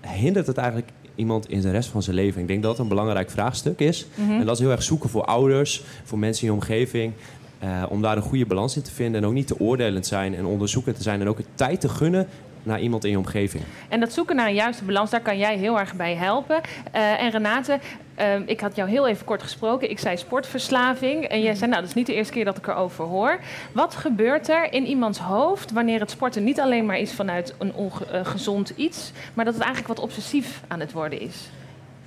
hindert 0.00 0.46
het 0.46 0.56
eigenlijk 0.56 0.88
iemand 1.14 1.48
in 1.48 1.60
de 1.60 1.70
rest 1.70 1.88
van 1.88 2.02
zijn 2.02 2.16
leven? 2.16 2.40
Ik 2.40 2.48
denk 2.48 2.62
dat 2.62 2.70
dat 2.70 2.80
een 2.80 2.88
belangrijk 2.88 3.30
vraagstuk 3.30 3.78
is. 3.78 4.06
Mhm. 4.14 4.30
En 4.30 4.46
dat 4.46 4.54
is 4.54 4.60
heel 4.62 4.70
erg 4.70 4.82
zoeken 4.82 5.10
voor 5.10 5.24
ouders, 5.24 5.82
voor 6.04 6.18
mensen 6.18 6.46
in 6.46 6.52
je 6.52 6.58
omgeving. 6.58 7.12
Uh, 7.64 7.82
om 7.88 8.02
daar 8.02 8.16
een 8.16 8.22
goede 8.22 8.46
balans 8.46 8.76
in 8.76 8.82
te 8.82 8.90
vinden 8.90 9.20
en 9.20 9.26
ook 9.26 9.34
niet 9.34 9.46
te 9.46 9.60
oordelend 9.60 10.06
zijn 10.06 10.34
en 10.34 10.44
onderzoekend 10.44 10.96
te 10.96 11.02
zijn 11.02 11.20
en 11.20 11.28
ook 11.28 11.36
de 11.36 11.44
tijd 11.54 11.80
te 11.80 11.88
gunnen 11.88 12.26
naar 12.62 12.80
iemand 12.80 13.04
in 13.04 13.10
je 13.10 13.18
omgeving. 13.18 13.64
En 13.88 14.00
dat 14.00 14.12
zoeken 14.12 14.36
naar 14.36 14.48
een 14.48 14.54
juiste 14.54 14.84
balans, 14.84 15.10
daar 15.10 15.20
kan 15.20 15.38
jij 15.38 15.56
heel 15.56 15.78
erg 15.78 15.94
bij 15.94 16.14
helpen. 16.14 16.60
Uh, 16.94 17.22
en 17.22 17.30
Renate, 17.30 17.78
Ehm, 18.18 18.42
ik 18.46 18.60
had 18.60 18.76
jou 18.76 18.88
heel 18.88 19.06
even 19.06 19.24
kort 19.24 19.42
gesproken. 19.42 19.90
Ik 19.90 19.98
zei 19.98 20.16
sportverslaving. 20.16 21.24
En 21.24 21.40
jij 21.40 21.54
zei, 21.54 21.70
nou, 21.70 21.80
dat 21.80 21.90
is 21.90 21.96
niet 21.96 22.06
de 22.06 22.14
eerste 22.14 22.32
keer 22.32 22.44
dat 22.44 22.56
ik 22.56 22.66
erover 22.66 23.04
hoor. 23.04 23.40
Wat 23.72 23.94
gebeurt 23.94 24.48
er 24.48 24.72
in 24.72 24.86
iemands 24.86 25.18
hoofd 25.18 25.72
wanneer 25.72 26.00
het 26.00 26.10
sporten 26.10 26.44
niet 26.44 26.60
alleen 26.60 26.86
maar 26.86 26.98
is 26.98 27.12
vanuit 27.12 27.54
een 27.58 27.74
ongezond 27.74 28.72
iets, 28.76 29.12
maar 29.34 29.44
dat 29.44 29.54
het 29.54 29.62
eigenlijk 29.62 29.94
wat 29.94 30.04
obsessief 30.04 30.62
aan 30.68 30.80
het 30.80 30.92
worden 30.92 31.20
is? 31.20 31.50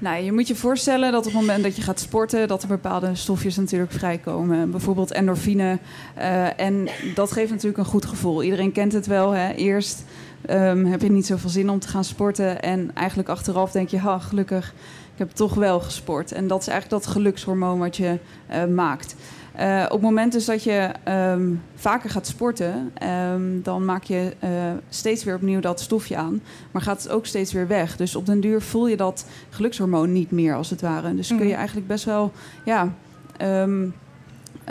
Nou, 0.02 0.24
je 0.24 0.32
moet 0.32 0.48
je 0.48 0.56
voorstellen 0.56 1.12
dat 1.12 1.26
op 1.26 1.32
het 1.32 1.42
moment 1.42 1.64
dat 1.64 1.76
je 1.76 1.82
gaat 1.82 2.00
sporten, 2.00 2.48
dat 2.48 2.62
er 2.62 2.68
bepaalde 2.68 3.16
stofjes 3.16 3.58
natuurlijk 3.58 3.92
vrijkomen. 3.92 4.72
Bijvoorbeeld 4.72 5.12
endorfine. 5.12 5.80
Uh, 6.18 6.60
en 6.60 6.90
dat 7.16 7.32
geeft 7.32 7.52
natuurlijk 7.52 7.78
een 7.78 7.86
goed 7.86 8.06
gevoel. 8.06 8.44
Iedereen 8.44 8.72
kent 8.72 8.94
het 8.94 9.08
wel. 9.08 9.32
Hè? 9.32 9.54
Eerst 9.54 10.04
um, 10.50 10.86
heb 10.86 11.02
je 11.02 11.12
niet 11.12 11.26
zoveel 11.26 11.50
zin 11.50 11.70
om 11.70 11.80
te 11.80 11.88
gaan 11.88 12.04
sporten. 12.04 12.62
En 12.62 12.92
eigenlijk 12.94 13.30
achteraf 13.30 13.72
denk 13.72 13.90
je, 13.90 13.98
ha, 13.98 14.20
gelukkig, 14.20 14.74
ik 15.14 15.18
heb 15.18 15.32
toch 15.32 15.54
wel 15.54 15.80
gesport. 15.80 16.32
En 16.32 16.48
dat 16.48 16.62
is 16.62 16.68
eigenlijk 16.68 17.04
dat 17.04 17.14
gelukshormoon 17.14 17.80
wat 17.80 17.98
je 17.98 18.18
uh, 18.52 18.66
maakt. 18.66 19.16
Uh, 19.62 19.84
op 19.86 19.92
het 19.92 20.02
moment 20.02 20.32
dus 20.32 20.46
dat 20.46 20.64
je 20.64 20.90
um, 21.08 21.62
vaker 21.76 22.10
gaat 22.10 22.28
sporten, 22.28 22.92
um, 23.34 23.62
dan 23.64 23.86
maak 23.86 24.04
je 24.04 24.34
uh, 24.44 24.50
steeds 24.90 25.24
weer 25.24 25.36
opnieuw 25.36 25.60
dat 25.60 25.80
stofje 25.80 26.16
aan. 26.16 26.42
Maar 26.72 26.82
gaat 26.82 27.04
het 27.04 27.12
ook 27.12 27.26
steeds 27.26 27.54
weer 27.54 27.68
weg. 27.68 27.96
Dus 27.96 28.16
op 28.16 28.26
den 28.26 28.40
duur 28.40 28.62
voel 28.62 28.88
je 28.88 28.98
dat 28.98 29.26
gelukshormoon 29.50 30.12
niet 30.12 30.32
meer, 30.32 30.56
als 30.56 30.70
het 30.70 30.82
ware. 30.82 31.16
Dus 31.16 31.32
mm. 31.32 31.38
kun 31.38 31.48
je 31.48 31.54
eigenlijk 31.54 31.88
best 31.88 32.06
wel 32.06 32.32
ja, 32.66 32.94
um, 33.42 33.94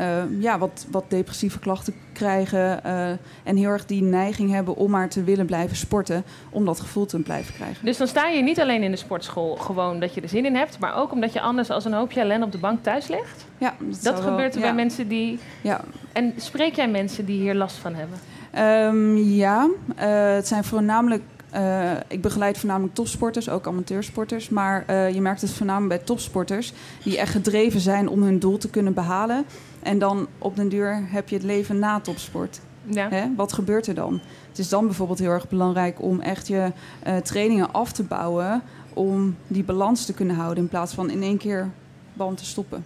uh, 0.01 0.43
ja, 0.43 0.59
wat, 0.59 0.87
wat 0.91 1.05
depressieve 1.09 1.59
klachten 1.59 1.95
krijgen. 2.13 2.81
Uh, 2.87 3.09
en 3.43 3.57
heel 3.57 3.69
erg 3.69 3.87
die 3.87 4.03
neiging 4.03 4.51
hebben 4.51 4.77
om 4.77 4.91
maar 4.91 5.09
te 5.09 5.25
willen 5.25 5.47
blijven 5.47 5.77
sporten. 5.77 6.25
Om 6.51 6.65
dat 6.65 6.81
gevoel 6.81 7.07
te 7.07 7.19
blijven 7.19 7.55
krijgen. 7.55 7.85
Dus 7.85 7.97
dan 7.97 8.07
sta 8.07 8.29
je 8.29 8.43
niet 8.43 8.61
alleen 8.61 8.83
in 8.83 8.91
de 8.91 8.97
sportschool 8.97 9.57
gewoon 9.57 10.01
dat 10.01 10.15
je 10.15 10.21
er 10.21 10.29
zin 10.29 10.45
in 10.45 10.57
hebt. 10.57 10.79
Maar 10.79 10.97
ook 10.97 11.13
omdat 11.13 11.33
je 11.33 11.41
anders 11.41 11.71
als 11.71 11.85
een 11.85 11.93
hoopje 11.93 12.21
ellende 12.21 12.47
op 12.47 12.53
de 12.53 12.59
bank 12.59 12.83
thuis 12.83 13.09
ligt. 13.09 13.47
Ja, 13.59 13.75
dat, 13.79 14.03
dat 14.03 14.21
gebeurt 14.21 14.55
er 14.55 14.61
wel, 14.61 14.69
bij 14.69 14.85
mensen 14.85 15.09
die. 15.09 15.39
Ja. 15.61 15.81
En 16.13 16.33
spreek 16.37 16.75
jij 16.75 16.89
mensen 16.89 17.25
die 17.25 17.41
hier 17.41 17.55
last 17.55 17.77
van 17.77 17.95
hebben? 17.95 18.19
Um, 18.59 19.17
ja, 19.17 19.69
uh, 19.99 20.35
het 20.35 20.49
zijn 20.49 20.65
voornamelijk 20.65 21.23
uh, 21.55 21.91
ik 22.09 22.21
begeleid 22.21 22.59
voornamelijk 22.59 22.95
topsporters, 22.95 23.49
ook 23.49 23.67
amateursporters. 23.67 24.49
Maar 24.49 24.85
uh, 24.91 25.15
je 25.15 25.21
merkt 25.21 25.41
het 25.41 25.51
voornamelijk 25.51 25.97
bij 25.97 26.07
topsporters 26.07 26.73
die 27.03 27.19
echt 27.19 27.33
gedreven 27.33 27.81
zijn 27.81 28.09
om 28.09 28.23
hun 28.23 28.39
doel 28.39 28.59
te 28.59 28.71
kunnen 28.71 28.95
behalen. 28.95 29.45
En 29.83 29.99
dan 29.99 30.27
op 30.38 30.57
den 30.57 30.69
duur 30.69 31.03
heb 31.07 31.29
je 31.29 31.37
het 31.37 31.45
leven 31.45 31.79
na 31.79 32.01
topsport. 32.01 32.61
Ja. 32.85 33.09
Hè? 33.09 33.35
Wat 33.37 33.53
gebeurt 33.53 33.87
er 33.87 33.95
dan? 33.95 34.21
Het 34.49 34.59
is 34.59 34.69
dan 34.69 34.87
bijvoorbeeld 34.87 35.19
heel 35.19 35.31
erg 35.31 35.49
belangrijk 35.49 36.03
om 36.03 36.21
echt 36.21 36.49
je 36.49 36.73
uh, 37.07 37.16
trainingen 37.16 37.73
af 37.73 37.93
te 37.93 38.03
bouwen. 38.03 38.62
Om 38.95 39.37
die 39.47 39.64
balans 39.64 40.05
te 40.07 40.14
kunnen 40.14 40.37
houden 40.37 40.62
in 40.62 40.69
plaats 40.69 40.95
van 40.95 41.11
in 41.11 41.23
één 41.23 41.38
keer 41.38 41.71
bam 42.12 42.35
te 42.35 42.45
stoppen. 42.45 42.85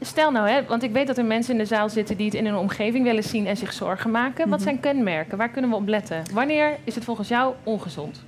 Stel 0.00 0.30
nou, 0.30 0.48
hè, 0.48 0.64
want 0.66 0.82
ik 0.82 0.92
weet 0.92 1.06
dat 1.06 1.18
er 1.18 1.24
mensen 1.24 1.52
in 1.52 1.58
de 1.58 1.64
zaal 1.64 1.88
zitten 1.88 2.16
die 2.16 2.26
het 2.26 2.34
in 2.34 2.46
hun 2.46 2.56
omgeving 2.56 3.04
willen 3.04 3.24
zien 3.24 3.46
en 3.46 3.56
zich 3.56 3.72
zorgen 3.72 4.10
maken. 4.10 4.34
Mm 4.36 4.42
-hmm. 4.42 4.50
Wat 4.50 4.62
zijn 4.62 4.80
kenmerken? 4.80 5.38
Waar 5.38 5.48
kunnen 5.48 5.70
we 5.70 5.76
op 5.76 5.88
letten? 5.88 6.22
Wanneer 6.32 6.78
is 6.84 6.94
het 6.94 7.04
volgens 7.04 7.28
jou 7.28 7.54
ongezond? 7.62 8.22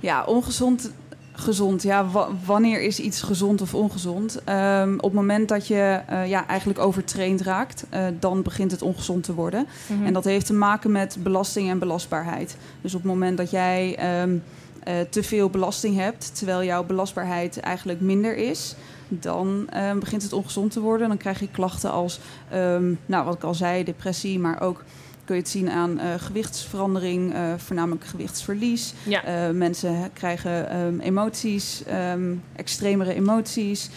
Ja, 0.00 0.24
ongezond 0.24 0.92
gezond. 1.38 1.82
Ja, 1.82 2.06
wanneer 2.44 2.80
is 2.80 3.00
iets 3.00 3.22
gezond 3.22 3.60
of 3.60 3.74
ongezond? 3.74 4.40
Um, 4.48 4.94
op 4.94 5.02
het 5.02 5.12
moment 5.12 5.48
dat 5.48 5.66
je 5.66 6.00
uh, 6.10 6.28
ja, 6.28 6.46
eigenlijk 6.46 6.78
overtraind 6.78 7.40
raakt, 7.40 7.84
uh, 7.94 8.06
dan 8.20 8.42
begint 8.42 8.70
het 8.70 8.82
ongezond 8.82 9.22
te 9.22 9.34
worden. 9.34 9.66
Mm 9.86 9.96
-hmm. 9.96 10.06
En 10.06 10.12
dat 10.12 10.24
heeft 10.24 10.46
te 10.46 10.52
maken 10.52 10.92
met 10.92 11.16
belasting 11.20 11.70
en 11.70 11.78
belastbaarheid. 11.78 12.56
Dus 12.80 12.94
op 12.94 13.02
het 13.02 13.10
moment 13.10 13.36
dat 13.36 13.50
jij 13.50 13.98
um, 14.22 14.42
uh, 14.88 14.94
te 15.10 15.22
veel 15.22 15.50
belasting 15.50 15.96
hebt, 15.96 16.36
terwijl 16.36 16.64
jouw 16.64 16.84
belastbaarheid 16.84 17.60
eigenlijk 17.60 18.00
minder 18.00 18.36
is, 18.36 18.74
dan 19.08 19.68
uh, 19.74 19.92
begint 19.92 20.22
het 20.22 20.32
ongezond 20.32 20.72
te 20.72 20.80
worden. 20.80 21.08
Dan 21.08 21.16
krijg 21.16 21.40
je 21.40 21.48
klachten 21.50 21.90
als, 21.90 22.20
um, 22.54 22.98
nou, 23.06 23.24
wat 23.24 23.34
ik 23.34 23.42
al 23.42 23.54
zei, 23.54 23.84
depressie, 23.84 24.38
maar 24.38 24.60
ook 24.60 24.84
kun 25.28 25.36
je 25.36 25.42
het 25.42 25.50
zien 25.50 25.70
aan 25.70 25.90
uh, 25.90 26.04
gewichtsverandering, 26.18 27.34
uh, 27.34 27.54
voornamelijk 27.56 28.04
gewichtsverlies. 28.04 28.94
Ja. 29.02 29.48
Uh, 29.48 29.54
mensen 29.54 30.10
krijgen 30.12 30.76
um, 30.76 31.00
emoties, 31.00 31.82
um, 32.12 32.42
extremere 32.56 33.14
emoties. 33.14 33.90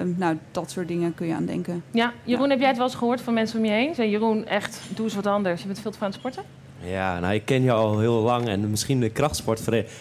Um, 0.00 0.14
nou, 0.18 0.38
dat 0.50 0.70
soort 0.70 0.88
dingen 0.88 1.14
kun 1.14 1.26
je 1.26 1.34
aan 1.34 1.46
denken. 1.46 1.82
Ja, 1.90 2.12
Jeroen, 2.24 2.44
ja. 2.44 2.50
heb 2.50 2.58
jij 2.58 2.68
het 2.68 2.76
wel 2.76 2.86
eens 2.86 2.96
gehoord 2.96 3.20
van 3.20 3.34
mensen 3.34 3.58
om 3.58 3.64
je 3.64 3.70
heen? 3.70 3.94
Zei 3.94 4.10
Jeroen, 4.10 4.46
echt, 4.46 4.80
doe 4.94 5.04
eens 5.04 5.14
wat 5.14 5.26
anders. 5.26 5.60
Je 5.60 5.66
bent 5.66 5.80
veel 5.80 5.90
te 5.90 5.98
veel 5.98 6.06
aan 6.06 6.12
het 6.12 6.20
sporten? 6.20 6.42
Ja, 6.80 7.20
nou, 7.20 7.34
ik 7.34 7.44
ken 7.44 7.62
je 7.62 7.72
al 7.72 7.98
heel 7.98 8.20
lang 8.20 8.48
en 8.48 8.70
misschien 8.70 9.00
de 9.00 9.10
krachtsport, 9.10 9.60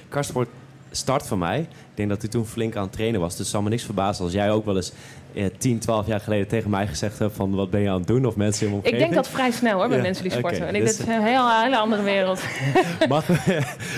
krachtsport 0.09 0.49
start 0.91 1.27
van 1.27 1.37
mij. 1.37 1.59
Ik 1.59 1.67
denk 1.93 2.09
dat 2.09 2.21
hij 2.21 2.29
toen 2.29 2.45
flink 2.45 2.75
aan 2.75 2.83
het 2.83 2.91
trainen 2.91 3.19
was. 3.19 3.29
Dus 3.29 3.39
het 3.39 3.47
zal 3.47 3.61
me 3.61 3.69
niks 3.69 3.83
verbazen 3.83 4.23
als 4.23 4.33
jij 4.33 4.51
ook 4.51 4.65
wel 4.65 4.75
eens 4.75 4.91
eh, 5.33 5.45
10, 5.57 5.79
12 5.79 6.07
jaar 6.07 6.19
geleden 6.19 6.47
tegen 6.47 6.69
mij 6.69 6.87
gezegd 6.87 7.19
hebt 7.19 7.35
van 7.35 7.55
wat 7.55 7.69
ben 7.69 7.81
je 7.81 7.89
aan 7.89 7.97
het 7.97 8.07
doen? 8.07 8.25
Of 8.25 8.35
mensen 8.35 8.65
in 8.65 8.71
mijn 8.71 8.83
omgeving. 8.83 9.03
Ik 9.03 9.09
denk 9.09 9.23
dat 9.23 9.33
vrij 9.33 9.51
snel 9.51 9.77
hoor, 9.77 9.87
bij 9.87 9.97
ja, 9.97 10.03
mensen 10.03 10.23
die 10.23 10.31
sporten. 10.31 10.57
Okay, 10.57 10.69
en 10.69 10.75
ik 10.75 10.81
dus... 10.81 10.97
denk 10.97 11.09
dat 11.09 11.17
is 11.17 11.23
een 11.23 11.29
heel, 11.33 11.61
hele 11.61 11.77
andere 11.77 12.03
wereld. 12.03 12.43
maar 13.09 13.23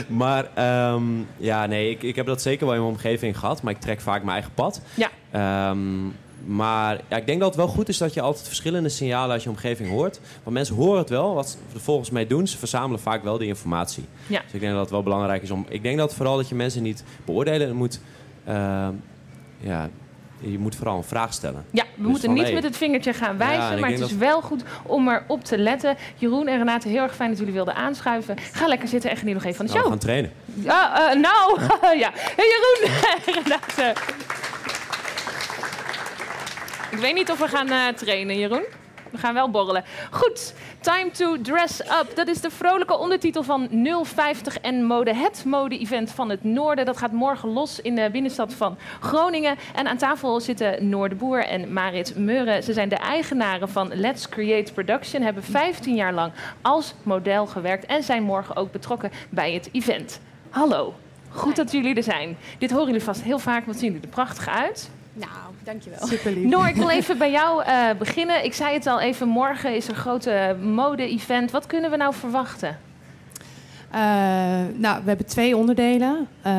maar 0.08 0.94
um, 0.94 1.28
ja, 1.38 1.66
nee, 1.66 1.90
ik, 1.90 2.04
ik 2.04 2.16
heb 2.16 2.26
dat 2.26 2.42
zeker 2.42 2.66
wel 2.66 2.76
in 2.76 2.82
mijn 2.82 2.94
omgeving 2.94 3.40
gehad. 3.40 3.62
Maar 3.62 3.74
ik 3.74 3.80
trek 3.80 4.02
vaak 4.02 4.20
mijn 4.20 4.34
eigen 4.34 4.52
pad. 4.54 4.82
Ja. 4.94 5.70
Um, 5.70 6.14
maar 6.46 7.02
ja, 7.10 7.18
ik 7.18 7.26
denk 7.26 7.40
dat 7.40 7.48
het 7.48 7.58
wel 7.58 7.68
goed 7.68 7.90
is 7.90 7.98
dat 7.98 8.14
je 8.14 8.22
altijd 8.22 8.48
verschillende 8.48 8.90
signalen 8.90 9.32
uit 9.32 9.44
je 9.44 9.50
omgeving 9.50 9.90
hoort. 9.90 10.20
Want 10.44 10.56
mensen 10.56 10.76
horen 10.76 11.00
het 11.00 11.10
wel, 11.10 11.34
wat 11.34 11.50
ze 11.50 11.80
volgens 11.80 12.10
mij 12.10 12.28
doen. 12.28 12.48
Ze 12.48 12.58
verzamelen 12.58 13.00
vaak 13.00 13.24
wel 13.24 13.38
die 13.38 13.48
informatie. 13.48 14.04
Ja. 14.28 14.42
Dus 14.44 14.54
ik 14.54 14.60
denk 14.60 14.72
dat 14.72 14.82
het 14.82 14.92
wel 14.92 15.04
belangrijk 15.04 15.42
is 15.42 15.52
om... 15.52 15.66
Ik 15.70 15.84
denk 15.84 15.98
dat 15.98 16.14
vooral 16.14 16.38
dat 16.38 16.50
je 16.50 16.56
mensen 16.56 16.84
niet 16.84 17.04
beoordelen. 17.26 17.76
Moet, 17.76 18.00
uh, 18.48 18.88
ja, 19.60 19.90
je 20.52 20.60
moet 20.60 20.76
vooral 20.76 20.98
een 20.98 21.04
vraag 21.04 21.34
stellen. 21.34 21.66
Ja, 21.72 21.84
we 21.84 21.90
dus 21.96 22.06
moeten 22.08 22.26
van, 22.26 22.34
niet 22.34 22.44
hey, 22.44 22.54
met 22.54 22.64
het 22.64 22.78
vingertje 22.78 23.14
gaan 23.14 23.38
wijzen. 23.38 23.74
Ja, 23.74 23.80
maar 23.80 23.90
het 23.90 24.00
is 24.00 24.10
dat- 24.10 24.18
wel 24.18 24.42
goed 24.42 24.64
om 24.84 25.10
erop 25.10 25.44
te 25.44 25.58
letten. 25.58 25.98
Jeroen 26.16 26.48
en 26.48 26.58
Renate, 26.58 26.88
heel 26.88 27.02
erg 27.02 27.16
fijn 27.16 27.30
dat 27.30 27.38
jullie 27.40 27.54
wilden 27.54 27.76
aanschuiven. 27.76 28.36
Ga 28.52 28.68
lekker 28.68 28.88
zitten 28.88 29.10
en 29.10 29.18
geniet 29.18 29.34
nog 29.34 29.44
even 29.44 29.56
van 29.56 29.66
de 29.66 29.72
nou, 29.72 29.84
we 29.84 29.90
show. 29.90 30.00
gaan 30.00 30.08
trainen. 30.10 30.32
Ja, 30.54 31.12
eh, 31.12 31.20
nou, 31.20 31.60
ja. 32.04 32.12
Hey 32.14 32.46
Jeroen 32.46 32.96
en 33.12 33.34
Renate. 33.44 34.02
Ik 36.92 36.98
weet 36.98 37.14
niet 37.14 37.32
of 37.32 37.40
we 37.40 37.48
gaan 37.48 37.70
eh, 37.70 37.88
trainen, 37.96 38.38
Jeroen. 38.38 38.64
We 39.12 39.18
gaan 39.18 39.34
wel 39.34 39.50
borrelen. 39.50 39.84
Goed, 40.12 40.54
Time 40.80 41.12
to 41.12 41.42
Dress 41.42 41.80
Up. 41.80 42.12
Dat 42.16 42.28
is 42.28 42.42
de 42.42 42.52
vrolijke 42.52 42.98
ondertitel 42.98 43.44
van 43.44 43.70
050 44.04 44.60
en 44.60 44.84
Mode. 44.84 45.16
Het 45.16 45.44
mode-event 45.46 46.12
van 46.12 46.30
het 46.30 46.44
Noorden. 46.44 46.86
Dat 46.86 46.98
gaat 46.98 47.12
morgen 47.12 47.50
los 47.50 47.82
in 47.82 47.96
de 47.96 48.10
binnenstad 48.12 48.54
van 48.54 48.78
Groningen. 49.00 49.56
En 49.76 49.88
aan 49.88 49.98
tafel 49.98 50.40
zitten 50.40 50.90
Noor 50.90 51.10
de 51.10 51.16
Boer 51.16 51.46
en 51.46 51.74
Marit 51.74 52.16
Meuren. 52.16 52.64
Ze 52.64 52.74
zijn 52.74 52.90
de 52.90 52.96
eigenaren 52.96 53.70
van 53.70 53.96
Let's 53.96 54.30
Create 54.30 54.74
Production. 54.74 55.22
Hebben 55.22 55.44
15 55.44 55.96
jaar 55.96 56.14
lang 56.14 56.32
als 56.62 56.94
model 57.04 57.46
gewerkt. 57.46 57.86
En 57.86 58.04
zijn 58.04 58.24
morgen 58.24 58.56
ook 58.56 58.72
betrokken 58.72 59.12
bij 59.30 59.54
het 59.54 59.70
event. 59.72 60.20
Hallo, 60.50 60.94
goed 61.30 61.56
dat 61.56 61.72
jullie 61.72 61.96
er 61.96 62.04
zijn. 62.04 62.38
Dit 62.58 62.72
horen 62.72 62.86
jullie 62.86 63.04
vast 63.04 63.22
heel 63.22 63.40
vaak, 63.40 63.66
want 63.66 63.78
zien 63.78 63.92
jullie 63.92 64.08
er 64.08 64.14
prachtig 64.14 64.48
uit. 64.48 64.90
Nou, 65.18 65.32
dankjewel. 65.64 66.08
Super 66.08 66.32
lief. 66.32 66.50
Noor, 66.50 66.68
ik 66.68 66.76
wil 66.76 66.90
even 66.90 67.18
bij 67.18 67.32
jou 67.32 67.64
uh, 67.68 67.90
beginnen. 67.98 68.46
Ik 68.46 68.54
zei 68.54 68.74
het 68.74 68.88
al 68.88 69.00
even, 69.00 69.28
morgen 69.28 69.76
is 69.76 69.88
er 69.88 69.90
een 69.90 70.00
grote 70.00 70.56
mode-event. 70.62 71.52
Wat 71.52 71.66
kunnen 71.66 71.92
we 71.92 71.98
nou 71.98 72.14
verwachten? 72.14 72.78
Uh, 73.94 74.00
nou, 74.74 75.02
we 75.02 75.08
hebben 75.08 75.26
twee 75.26 75.58
onderdelen. 75.58 76.28
Uh, 76.46 76.54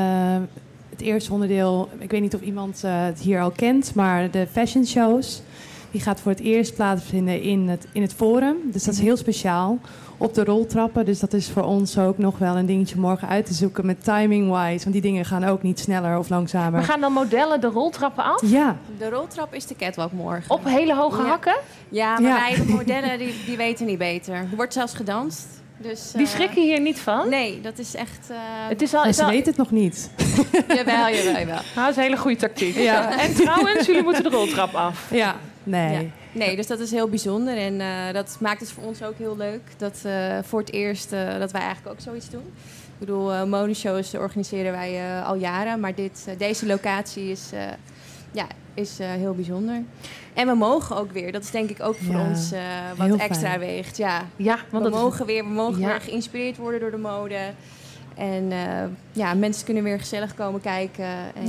het 0.91 1.01
eerste 1.01 1.33
onderdeel, 1.33 1.89
ik 1.99 2.11
weet 2.11 2.21
niet 2.21 2.35
of 2.35 2.41
iemand 2.41 2.83
uh, 2.85 3.05
het 3.05 3.21
hier 3.21 3.41
al 3.41 3.51
kent, 3.51 3.95
maar 3.95 4.31
de 4.31 4.47
fashion 4.53 4.87
shows. 4.87 5.43
Die 5.91 6.01
gaat 6.01 6.21
voor 6.21 6.33
het 6.33 6.41
eerst 6.41 6.75
plaatsvinden 6.75 7.43
in 7.43 7.69
het, 7.69 7.87
in 7.93 8.03
het 8.03 8.15
Forum. 8.15 8.57
Dus 8.73 8.85
dat 8.85 8.95
is 8.95 9.01
heel 9.01 9.17
speciaal. 9.17 9.79
Op 10.19 10.35
de 10.35 10.45
roltrappen. 10.45 11.05
Dus 11.05 11.19
dat 11.21 11.33
is 11.33 11.49
voor 11.51 11.63
ons 11.63 11.99
ook 11.99 12.19
nog 12.19 12.39
wel 12.39 12.57
een 12.57 12.67
dingetje 12.67 12.97
morgen 12.99 13.29
uit 13.29 13.47
te 13.47 13.55
zoeken 13.55 13.87
met 13.87 14.05
timing-wise. 14.05 14.81
Want 14.81 14.93
die 14.93 15.01
dingen 15.01 15.25
gaan 15.25 15.45
ook 15.45 15.63
niet 15.63 15.79
sneller 15.81 16.19
of 16.19 16.29
langzamer. 16.29 16.71
Maar 16.73 16.83
gaan 16.83 17.01
dan 17.01 17.13
modellen 17.13 17.61
de 17.61 17.67
roltrappen 17.67 18.25
af? 18.25 18.43
Ja. 18.45 18.77
De 18.99 19.09
roltrap 19.11 19.55
is 19.55 19.67
de 19.67 19.77
catwalk 19.77 20.13
morgen. 20.13 20.51
Op 20.51 20.65
hele 20.65 20.95
hoge 20.95 21.23
Ja. 21.23 21.29
hakken? 21.29 21.57
Ja, 21.89 22.19
maar 22.21 22.31
Ja. 22.31 22.39
wij 22.41 22.55
de 22.67 22.73
modellen 22.79 23.19
die, 23.19 23.35
die 23.47 23.57
weten 23.57 23.87
niet 23.87 23.99
beter. 23.99 24.35
Er 24.35 24.49
wordt 24.57 24.73
zelfs 24.73 24.95
gedanst. 24.95 25.47
Dus, 25.79 26.11
Die 26.11 26.27
eh, 26.27 26.33
schrikken 26.33 26.63
hier 26.63 26.81
niet 26.81 26.99
van? 27.01 27.29
Nee, 27.29 27.61
dat 27.61 27.79
is 27.79 27.95
echt... 27.95 28.31
eh, 28.31 28.37
Het 28.69 28.83
is 28.83 28.95
al, 28.95 29.05
is 29.05 29.17
ze 29.17 29.25
al, 29.25 29.31
weten 29.31 29.47
het 29.49 29.57
nog 29.57 29.71
niet. 29.71 30.11
Jawel, 30.77 31.09
jawel, 31.15 31.33
jawel. 31.39 31.45
Nou, 31.47 31.61
dat 31.75 31.89
is 31.91 31.97
een 31.97 32.03
hele 32.03 32.17
goede 32.17 32.37
tactiek. 32.37 32.77
Ja. 32.77 33.19
En 33.19 33.35
trouwens, 33.35 33.87
jullie 33.87 34.03
moeten 34.03 34.23
de 34.23 34.29
roltrap 34.29 34.75
af. 34.75 35.07
Ja, 35.11 35.35
nee. 35.63 35.93
Ja. 35.93 36.01
Nee, 36.37 36.57
dus 36.57 36.67
dat 36.67 36.81
is 36.81 36.91
heel 36.91 37.09
bijzonder. 37.09 37.57
En 37.57 37.81
eh, 37.81 38.13
dat 38.13 38.37
maakt 38.41 38.61
het 38.61 38.71
voor 38.73 38.85
ons 38.85 39.03
ook 39.03 39.19
heel 39.19 39.37
leuk. 39.37 39.61
Dat 39.77 40.01
eh, 40.05 40.39
voor 40.43 40.61
het 40.61 40.73
eerst 40.73 41.13
eh, 41.13 41.39
dat 41.39 41.53
wij 41.53 41.61
eigenlijk 41.61 41.95
ook 41.95 42.01
zoiets 42.01 42.31
doen. 42.31 42.45
Ik 42.93 42.99
bedoel, 42.99 43.47
modeshows 43.47 44.15
organiseren 44.15 44.73
wij 44.73 45.23
al 45.25 45.35
jaren. 45.35 45.81
Maar 45.81 45.95
dit, 45.95 46.29
deze 46.39 46.67
locatie 46.67 47.31
is, 47.31 47.51
ja, 48.33 48.47
is 48.75 48.99
heel 48.99 49.35
bijzonder. 49.35 49.83
En 50.35 50.47
we 50.47 50.55
mogen 50.55 50.97
ook 50.97 51.13
weer. 51.13 51.33
Dat 51.33 51.43
is 51.43 51.51
denk 51.51 51.71
ik 51.71 51.83
ook 51.83 51.97
voor 51.97 52.15
Ja, 52.15 52.29
ons 52.29 52.53
wat 52.97 53.19
extra 53.19 53.49
fijn. 53.49 53.59
weegt. 53.61 53.97
Ja, 53.97 54.23
Ja, 54.37 54.59
want 54.71 54.85
we 54.85 54.91
mogen, 54.91 55.27
weer, 55.27 55.45
we 55.45 55.51
mogen 55.51 55.81
Ja. 55.81 55.87
weer 55.87 56.01
geïnspireerd 56.01 56.57
worden 56.57 56.81
door 56.81 56.91
de 56.91 56.97
mode. 56.97 57.39
En 58.15 58.53
ja, 59.13 59.35
mensen 59.35 59.65
kunnen 59.65 59.83
weer 59.83 59.99
gezellig 59.99 60.35
komen 60.35 60.61
kijken. 60.61 61.05
En 61.35 61.47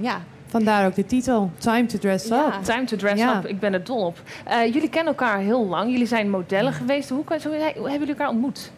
ja 0.00 0.22
Vandaar 0.48 0.86
ook 0.86 0.94
de 0.94 1.06
titel, 1.06 1.50
Time 1.58 1.86
to 1.86 1.98
Dress 1.98 2.30
Up. 2.30 2.52
Time 2.62 2.84
to 2.84 2.96
dress 2.96 3.20
Ja. 3.22 3.38
up. 3.38 3.46
Ik 3.46 3.60
ben 3.60 3.72
er 3.72 3.84
dol 3.84 4.06
op. 4.06 4.22
Eh, 4.44 4.64
jullie 4.64 4.88
kennen 4.88 5.14
elkaar 5.16 5.38
heel 5.38 5.66
lang. 5.66 5.90
Jullie 5.90 6.06
zijn 6.06 6.30
modellen 6.30 6.72
geweest. 6.72 7.08
Hoe, 7.08 7.24
hoe, 7.26 7.38
hoe 7.42 7.60
hebben 7.60 7.92
jullie 7.92 8.08
elkaar 8.08 8.28
ontmoet? 8.28 8.70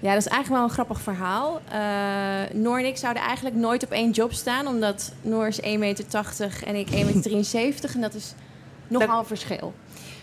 Ja, 0.00 0.12
dat 0.12 0.20
is 0.20 0.28
eigenlijk 0.28 0.48
wel 0.48 0.62
een 0.62 0.74
grappig 0.74 1.00
verhaal. 1.00 1.60
Eh, 1.70 2.56
Noor 2.56 2.78
en 2.78 2.86
ik 2.86 2.96
zouden 2.96 3.22
eigenlijk 3.22 3.56
nooit 3.56 3.84
op 3.84 3.90
één 3.90 4.10
job 4.10 4.32
staan, 4.32 4.66
omdat 4.66 5.12
Noor 5.22 5.46
is 5.46 5.60
1,80 5.60 5.78
meter 5.78 6.04
en 6.66 6.74
ik 6.74 6.90
1,73 6.90 7.52
meter. 7.52 7.90
En 7.94 8.00
dat 8.00 8.14
is 8.14 8.34
nogal 8.88 9.18
een 9.18 9.24
verschil. 9.24 9.74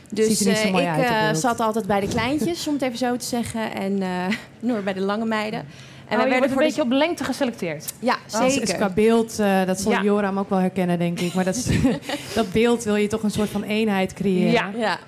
Dus 0.09 0.45
eh, 0.45 1.30
ik 1.30 1.36
zat 1.36 1.59
altijd 1.59 1.88
bij 1.88 1.99
de 1.99 2.07
kleintjes, 2.07 2.68
om 2.68 2.74
het 2.74 2.82
even 2.84 2.97
zo 2.97 3.16
te 3.16 3.26
zeggen. 3.26 3.74
En 3.74 4.01
eh, 4.01 4.26
Noor 4.59 4.84
bij 4.84 4.93
de 4.93 5.01
lange 5.01 5.26
meiden. 5.26 5.66
En 6.14 6.20
wij 6.20 6.30
wij 6.30 6.39
werden 6.39 6.57
werden 6.57 6.64
een 6.66 6.74
voor 6.74 6.86
beetje 6.86 6.95
op 6.95 7.07
lengte 7.07 7.24
geselecteerd. 7.24 7.93
Ja, 7.99 8.18
zeker. 8.26 8.61
is 8.61 8.76
qua 8.76 8.89
beeld, 8.89 9.39
eh, 9.39 9.66
dat 9.66 9.82
zal 9.82 9.91
Ja. 9.91 10.01
Joram 10.01 10.39
ook 10.39 10.49
wel 10.49 10.59
herkennen, 10.59 10.99
denk 10.99 11.20
ik. 11.20 11.34
Maar 11.34 11.43
dat, 11.43 11.55
is, 11.55 11.68
dat 12.36 12.51
beeld 12.51 12.84
wil 12.84 12.95
je 12.95 13.07
toch 13.07 13.24
een 13.24 13.32
soort 13.32 13.49
van 13.49 13.64
eenheid 13.64 14.14
creëren. 14.14 14.51
Ja. 14.51 14.72
Ja. 14.76 14.99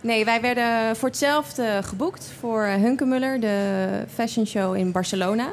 Nee, 0.00 0.24
wij 0.24 0.40
werden 0.40 0.96
voor 0.96 1.08
hetzelfde 1.08 1.80
geboekt 1.82 2.32
voor 2.40 2.64
Hunkemuller, 2.64 3.40
de 3.40 3.88
fashion 4.14 4.46
show 4.46 4.76
in 4.76 4.92
Barcelona. 4.92 5.52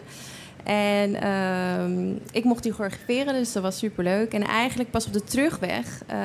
En 0.64 1.22
ehm, 1.22 2.16
ik 2.32 2.44
mocht 2.44 2.64
die 2.64 2.72
choreograferen, 2.72 3.34
dus 3.34 3.52
dat 3.54 3.64
was 3.64 3.78
superleuk. 3.78 4.34
En 4.34 4.44
eigenlijk 4.44 4.92
pas 4.92 5.06
op 5.06 5.14
de 5.14 5.24
terugweg 5.24 6.02
eh, 6.08 6.20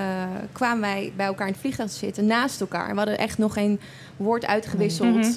kwamen 0.53 0.81
wij 0.81 1.13
bij 1.17 1.27
elkaar 1.27 1.47
in 1.47 1.53
het 1.53 1.61
vliegtuig 1.61 1.91
te 1.91 1.97
zitten, 1.97 2.27
naast 2.27 2.61
elkaar. 2.61 2.85
En 2.85 2.91
we 2.91 2.97
hadden 2.97 3.19
echt 3.19 3.39
nog 3.39 3.53
geen 3.53 3.81
woord 4.17 4.47
uitgewisseld. 4.47 5.17
Mhm. 5.17 5.33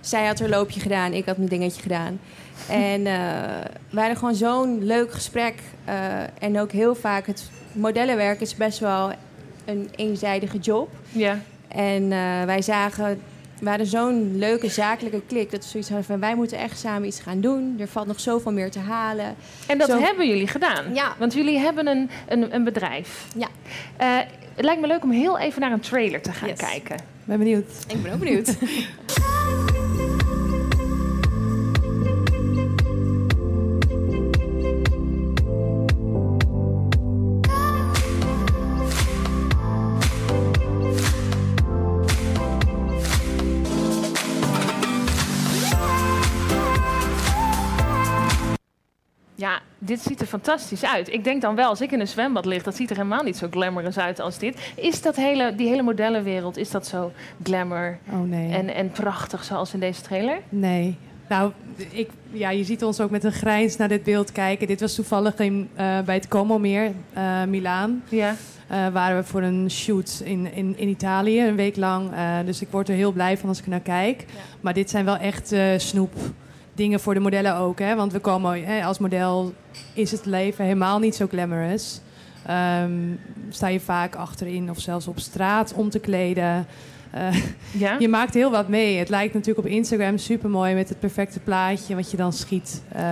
Zij 0.00 0.26
had 0.26 0.38
haar 0.38 0.48
loopje 0.48 0.80
gedaan, 0.80 1.12
ik 1.12 1.26
had 1.26 1.36
mijn 1.36 1.48
dingetje 1.48 1.82
gedaan. 1.82 2.20
En 2.68 3.06
eh 3.06 3.12
wij 3.90 4.02
hadden 4.02 4.16
gewoon 4.16 4.34
zo'n 4.34 4.84
leuk 4.84 5.12
gesprek. 5.12 5.54
eh, 5.84 5.94
en 6.38 6.60
ook 6.60 6.72
heel 6.72 6.94
vaak, 6.94 7.26
het 7.26 7.50
modellenwerk 7.72 8.40
is 8.40 8.54
best 8.54 8.78
wel 8.78 9.12
een 9.64 9.88
eenzijdige 9.96 10.58
job. 10.58 10.88
Ja. 11.12 11.38
En 11.68 12.02
eh, 12.12 12.42
wij 12.44 12.62
zagen, 12.62 13.20
we 13.60 13.68
hadden 13.68 13.86
zo'n 13.86 14.38
leuke 14.38 14.68
zakelijke 14.68 15.22
klik. 15.26 15.50
Dat 15.50 15.62
we 15.62 15.68
zoiets 15.68 15.88
hadden 15.88 16.06
van, 16.06 16.20
wij 16.20 16.34
moeten 16.34 16.58
echt 16.58 16.78
samen 16.78 17.08
iets 17.08 17.20
gaan 17.20 17.40
doen. 17.40 17.76
Er 17.80 17.88
valt 17.88 18.06
nog 18.06 18.20
zoveel 18.20 18.52
meer 18.52 18.70
te 18.70 18.78
halen. 18.78 19.34
En 19.66 19.78
dat 19.78 19.88
Zo- 19.88 20.00
hebben 20.00 20.28
jullie 20.28 20.46
gedaan. 20.46 20.94
Ja. 20.94 21.14
Want 21.18 21.32
jullie 21.34 21.58
hebben 21.58 21.86
een, 21.86 22.10
een, 22.28 22.54
een 22.54 22.64
bedrijf. 22.64 23.24
Ja. 23.36 23.48
Eh, 23.96 24.16
het 24.54 24.64
lijkt 24.64 24.80
me 24.80 24.86
leuk 24.86 25.02
om 25.02 25.10
heel 25.10 25.38
even 25.38 25.60
naar 25.60 25.72
een 25.72 25.80
trailer 25.80 26.22
te 26.22 26.32
gaan 26.32 26.48
Yes. 26.48 26.58
kijken. 26.58 26.96
Ben 27.24 27.38
benieuwd. 27.38 27.70
Ik 27.88 28.02
ben 28.02 28.12
ook 28.12 28.18
benieuwd. 28.18 28.48
dit 49.88 50.00
ziet 50.00 50.20
er 50.20 50.26
fantastisch 50.26 50.84
uit. 50.84 51.12
Ik 51.12 51.24
denk 51.24 51.42
dan 51.42 51.54
wel, 51.54 51.68
als 51.68 51.80
ik 51.80 51.92
in 51.92 52.00
een 52.00 52.08
zwembad 52.08 52.44
lig, 52.44 52.62
dat 52.62 52.76
ziet 52.76 52.90
er 52.90 52.96
helemaal 52.96 53.22
niet 53.22 53.36
zo 53.36 53.46
glamorous 53.50 53.98
uit 53.98 54.20
als 54.20 54.38
dit. 54.38 54.72
Is 54.74 55.02
dat 55.02 55.16
hele, 55.16 55.54
die 55.54 55.68
hele 55.68 55.82
modellenwereld, 55.82 56.56
is 56.56 56.70
dat 56.70 56.86
zo 56.86 57.12
glamour 57.42 57.98
Oh 58.12 58.20
nee. 58.20 58.52
en, 58.52 58.74
en 58.74 58.90
prachtig 58.90 59.44
zoals 59.44 59.74
in 59.74 59.80
deze 59.80 60.02
trailer? 60.02 60.38
Nee. 60.48 60.96
Nou, 61.28 61.52
ik, 61.90 62.10
ja, 62.30 62.50
je 62.50 62.64
ziet 62.64 62.84
ons 62.84 63.00
ook 63.00 63.10
met 63.10 63.24
een 63.24 63.32
grijns 63.32 63.76
naar 63.76 63.88
dit 63.88 64.04
beeld 64.04 64.32
kijken. 64.32 64.66
Dit 64.66 64.80
was 64.80 64.94
toevallig 64.94 65.38
in, 65.38 65.68
eh, 65.74 66.00
bij 66.00 66.14
het 66.14 66.28
Como 66.28 66.58
meer, 66.58 66.92
eh 67.12 67.44
Milaan. 67.44 68.02
Ja. 68.08 68.34
Eh, 68.66 68.88
waren 68.88 69.16
we 69.16 69.24
voor 69.24 69.42
een 69.42 69.70
shoot 69.70 70.22
in, 70.24 70.52
in, 70.54 70.74
in 70.78 70.88
Italië, 70.88 71.40
een 71.40 71.56
week 71.56 71.76
lang. 71.76 72.10
Dus 72.44 72.60
ik 72.60 72.68
word 72.70 72.88
er 72.88 72.94
heel 72.94 73.12
blij 73.12 73.38
van 73.38 73.48
als 73.48 73.58
ik 73.58 73.66
naar 73.66 73.80
kijk. 73.80 74.24
Maar 74.60 74.74
dit 74.74 74.90
zijn 74.90 75.04
wel 75.04 75.16
echt 75.16 75.54
snoep 75.76 76.12
dingen 76.78 77.00
voor 77.00 77.14
de 77.14 77.20
modellen 77.20 77.56
ook. 77.56 77.78
Hè? 77.78 77.94
Want 77.94 78.12
we 78.12 78.18
komen 78.18 78.64
hè, 78.64 78.84
als 78.84 78.98
model 78.98 79.52
is 79.92 80.10
het 80.10 80.26
leven 80.26 80.64
helemaal 80.64 80.98
niet 80.98 81.14
zo 81.14 81.26
glamorous. 81.26 82.00
Ehm, 82.46 82.92
sta 83.48 83.68
je 83.68 83.80
vaak 83.80 84.14
achterin 84.14 84.70
of 84.70 84.80
zelfs 84.80 85.06
op 85.06 85.18
straat 85.18 85.72
om 85.74 85.90
te 85.90 85.98
kleden. 85.98 86.66
Eh, 87.10 87.34
Ja? 87.70 87.96
je 88.04 88.08
maakt 88.08 88.34
heel 88.34 88.50
wat 88.50 88.68
mee. 88.68 88.98
Het 88.98 89.08
lijkt 89.08 89.34
natuurlijk 89.34 89.66
op 89.66 89.72
Instagram 89.72 90.18
super 90.18 90.50
mooi 90.50 90.74
met 90.74 90.88
het 90.88 91.00
perfecte 91.00 91.40
plaatje 91.40 91.94
wat 91.94 92.10
je 92.10 92.16
dan 92.16 92.32
schiet. 92.32 92.82
Eh, 92.92 93.02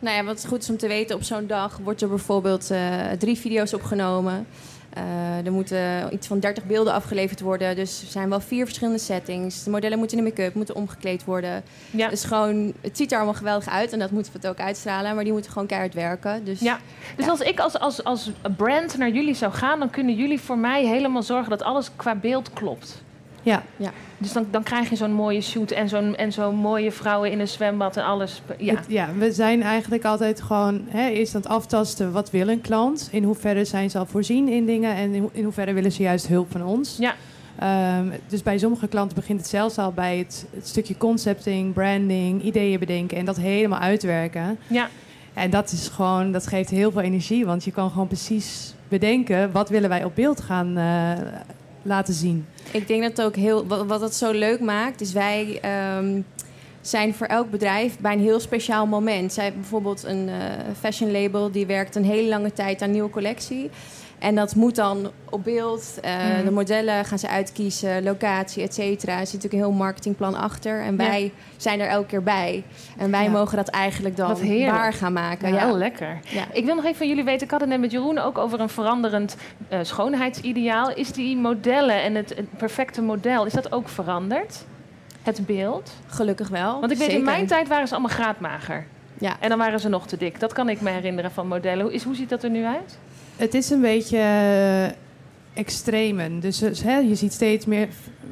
nou 0.00 0.16
ja, 0.16 0.24
wat 0.24 0.46
goed 0.46 0.62
is 0.62 0.70
om 0.70 0.76
te 0.76 0.88
weten, 0.88 1.16
op 1.16 1.22
zo'n 1.22 1.46
dag 1.46 1.78
wordt 1.82 2.02
er 2.02 2.08
bijvoorbeeld 2.08 2.70
eh, 2.70 3.10
drie 3.18 3.38
video's 3.38 3.72
opgenomen. 3.72 4.46
Eh, 4.94 5.46
er 5.46 5.52
moeten 5.52 6.12
iets 6.14 6.26
van 6.26 6.38
30 6.38 6.64
beelden 6.64 6.92
afgeleverd 6.92 7.40
worden. 7.40 7.76
Dus 7.76 8.02
er 8.02 8.10
zijn 8.10 8.28
wel 8.28 8.40
vier 8.40 8.64
verschillende 8.64 8.98
settings. 8.98 9.64
De 9.64 9.70
modellen 9.70 9.98
moeten 9.98 10.18
in 10.18 10.24
de 10.24 10.30
make-up, 10.30 10.54
moeten 10.54 10.74
omgekleed 10.74 11.24
worden. 11.24 11.62
Ja. 11.90 12.08
Dus 12.08 12.24
gewoon, 12.24 12.72
het 12.80 12.96
ziet 12.96 13.10
er 13.10 13.16
allemaal 13.16 13.34
geweldig 13.34 13.68
uit 13.68 13.92
en 13.92 13.98
dat 13.98 14.10
moeten 14.10 14.32
we 14.32 14.38
het 14.38 14.46
ook 14.46 14.66
uitstralen. 14.66 15.14
Maar 15.14 15.24
die 15.24 15.32
moeten 15.32 15.52
gewoon 15.52 15.66
keihard 15.66 15.94
werken. 15.94 16.44
Dus 16.44 16.60
Ja. 16.60 16.78
Dus 17.16 17.28
als 17.28 17.40
ik 17.40 17.60
als, 17.60 17.78
als, 17.78 18.04
als 18.04 18.30
brand 18.56 18.98
naar 18.98 19.10
jullie 19.10 19.34
zou 19.34 19.52
gaan, 19.52 19.78
dan 19.78 19.90
kunnen 19.90 20.14
jullie 20.14 20.40
voor 20.40 20.58
mij 20.58 20.86
helemaal 20.86 21.22
zorgen 21.22 21.50
dat 21.50 21.62
alles 21.62 21.90
qua 21.96 22.14
beeld 22.14 22.52
klopt. 22.52 23.02
Ja. 23.42 23.62
Dus 24.18 24.32
dan, 24.32 24.46
dan 24.50 24.62
krijg 24.62 24.90
je 24.90 24.96
zo'n 24.96 25.12
mooie 25.12 25.40
shoot 25.40 25.70
en 25.70 25.88
zo'n 25.88 26.16
en 26.16 26.32
zo'n 26.32 26.54
mooie 26.56 26.92
vrouwen 26.92 27.30
in 27.30 27.40
een 27.40 27.48
zwembad 27.48 27.96
en 27.96 28.04
alles. 28.04 28.42
Ja. 28.58 28.74
Het- 28.74 28.84
ja, 28.88 29.08
we 29.18 29.32
zijn 29.32 29.62
eigenlijk 29.62 30.04
altijd 30.04 30.42
gewoon 30.42 30.80
hè, 30.88 31.08
eerst 31.08 31.34
aan 31.34 31.40
het 31.40 31.50
aftasten 31.50 32.12
wat 32.12 32.30
wil 32.30 32.48
een 32.48 32.60
klant. 32.60 33.08
In 33.12 33.24
hoeverre 33.24 33.64
zijn 33.64 33.90
ze 33.90 33.98
al 33.98 34.06
voorzien 34.06 34.48
in 34.48 34.66
dingen 34.66 34.94
en 34.94 35.14
in, 35.14 35.20
ho- 35.22 35.30
in 35.32 35.44
hoeverre 35.44 35.72
willen 35.72 35.92
ze 35.92 36.02
juist 36.02 36.26
hulp 36.26 36.50
van 36.50 36.64
ons. 36.64 36.96
Ja. 36.98 37.14
Ehm, 37.58 38.06
dus 38.28 38.42
bij 38.42 38.58
sommige 38.58 38.88
klanten 38.88 39.16
begint 39.16 39.38
het 39.40 39.48
zelfs 39.48 39.78
al 39.78 39.92
bij 39.92 40.18
het, 40.18 40.46
het 40.54 40.66
stukje 40.68 40.96
concepting, 40.96 41.72
branding, 41.72 42.42
ideeën 42.42 42.78
bedenken 42.78 43.16
en 43.16 43.24
dat 43.24 43.36
helemaal 43.36 43.78
uitwerken. 43.80 44.58
Ja. 44.66 44.88
En 45.34 45.50
dat 45.50 45.72
is 45.72 45.88
gewoon, 45.88 46.32
dat 46.32 46.46
geeft 46.46 46.70
heel 46.70 46.90
veel 46.92 47.00
energie, 47.00 47.46
want 47.46 47.64
je 47.64 47.70
kan 47.70 47.90
gewoon 47.90 48.06
precies 48.06 48.74
bedenken 48.88 49.52
wat 49.52 49.68
willen 49.68 49.88
wij 49.88 50.04
op 50.04 50.14
beeld 50.14 50.40
gaan 50.40 50.76
eh, 50.76 51.10
laten 51.82 52.14
zien. 52.14 52.46
Ik 52.70 52.88
denk 52.88 53.02
dat 53.02 53.26
ook 53.26 53.36
heel. 53.36 53.66
Wat, 53.66 53.86
wat 53.86 54.00
het 54.00 54.14
zo 54.14 54.30
leuk 54.30 54.60
maakt, 54.60 55.00
is 55.00 55.12
wij 55.12 55.58
ehm, 55.62 56.20
zijn 56.80 57.14
voor 57.14 57.26
elk 57.26 57.50
bedrijf 57.50 57.98
bij 57.98 58.12
een 58.12 58.20
heel 58.20 58.40
speciaal 58.40 58.86
moment. 58.86 59.32
Zij 59.32 59.54
bijvoorbeeld 59.54 60.04
een 60.04 60.28
eh, 60.28 60.34
fashion 60.80 61.10
label 61.10 61.50
die 61.50 61.66
werkt 61.66 61.96
een 61.96 62.04
hele 62.04 62.28
lange 62.28 62.52
tijd 62.52 62.82
aan 62.82 62.90
nieuwe 62.90 63.10
collectie. 63.10 63.70
En 64.22 64.34
dat 64.34 64.54
moet 64.54 64.74
dan 64.74 65.10
op 65.30 65.44
beeld. 65.44 65.98
eh, 66.02 66.16
Mhm. 66.16 66.44
De 66.44 66.50
modellen 66.50 67.04
gaan 67.04 67.18
ze 67.18 67.28
uitkiezen, 67.28 68.02
locatie, 68.02 68.62
et 68.62 68.74
cetera. 68.74 69.12
Er 69.12 69.26
zit 69.26 69.34
natuurlijk 69.34 69.62
een 69.62 69.68
heel 69.68 69.78
marketingplan 69.78 70.34
achter. 70.34 70.80
En 70.80 70.90
Ja. 70.90 70.96
wij 70.96 71.32
zijn 71.56 71.80
er 71.80 71.88
elke 71.88 72.06
keer 72.06 72.22
bij. 72.22 72.64
En 72.98 73.10
wij 73.10 73.22
Ja. 73.24 73.30
mogen 73.30 73.56
dat 73.56 73.68
eigenlijk 73.68 74.16
dan 74.16 74.36
waar 74.66 74.92
gaan 74.92 75.12
maken. 75.12 75.52
Ja, 75.52 75.66
heel 75.66 75.76
lekker. 75.76 76.18
Ik 76.52 76.64
wil 76.64 76.74
nog 76.74 76.84
even 76.84 76.96
van 76.96 77.08
jullie 77.08 77.24
weten, 77.24 77.44
ik 77.44 77.50
had 77.50 77.60
het 77.60 77.68
net 77.68 77.80
met 77.80 77.90
Jeroen 77.92 78.18
ook 78.18 78.38
over 78.38 78.60
een 78.60 78.68
veranderend 78.68 79.36
eh, 79.68 79.78
schoonheidsideaal. 79.82 80.92
Is 80.94 81.12
die 81.12 81.36
modellen 81.36 82.02
en 82.02 82.14
het, 82.14 82.28
het 82.36 82.56
perfecte 82.56 83.02
model, 83.02 83.46
is 83.46 83.52
dat 83.52 83.72
ook 83.72 83.88
veranderd? 83.88 84.64
Het 85.22 85.46
beeld? 85.46 85.92
Gelukkig 86.06 86.48
wel. 86.48 86.80
Want 86.80 86.92
ik 86.92 86.98
weet, 86.98 87.08
in 87.08 87.24
mijn 87.24 87.46
tijd 87.46 87.68
waren 87.68 87.88
ze 87.88 87.94
allemaal 87.94 88.16
graadmager. 88.16 88.86
Ja. 89.18 89.36
En 89.40 89.48
dan 89.48 89.58
waren 89.58 89.80
ze 89.80 89.88
nog 89.88 90.06
te 90.06 90.16
dik. 90.16 90.40
Dat 90.40 90.52
kan 90.52 90.68
ik 90.68 90.80
me 90.80 90.90
herinneren 90.90 91.30
van 91.30 91.46
modellen. 91.48 91.84
Hoe, 91.84 91.94
is, 91.94 92.02
hoe 92.04 92.14
ziet 92.14 92.28
dat 92.28 92.42
er 92.42 92.50
nu 92.50 92.64
uit? 92.64 92.98
Het 93.36 93.54
is 93.54 93.70
een 93.70 93.80
beetje 93.80 94.18
eh, 94.18 94.84
extremen. 95.54 96.40
Dus 96.40 96.62
eh, 96.62 97.08
je 97.08 97.14
ziet 97.14 97.32
steeds 97.32 97.66
meer 97.66 97.88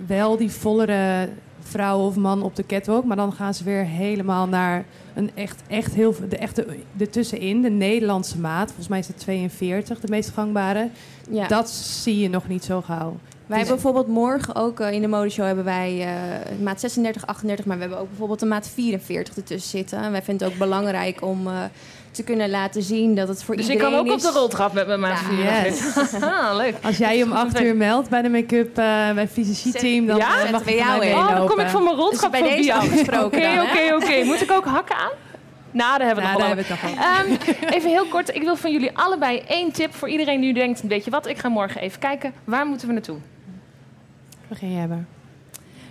wel 0.07 0.37
die 0.37 0.51
vollere 0.51 1.29
vrouw 1.61 1.99
of 1.99 2.17
man 2.17 2.43
op 2.43 2.57
de 2.57 2.67
catwalk. 2.67 3.05
Maar 3.05 3.17
dan 3.17 3.33
gaan 3.33 3.55
ze 3.55 3.65
weer 3.65 3.85
helemaal 3.85 4.47
naar 4.47 4.85
een 5.15 5.31
echt, 5.35 5.63
echt 5.67 5.95
heel, 5.95 6.15
de 6.29 6.37
echte 6.37 6.67
ertussenin. 6.99 7.63
De 7.63 7.71
Nederlandse 7.71 8.39
maat. 8.39 8.67
Volgens 8.67 8.89
mij 8.89 8.99
is 8.99 9.09
het 9.09 9.19
42, 9.19 10.01
de 10.01 10.09
meest 10.09 10.31
gangbare. 10.31 10.89
Ja. 11.31 11.47
Dat 11.47 11.71
zie 11.71 12.19
je 12.19 12.29
nog 12.29 12.49
niet 12.49 12.65
zo 12.65 12.81
gauw. 12.81 13.17
Wij 13.51 13.59
Dus- 13.59 13.69
hebben 13.69 13.85
bijvoorbeeld 13.85 14.17
morgen 14.17 14.55
ook 14.55 14.81
eh, 14.81 14.93
in 14.93 15.01
de 15.01 15.09
modeshow 15.09 15.47
hebben 15.47 15.65
wij 15.65 16.01
eh, 16.01 16.63
maat 16.63 16.81
36, 16.81 17.27
38, 17.27 17.65
maar 17.65 17.77
we 17.77 17.83
hebben 17.83 18.01
ook 18.01 18.09
bijvoorbeeld 18.09 18.43
een 18.43 18.49
maat 18.49 18.69
44 18.75 19.37
ertussen 19.37 19.71
zitten. 19.79 19.99
En 19.99 20.13
wij 20.13 20.23
vinden 20.23 20.45
het 20.47 20.53
ook 20.55 20.63
belangrijk 20.63 21.23
om 21.23 21.47
eh, 21.47 21.53
te 22.11 22.23
kunnen 22.23 22.51
laten 22.51 22.83
zien 22.83 23.15
dat 23.15 23.29
het 23.29 23.43
voor 23.43 23.57
Dus 23.57 23.65
ik 23.67 23.71
iedereen 23.73 23.93
kan 23.93 24.01
ook 24.07 24.11
op 24.11 24.17
is. 24.17 24.23
de 24.23 24.31
roltrap 24.31 24.73
met 24.73 24.87
mijn 24.87 25.01
maat 25.01 25.19
Ja. 25.19 25.53
44. 25.63 26.23
Ah, 26.31 26.57
leuk. 26.57 26.75
Als 26.83 26.97
jij 26.97 27.17
je 27.19 27.25
om 27.25 27.33
acht 27.33 27.61
uur 27.61 27.77
meldt 27.77 28.09
bij 28.09 28.23
de 28.23 28.29
make-up 28.29 28.79
eh 28.79 29.13
bij 29.15 29.29
Fysici-team, 29.29 30.07
dan 30.07 30.17
Ja? 30.17 30.29
mag 30.51 30.65
we 30.65 30.75
jou 30.75 31.05
in. 31.07 31.15
Oh, 31.15 31.29
dan 31.37 31.47
kom 31.49 31.59
ik 31.59 31.69
van 31.69 31.83
mijn 31.83 31.97
Dus 31.97 32.05
roltrap 32.05 32.31
bij 32.31 32.41
voor 32.41 32.49
deze 32.49 32.73
afgesproken 32.75 33.39
Oké, 33.39 33.63
oké, 33.63 33.95
oké. 33.95 34.25
Moet 34.25 34.41
ik 34.43 34.51
ook 34.51 34.65
hakken 34.65 34.97
aan? 34.97 35.11
Nou, 35.71 35.99
daar 35.99 36.07
hebben 36.07 36.25
we 36.25 36.31
Nou, 36.31 36.39
nog 36.43 36.49
wel 36.49 36.57
het 36.57 36.69
nog 36.69 36.85
over. 36.85 37.03
Ehm, 37.67 37.75
even 37.75 37.91
heel 37.91 38.07
kort, 38.07 38.35
ik 38.35 38.43
wil 38.43 38.57
van 38.57 38.73
jullie 38.73 38.91
allebei 38.95 39.39
één 39.49 39.73
tip 39.73 39.95
voor 39.95 40.09
iedereen 40.09 40.41
die 40.41 40.53
nu 40.53 40.61
denkt, 40.61 40.81
weet 40.83 41.05
je 41.05 41.11
wat, 41.11 41.27
ik 41.27 41.39
ga 41.39 41.49
morgen 41.49 41.81
even 41.81 41.99
kijken. 41.99 42.33
Waar 42.45 42.67
moeten 42.67 42.87
we 42.87 42.93
naartoe? 42.93 43.17
Begin 44.51 44.89
maar. 44.89 45.05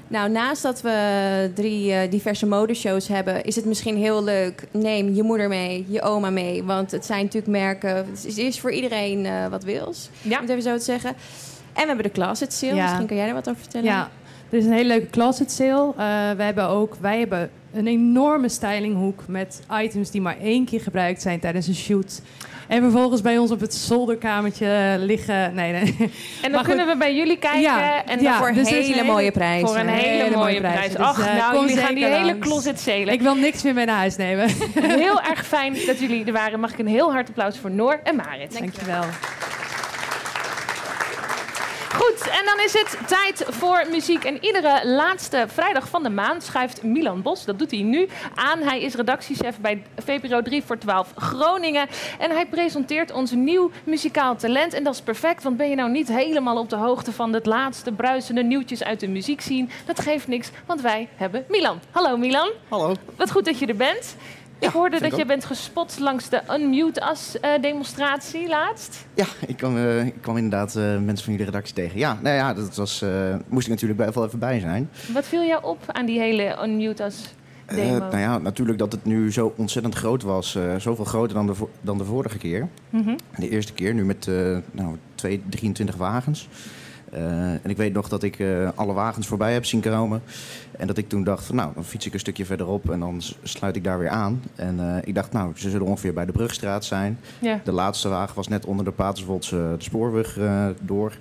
Nou, 0.07 0.30
naast 0.30 0.62
dat 0.62 0.82
we 0.82 1.51
drie 1.55 1.91
uh, 1.91 1.99
diverse 2.10 2.45
modeshows 2.45 3.07
hebben, 3.07 3.43
is 3.43 3.55
het 3.55 3.66
misschien 3.66 3.97
heel 3.97 4.24
leuk. 4.24 4.64
Neem 4.72 5.14
je 5.14 5.24
moeder 5.24 5.47
mee, 5.47 5.86
je 5.89 6.01
oma 6.01 6.30
mee. 6.30 6.64
Want 6.64 6.91
het 6.91 7.05
zijn 7.05 7.24
natuurlijk 7.24 7.51
merken. 7.51 7.95
Het 7.95 8.38
is 8.38 8.60
voor 8.60 8.72
iedereen 8.72 9.26
uh, 9.26 9.47
wat 9.47 9.64
wils. 9.64 10.10
Ja. 10.22 10.36
Om 10.36 10.41
het 10.41 10.49
even 10.49 10.64
zo 10.64 10.78
te 10.78 10.84
zeggen. 10.84 11.10
En 11.10 11.82
we 11.82 11.88
hebben 11.88 12.03
de 12.03 12.12
closet 12.12 12.53
sale. 12.53 12.76
Ja. 12.76 12.84
Misschien 12.84 13.07
kan 13.07 13.18
jij 13.18 13.28
er 13.28 13.34
wat 13.34 13.49
over 13.49 13.62
vertellen. 13.62 13.88
Ja, 13.88 14.10
er 14.49 14.57
is 14.57 14.66
een 14.66 14.72
hele 14.72 14.88
leuke 14.88 15.10
closet 15.10 15.51
sale. 15.51 15.88
Uh, 15.89 15.95
we 16.38 16.43
hebben 16.43 16.68
ook, 16.68 16.95
wij 16.99 17.20
hebben 17.20 17.49
een 17.74 17.88
enorme 17.88 18.49
stylinghoek 18.49 19.24
met 19.28 19.62
items 19.72 20.12
die 20.12 20.22
maar 20.22 20.38
één 20.39 20.66
keer 20.66 20.82
gebruikt 20.82 21.22
zijn 21.22 21.39
tijdens 21.39 21.68
een 21.68 21.76
shoot. 21.76 22.22
En 22.70 22.82
vervolgens 22.82 23.22
bij 23.22 23.38
ons 23.38 23.52
op 23.52 23.60
het 23.60 23.74
zolderkamertje 23.74 24.96
liggen. 25.00 25.54
Nee, 25.54 25.72
nee. 25.72 25.96
En 26.42 26.52
dan 26.52 26.64
kunnen 26.64 26.88
we 26.88 26.98
bij 26.98 27.16
jullie 27.16 27.38
kijken. 27.38 27.62
Ja, 27.62 28.06
en 28.06 28.22
ja, 28.22 28.38
voor 28.38 28.54
dus 28.54 28.70
een 28.70 28.84
hele 28.84 29.04
mooie 29.04 29.32
prijs. 29.32 29.62
Voor 29.62 29.78
een 29.78 29.88
hele, 29.88 30.36
mooie 30.36 30.60
prijs. 30.60 30.96
Ach, 30.96 31.16
dus, 31.16 31.26
uh, 31.26 31.36
nou, 31.38 31.60
jullie 31.60 31.78
gaan 31.78 31.96
die 31.96 32.06
hele 32.06 32.38
closet 32.40 32.80
zelen. 32.80 33.14
Ik 33.14 33.22
wil 33.22 33.36
niks 33.36 33.64
meer 33.64 33.74
mee 33.74 33.86
naar 33.86 33.98
huis 33.98 34.16
nemen. 34.16 34.50
Heel 34.82 35.22
erg 35.22 35.46
fijn 35.46 35.76
dat 35.86 36.00
jullie 36.00 36.26
er 36.26 36.34
waren. 36.34 36.60
Mag 36.60 36.72
ik 36.72 36.80
een 36.80 36.88
heel 36.88 37.12
hard 37.12 37.28
applaus 37.28 37.58
voor 37.58 37.72
Noor 37.72 38.00
en 38.04 38.16
Marit. 38.16 38.60
Dankjewel. 38.60 39.04
Goed, 42.20 42.28
en 42.28 42.46
dan 42.46 42.60
is 42.66 42.74
het 42.74 42.98
tijd 43.08 43.44
voor 43.48 43.86
muziek. 43.92 44.24
En 44.24 44.44
iedere 44.44 44.88
laatste 44.88 45.46
vrijdag 45.48 45.88
van 45.88 46.04
de 46.04 46.10
maand 46.10 46.44
schuift 46.44 46.84
Milan 46.84 47.22
Bos, 47.22 47.46
dat 47.46 47.60
doet 47.60 47.72
hij 47.72 47.82
nu, 47.82 48.08
aan. 48.36 48.60
Hij 48.60 48.82
is 48.82 48.96
redactiechef 48.96 49.60
bij 49.60 49.84
VPRO 49.98 50.42
3 50.42 50.64
voor 50.64 50.78
12 50.78 51.12
Groningen. 51.16 51.88
En 52.20 52.32
hij 52.32 52.46
presenteert 52.46 53.12
ons 53.12 53.32
nieuw 53.32 53.72
muzikaal 53.84 54.36
talent. 54.36 54.74
En 54.74 54.84
dat 54.84 54.94
is 54.94 55.02
perfect, 55.02 55.44
want 55.44 55.58
ben 55.58 55.70
je 55.70 55.76
nou 55.76 55.92
niet 55.92 56.08
helemaal 56.08 56.58
op 56.58 56.70
de 56.70 56.76
hoogte 56.76 57.12
van 57.12 57.34
het 57.34 57.46
laatste 57.46 57.92
bruisende 57.92 58.44
nieuwtjes 58.44 58.84
uit 58.84 59.00
de 59.00 59.08
muziek 59.08 59.42
zien? 59.42 59.70
Dat 59.86 60.00
geeft 60.00 60.28
niks, 60.28 60.50
want 60.66 60.82
wij 60.82 61.10
hebben 61.16 61.46
Milan. 61.50 61.80
Hallo 61.92 62.18
Milan. 62.18 62.50
Hallo. 62.68 62.94
Wat 63.16 63.32
goed 63.32 63.46
dat 63.46 63.60
je 63.60 63.66
er 63.66 63.76
bent 63.76 64.16
ik 64.60 64.70
hoorde 64.70 64.99
dat 64.99 65.16
je 65.16 65.26
bent 65.26 65.45
gespot 65.45 65.99
langs 65.99 66.30
de 66.30 66.41
Unmute 66.51 67.01
As-demonstratie 67.01 68.47
laatst. 68.47 69.05
Ja, 69.14 69.26
ik 69.47 69.57
kwam, 69.57 69.78
uh, 69.78 70.05
ik 70.05 70.22
kwam 70.22 70.36
inderdaad 70.36 70.76
uh, 70.76 70.84
mensen 70.84 71.24
van 71.24 71.34
jullie 71.34 71.45
redactie 71.45 71.76
tegen. 71.76 71.99
Ja, 71.99 72.20
nou 72.22 72.36
ja, 72.36 72.53
dat 72.53 72.76
was, 72.76 73.03
moest 73.47 73.68
ik 73.68 73.74
natuurlijk 73.74 74.14
wel 74.14 74.26
even 74.26 74.39
bij 74.39 74.60
zijn. 74.60 74.89
Wat 75.14 75.26
viel 75.26 75.43
jou 75.43 75.64
op 75.64 75.80
aan 75.88 76.05
die 76.05 76.20
hele 76.20 76.57
Unmute 76.64 77.03
As 77.03 77.34
demo? 77.66 77.97
nou 77.97 78.18
ja, 78.18 78.38
natuurlijk 78.38 78.78
dat 78.78 78.91
het 78.91 79.05
nu 79.05 79.32
zo 79.32 79.53
ontzettend 79.57 79.95
groot 79.95 80.24
was. 80.24 80.57
zoveel 80.78 81.05
groter 81.05 81.34
dan 81.36 81.47
de, 81.47 81.53
dan 81.82 81.97
de 81.97 82.05
vorige 82.05 82.38
keer. 82.38 82.68
Mm 82.89 83.03
-hmm. 83.03 83.16
De 83.38 83.49
eerste 83.49 83.74
keer, 83.74 83.93
nu 83.93 84.05
met 84.05 84.28
nou, 84.72 84.97
twee, 85.16 85.43
23 85.49 85.95
wagens. 85.95 86.47
Uh, 87.14 87.51
en 87.51 87.70
ik 87.70 87.78
weet 87.78 87.93
nog 87.93 88.10
dat 88.10 88.24
ik 88.24 88.39
uh, 88.39 88.70
alle 88.76 88.93
wagens 88.93 89.28
voorbij 89.28 89.53
heb 89.53 89.66
zien 89.66 89.82
komen. 89.82 90.22
En 90.72 90.88
dat 90.88 90.97
ik 90.97 91.10
toen 91.10 91.24
dacht 91.24 91.45
van 91.45 91.55
nou, 91.55 91.74
dan 91.74 91.84
fiets 91.84 92.05
ik 92.05 92.14
een 92.14 92.20
stukje 92.20 92.45
verderop 92.45 92.89
en 92.89 92.99
dan 92.99 93.22
sluit 93.43 93.76
ik 93.76 93.84
daar 93.84 93.99
weer 93.99 94.10
aan. 94.10 94.43
En 94.55 94.80
uh, 94.80 94.95
ik 95.03 95.16
dacht 95.16 95.32
nou, 95.32 95.51
ze 95.55 95.70
zullen 95.70 95.88
ongeveer 95.88 96.14
bij 96.14 96.26
de 96.26 96.32
Brugstraat 96.32 96.86
zijn. 96.86 97.20
Ja. 97.39 97.60
De 97.64 97.72
laatste 97.72 98.10
wagen 98.10 98.36
was 98.36 98.47
net 98.47 98.66
onder 98.66 98.86
de 98.86 98.91
Paterswoldse 98.91 99.76
de 99.78 99.84
spoorweg 99.84 100.38
door. 100.82 101.14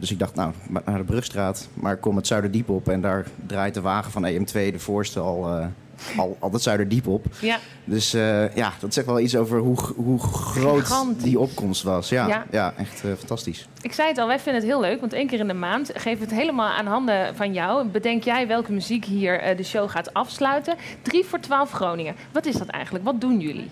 dus 0.00 0.10
ik 0.10 0.18
dacht 0.18 0.34
nou, 0.34 0.52
naar 0.84 0.98
de 0.98 1.04
Brugstraat. 1.04 1.68
Maar 1.74 1.92
ik 1.92 2.00
kom 2.00 2.16
het 2.16 2.26
Zuiderdiep 2.26 2.68
op 2.68 2.88
en 2.88 3.00
daar 3.00 3.26
draait 3.46 3.74
de 3.74 3.80
wagen 3.80 4.10
van 4.10 4.26
EM2, 4.26 4.52
de 4.52 4.78
voorste, 4.78 5.20
al 5.20 5.70
al, 6.16 6.36
al 6.38 6.50
dat 6.50 6.62
Zuiderdiep 6.62 7.06
op. 7.06 7.26
Ja. 7.40 7.58
Dus 7.84 8.14
uh, 8.14 8.54
ja, 8.54 8.72
dat 8.80 8.94
zegt 8.94 9.06
wel 9.06 9.20
iets 9.20 9.36
over 9.36 9.58
hoe, 9.58 9.76
hoe 9.96 10.18
groot 10.18 10.92
die 11.22 11.38
opkomst 11.38 11.82
was. 11.82 12.08
Ja, 12.08 12.44
ja. 12.50 12.74
echt 12.76 13.04
uh, 13.04 13.12
fantastisch. 13.18 13.68
Ik 13.80 13.92
zei 13.92 14.08
het 14.08 14.18
al, 14.18 14.26
wij 14.26 14.38
vinden 14.38 14.62
het 14.62 14.70
heel 14.70 14.80
leuk. 14.80 15.00
Want 15.00 15.12
één 15.12 15.26
keer 15.26 15.38
in 15.38 15.46
de 15.46 15.54
maand 15.54 15.90
geven 15.94 16.18
we 16.18 16.24
het 16.24 16.34
helemaal 16.34 16.68
aan 16.68 16.86
handen 16.86 17.36
van 17.36 17.52
jou. 17.52 17.86
Bedenk 17.86 18.24
jij 18.24 18.46
welke 18.46 18.72
muziek 18.72 19.04
hier 19.04 19.50
uh, 19.50 19.56
de 19.56 19.62
show 19.62 19.90
gaat 19.90 20.14
afsluiten. 20.14 20.76
3 21.02 21.24
voor 21.24 21.40
12 21.40 21.70
Groningen. 21.70 22.14
Wat 22.32 22.46
is 22.46 22.54
dat 22.54 22.68
eigenlijk? 22.68 23.04
Wat 23.04 23.20
doen 23.20 23.40
jullie? 23.40 23.70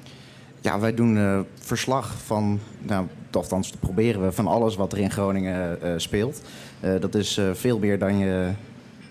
Ja, 0.61 0.79
wij 0.79 0.95
doen 0.95 1.47
verslag 1.61 2.15
van, 2.25 2.61
nou, 2.79 3.07
althans 3.33 3.71
proberen 3.81 4.23
we, 4.23 4.33
van 4.33 4.47
alles 4.47 4.77
wat 4.77 4.93
er 4.93 4.99
in 4.99 5.11
Groningen 5.11 6.01
speelt. 6.01 6.43
dat 7.01 7.15
is 7.15 7.41
veel 7.53 7.79
meer 7.79 7.99
dan 7.99 8.19
je 8.19 8.53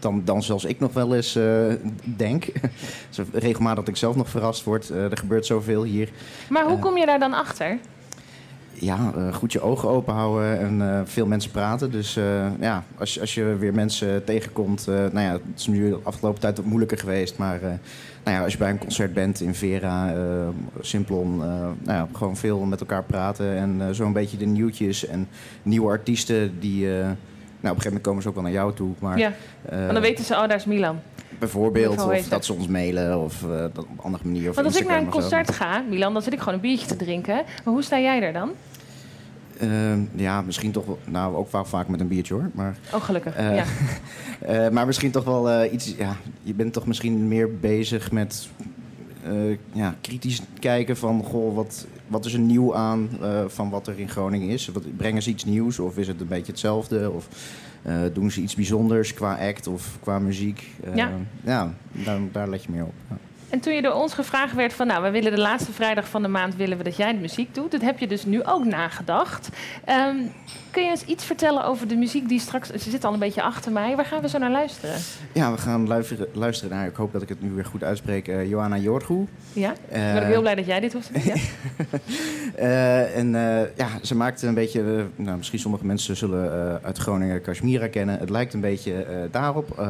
dan, 0.08 0.22
dan 0.26 0.43
zoals 0.43 0.66
ik 0.66 0.80
nog 0.80 0.93
wel 0.93 1.16
eens 1.16 1.36
uh, 1.36 1.74
denk. 2.03 2.45
Regelmatig 3.34 3.80
dat 3.80 3.88
ik 3.88 3.95
zelf 3.95 4.16
nog 4.16 4.30
verrast 4.30 4.64
word. 4.64 4.89
Uh, 4.89 5.12
er 5.12 5.18
gebeurt 5.18 5.45
zoveel 5.45 5.84
hier. 5.84 6.10
Maar 6.49 6.64
hoe 6.64 6.76
uh, 6.76 6.82
kom 6.82 6.97
je 6.97 7.05
daar 7.05 7.20
dan 7.20 7.34
achter? 7.34 7.78
Ja, 8.74 9.12
goed 9.32 9.51
je 9.51 9.62
ogen 9.62 9.89
open 9.89 10.14
houden 10.14 10.60
en 10.60 11.08
veel 11.08 11.26
mensen 11.26 11.51
praten. 11.51 11.91
Dus 11.91 12.14
ja, 12.60 12.84
als, 12.97 13.20
als 13.20 13.34
je 13.34 13.43
weer 13.43 13.74
mensen 13.74 14.24
tegenkomt... 14.24 14.86
nou 14.88 15.20
ja, 15.20 15.32
het 15.32 15.41
is 15.55 15.68
nu 15.68 15.89
de 15.89 15.99
afgelopen 16.03 16.41
tijd 16.41 16.58
wat 16.58 16.66
moeilijker 16.66 16.97
geweest. 16.97 17.38
Maar 17.38 17.60
nou 18.24 18.38
ja, 18.38 18.43
als 18.43 18.51
je 18.51 18.58
bij 18.58 18.70
een 18.70 18.78
concert 18.78 19.14
bent 19.14 19.41
in 19.41 19.55
Vera, 19.55 20.14
Simplon... 20.82 21.38
nou 21.38 21.76
ja, 21.86 22.08
gewoon 22.14 22.38
veel 22.38 22.60
met 22.60 22.80
elkaar 22.80 23.03
praten. 23.03 23.55
En 23.55 23.95
zo'n 23.95 24.14
beetje 24.14 24.38
de 24.38 24.45
nieuwtjes 24.45 25.05
en 25.05 25.28
nieuwe 25.64 25.89
artiesten 25.89 26.60
die 26.60 26.88
nou, 27.60 27.76
op 27.76 27.84
een 27.84 27.84
gegeven 27.84 27.88
moment 27.88 28.03
komen 28.03 28.22
ze 28.22 28.28
ook 28.28 28.34
wel 28.34 28.43
naar 28.43 28.53
jou 28.53 28.74
toe. 28.74 28.91
Maar, 28.99 29.18
ja, 29.18 29.34
uh, 29.74 29.93
dan 29.93 30.01
weten 30.01 30.26
ze, 30.26 30.34
oh, 30.34 30.39
daar 30.39 30.55
is 30.55 30.66
Milan. 30.66 30.99
Bijvoorbeeld, 31.39 32.01
of 32.01 32.28
dat 32.28 32.45
ze 32.45 32.53
ons 32.53 32.68
mailen 32.68 33.20
of 33.20 33.41
uh, 33.41 33.49
dat 33.49 33.78
op 33.78 33.89
een 33.89 33.99
andere 33.99 34.24
manier. 34.24 34.49
Of 34.49 34.55
Want 34.55 34.68
als 34.68 34.76
ik 34.76 34.88
naar 34.88 34.99
een 34.99 35.10
concert 35.10 35.51
ga, 35.51 35.84
Milan, 35.89 36.14
dan 36.14 36.22
zit 36.22 36.34
ik 36.34 36.39
gewoon 36.39 36.53
een 36.53 36.60
biertje 36.60 36.88
te 36.88 36.95
drinken. 36.95 37.36
Maar 37.36 37.74
hoe 37.74 37.82
sta 37.82 37.99
jij 37.99 38.22
er 38.22 38.34
dan? 38.34 38.51
Uh, 39.62 39.93
ja, 40.16 40.41
misschien 40.41 40.72
toch 40.72 40.86
wel. 40.86 40.99
Nou, 41.05 41.36
ook 41.36 41.49
vaak, 41.49 41.66
vaak 41.66 41.88
met 41.88 41.99
een 41.99 42.08
biertje 42.08 42.34
hoor. 42.34 42.49
Maar, 42.53 42.78
oh, 42.93 43.03
gelukkig. 43.03 43.38
Uh, 43.39 43.55
ja. 43.55 43.66
maar 44.76 44.86
misschien 44.86 45.12
toch 45.12 45.24
wel 45.24 45.66
iets. 45.66 45.95
Ja, 45.97 46.16
je 46.43 46.53
bent 46.53 46.74
toch 46.74 46.88
misschien 46.88 47.28
meer 47.28 47.58
bezig 47.60 48.12
met. 48.12 48.49
ja, 49.72 49.95
kritisch 50.01 50.41
kijken 50.60 50.97
van. 50.97 51.24
Goh, 51.24 51.55
wat, 51.55 51.86
wat 52.08 52.26
is 52.26 52.34
er 52.34 52.39
nieuw 52.39 52.76
aan 52.76 53.10
uh, 53.22 53.43
van 53.47 53.70
wat 53.70 53.88
er 53.88 53.99
in 53.99 54.10
Groningen 54.10 54.49
is? 54.49 54.68
Wat, 54.68 54.97
brengen 54.97 55.22
ze 55.22 55.30
iets 55.30 55.45
nieuws 55.45 55.80
of 55.80 55.97
is 55.97 56.08
het 56.08 56.22
een 56.22 56.28
beetje 56.28 56.51
hetzelfde? 56.51 57.12
Of 57.12 57.28
uh, 57.88 57.99
doen 58.14 58.32
ze 58.32 58.41
iets 58.41 58.55
bijzonders 58.55 59.14
qua 59.14 59.47
act 59.47 59.68
of 59.68 59.97
qua 60.01 60.20
muziek? 60.20 60.72
Uh, 60.88 60.95
ja, 60.95 61.12
ja 61.43 61.74
daar, 61.91 62.20
daar, 62.32 62.49
let 62.49 62.64
je 62.64 62.72
meer 62.72 62.86
op. 62.86 62.93
Ja. 63.10 63.18
En 63.49 63.59
toen 63.59 63.73
je 63.73 63.81
door 63.81 63.93
ons 63.93 64.13
gevraagd 64.13 64.53
werd 64.53 64.73
van, 64.73 64.87
nou, 64.87 65.03
we 65.03 65.11
willen 65.11 65.31
de 65.31 65.41
laatste 65.41 65.71
vrijdag 65.71 66.07
van 66.07 66.21
de 66.21 66.27
maand 66.27 66.55
willen 66.55 66.77
we 66.77 66.83
dat 66.83 66.95
jij 66.95 67.11
de 67.11 67.19
muziek 67.19 67.55
doet. 67.55 67.71
Dat 67.71 67.81
heb 67.81 67.99
je 67.99 68.07
dus 68.07 68.25
nu 68.25 68.43
ook 68.43 68.65
nagedacht. 68.65 69.49
Um, 69.89 70.31
kun 70.71 70.83
je 70.83 70.89
eens 70.89 71.05
iets 71.05 71.25
vertellen 71.25 71.65
over 71.65 71.87
de 71.87 71.95
muziek 71.95 72.29
die 72.29 72.39
straks, 72.39 72.69
ze 72.69 72.89
zit 72.89 73.03
al 73.03 73.13
een 73.13 73.19
beetje 73.19 73.41
achter 73.41 73.71
mij. 73.71 73.95
Waar 73.95 74.05
gaan 74.05 74.21
we 74.21 74.29
zo 74.29 74.37
naar 74.37 74.51
luisteren? 74.51 74.95
Ja, 75.33 75.51
we 75.51 75.57
gaan 75.57 75.87
luisteren, 75.87 76.27
luisteren 76.33 76.77
naar, 76.77 76.87
ik 76.87 76.95
hoop 76.95 77.13
dat 77.13 77.21
ik 77.21 77.29
het 77.29 77.41
nu 77.41 77.49
weer 77.49 77.65
goed 77.65 77.83
uitspreek, 77.83 78.27
uh, 78.27 78.49
Johanna 78.49 78.77
Jorgu. 78.77 79.27
Ja, 79.53 79.71
ik 79.71 79.77
ben 79.89 80.21
ook 80.21 80.23
heel 80.23 80.41
blij 80.41 80.55
dat 80.55 80.65
jij 80.65 80.79
dit 80.79 80.93
hoeft 80.93 81.13
te 81.13 81.13
doen. 81.13 81.23
Ja. 81.23 81.35
uh, 82.59 83.17
en 83.17 83.31
ja, 83.75 83.87
ze 84.01 84.15
maakt 84.15 84.41
een 84.41 84.53
beetje, 84.53 85.05
nou, 85.15 85.37
misschien 85.37 85.59
sommige 85.59 85.85
mensen 85.85 86.15
zullen 86.15 86.79
uit 86.83 86.97
Groningen 86.97 87.41
Kashmira 87.41 87.87
kennen. 87.87 88.19
Het 88.19 88.29
lijkt 88.29 88.53
een 88.53 88.61
beetje 88.61 89.05
daarop. 89.31 89.85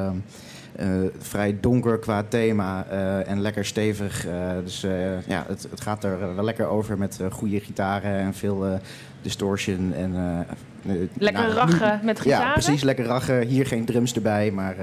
Uh, 0.79 0.87
vrij 1.17 1.57
donker 1.61 1.99
qua 1.99 2.23
thema 2.27 2.85
uh, 2.91 3.29
en 3.29 3.41
lekker 3.41 3.65
stevig. 3.65 4.27
Uh, 4.27 4.33
dus 4.63 4.81
ja, 5.27 5.45
het, 5.47 5.67
het, 5.69 5.81
gaat 5.81 6.03
er 6.03 6.35
wel 6.35 6.43
lekker 6.43 6.67
over 6.67 6.97
met 6.97 7.19
goede 7.31 7.59
gitaren 7.59 8.11
en 8.11 8.33
veel 8.33 8.79
distortion. 9.21 9.93
En, 9.93 10.15
lekker 11.13 11.43
nou, 11.43 11.53
rachen 11.53 11.99
met 12.03 12.19
gitaren? 12.19 12.45
Ja, 12.45 12.53
precies, 12.53 12.83
lekker 12.83 13.05
rachen. 13.05 13.47
Hier 13.47 13.65
geen 13.65 13.85
drums 13.85 14.13
erbij, 14.13 14.51
maar 14.51 14.75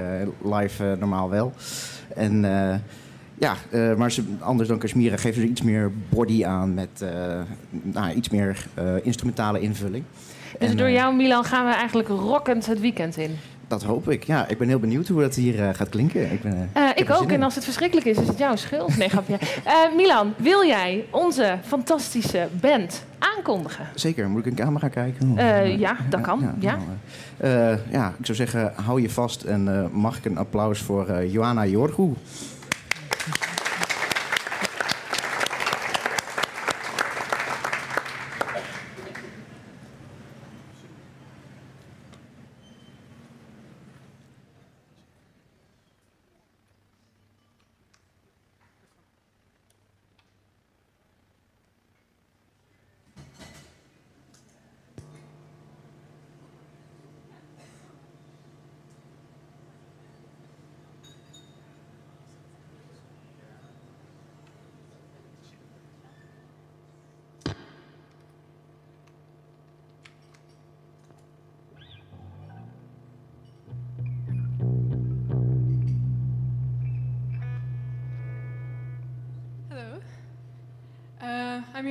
live 0.43 0.95
normaal 0.99 1.29
wel. 1.29 1.53
En 2.15 2.41
ja, 3.37 3.55
maar 3.97 4.11
ze, 4.11 4.23
anders 4.39 4.69
dan 4.69 4.77
Kashmira 4.77 5.17
geven 5.17 5.41
ze 5.41 5.47
iets 5.47 5.61
meer 5.61 5.91
body 6.09 6.45
aan 6.45 6.73
met 6.73 7.05
nou, 7.71 8.13
iets 8.13 8.29
meer 8.29 8.67
instrumentale 9.03 9.59
invulling. 9.59 10.03
Dus 10.59 10.69
en, 10.69 10.77
door 10.77 10.89
jou, 10.89 11.15
Milan, 11.15 11.43
gaan 11.43 11.65
we 11.65 11.73
eigenlijk 11.73 12.07
rockend 12.07 12.65
het 12.65 12.79
weekend 12.79 13.17
in? 13.17 13.37
Dat 13.67 13.83
hoop 13.83 14.09
ik. 14.09 14.23
Ja, 14.23 14.47
ik 14.47 14.57
ben 14.57 14.67
heel 14.67 14.79
benieuwd 14.79 15.07
hoe 15.07 15.21
dat 15.21 15.35
hier 15.35 15.59
uh, 15.59 15.69
gaat 15.73 15.89
klinken. 15.89 16.31
Ik, 16.31 16.41
ben, 16.41 16.69
uh, 16.77 16.89
ik, 16.95 17.09
ook. 17.09 17.31
En 17.31 17.43
als 17.43 17.55
het 17.55 17.63
verschrikkelijk 17.63 18.07
is, 18.07 18.17
is 18.17 18.27
het 18.27 18.37
jouw 18.37 18.55
schuld. 18.55 18.97
Nee, 18.97 19.09
grapje. 19.09 19.37
Uh, 19.65 19.73
Milan, 19.97 20.33
wil 20.37 20.65
jij 20.65 21.05
onze 21.11 21.57
fantastische 21.65 22.47
band 22.61 23.03
aankondigen? 23.19 23.87
Zeker. 23.95 24.29
Moet 24.29 24.39
ik 24.39 24.45
een 24.45 24.65
camera 24.65 24.87
kijken? 24.87 25.33
ja, 25.79 25.97
dat 26.09 26.21
kan. 26.21 26.53
Ja, 26.59 26.77
ja. 27.39 27.79
ja, 27.91 28.13
ik 28.19 28.25
zou 28.25 28.37
zeggen, 28.37 28.73
hou 28.75 29.01
je 29.01 29.09
vast 29.09 29.43
en 29.43 29.89
mag 29.91 30.17
ik 30.17 30.25
een 30.25 30.37
applaus 30.37 30.79
voor 30.79 31.23
Johanna 31.25 31.65
Jorgu. 31.65 32.13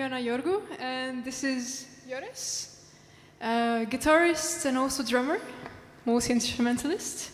I'm 0.05 0.11
Jona 0.11 0.23
Jorgu, 0.23 0.61
and 0.81 1.25
this 1.25 1.45
is 1.45 1.87
Joris, 2.07 2.79
uh, 3.41 3.87
guitarist 3.87 4.67
and 4.67 4.77
also 4.77 5.03
drummer, 5.03 5.41
multi-instrumentalist. 6.05 7.31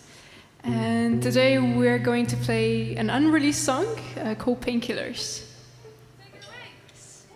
And 0.62 1.20
today 1.20 1.58
we're 1.58 1.98
going 1.98 2.26
to 2.26 2.36
play 2.36 2.94
an 2.94 3.10
unreleased 3.10 3.64
song 3.64 3.86
uh, 4.22 4.36
called 4.36 4.60
Painkillers. 4.60 5.46
weeks 6.94 7.26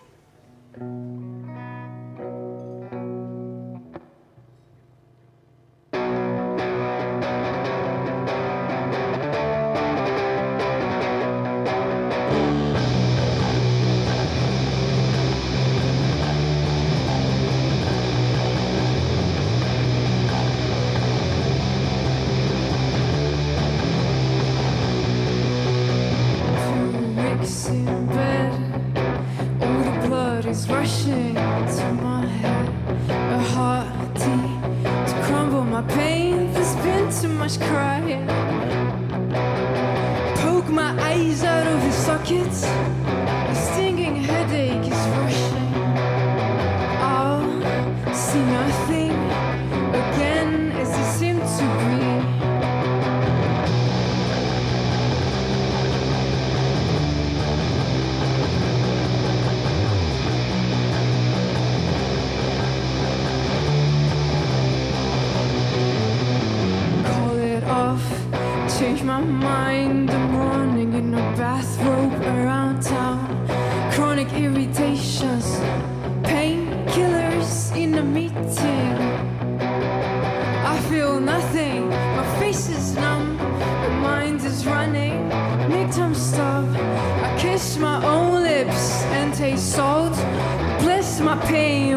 pain 91.47 91.94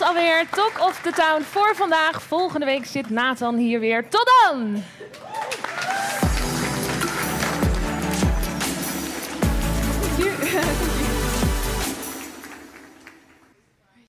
alweer 0.00 0.48
Talk 0.50 0.80
of 0.80 1.00
the 1.02 1.12
Town 1.12 1.42
voor 1.42 1.74
vandaag. 1.74 2.22
Volgende 2.22 2.66
week 2.66 2.86
zit 2.86 3.10
Nathan 3.10 3.56
hier 3.56 3.80
weer. 3.80 4.08
Tot 4.08 4.30
dan! 4.42 4.82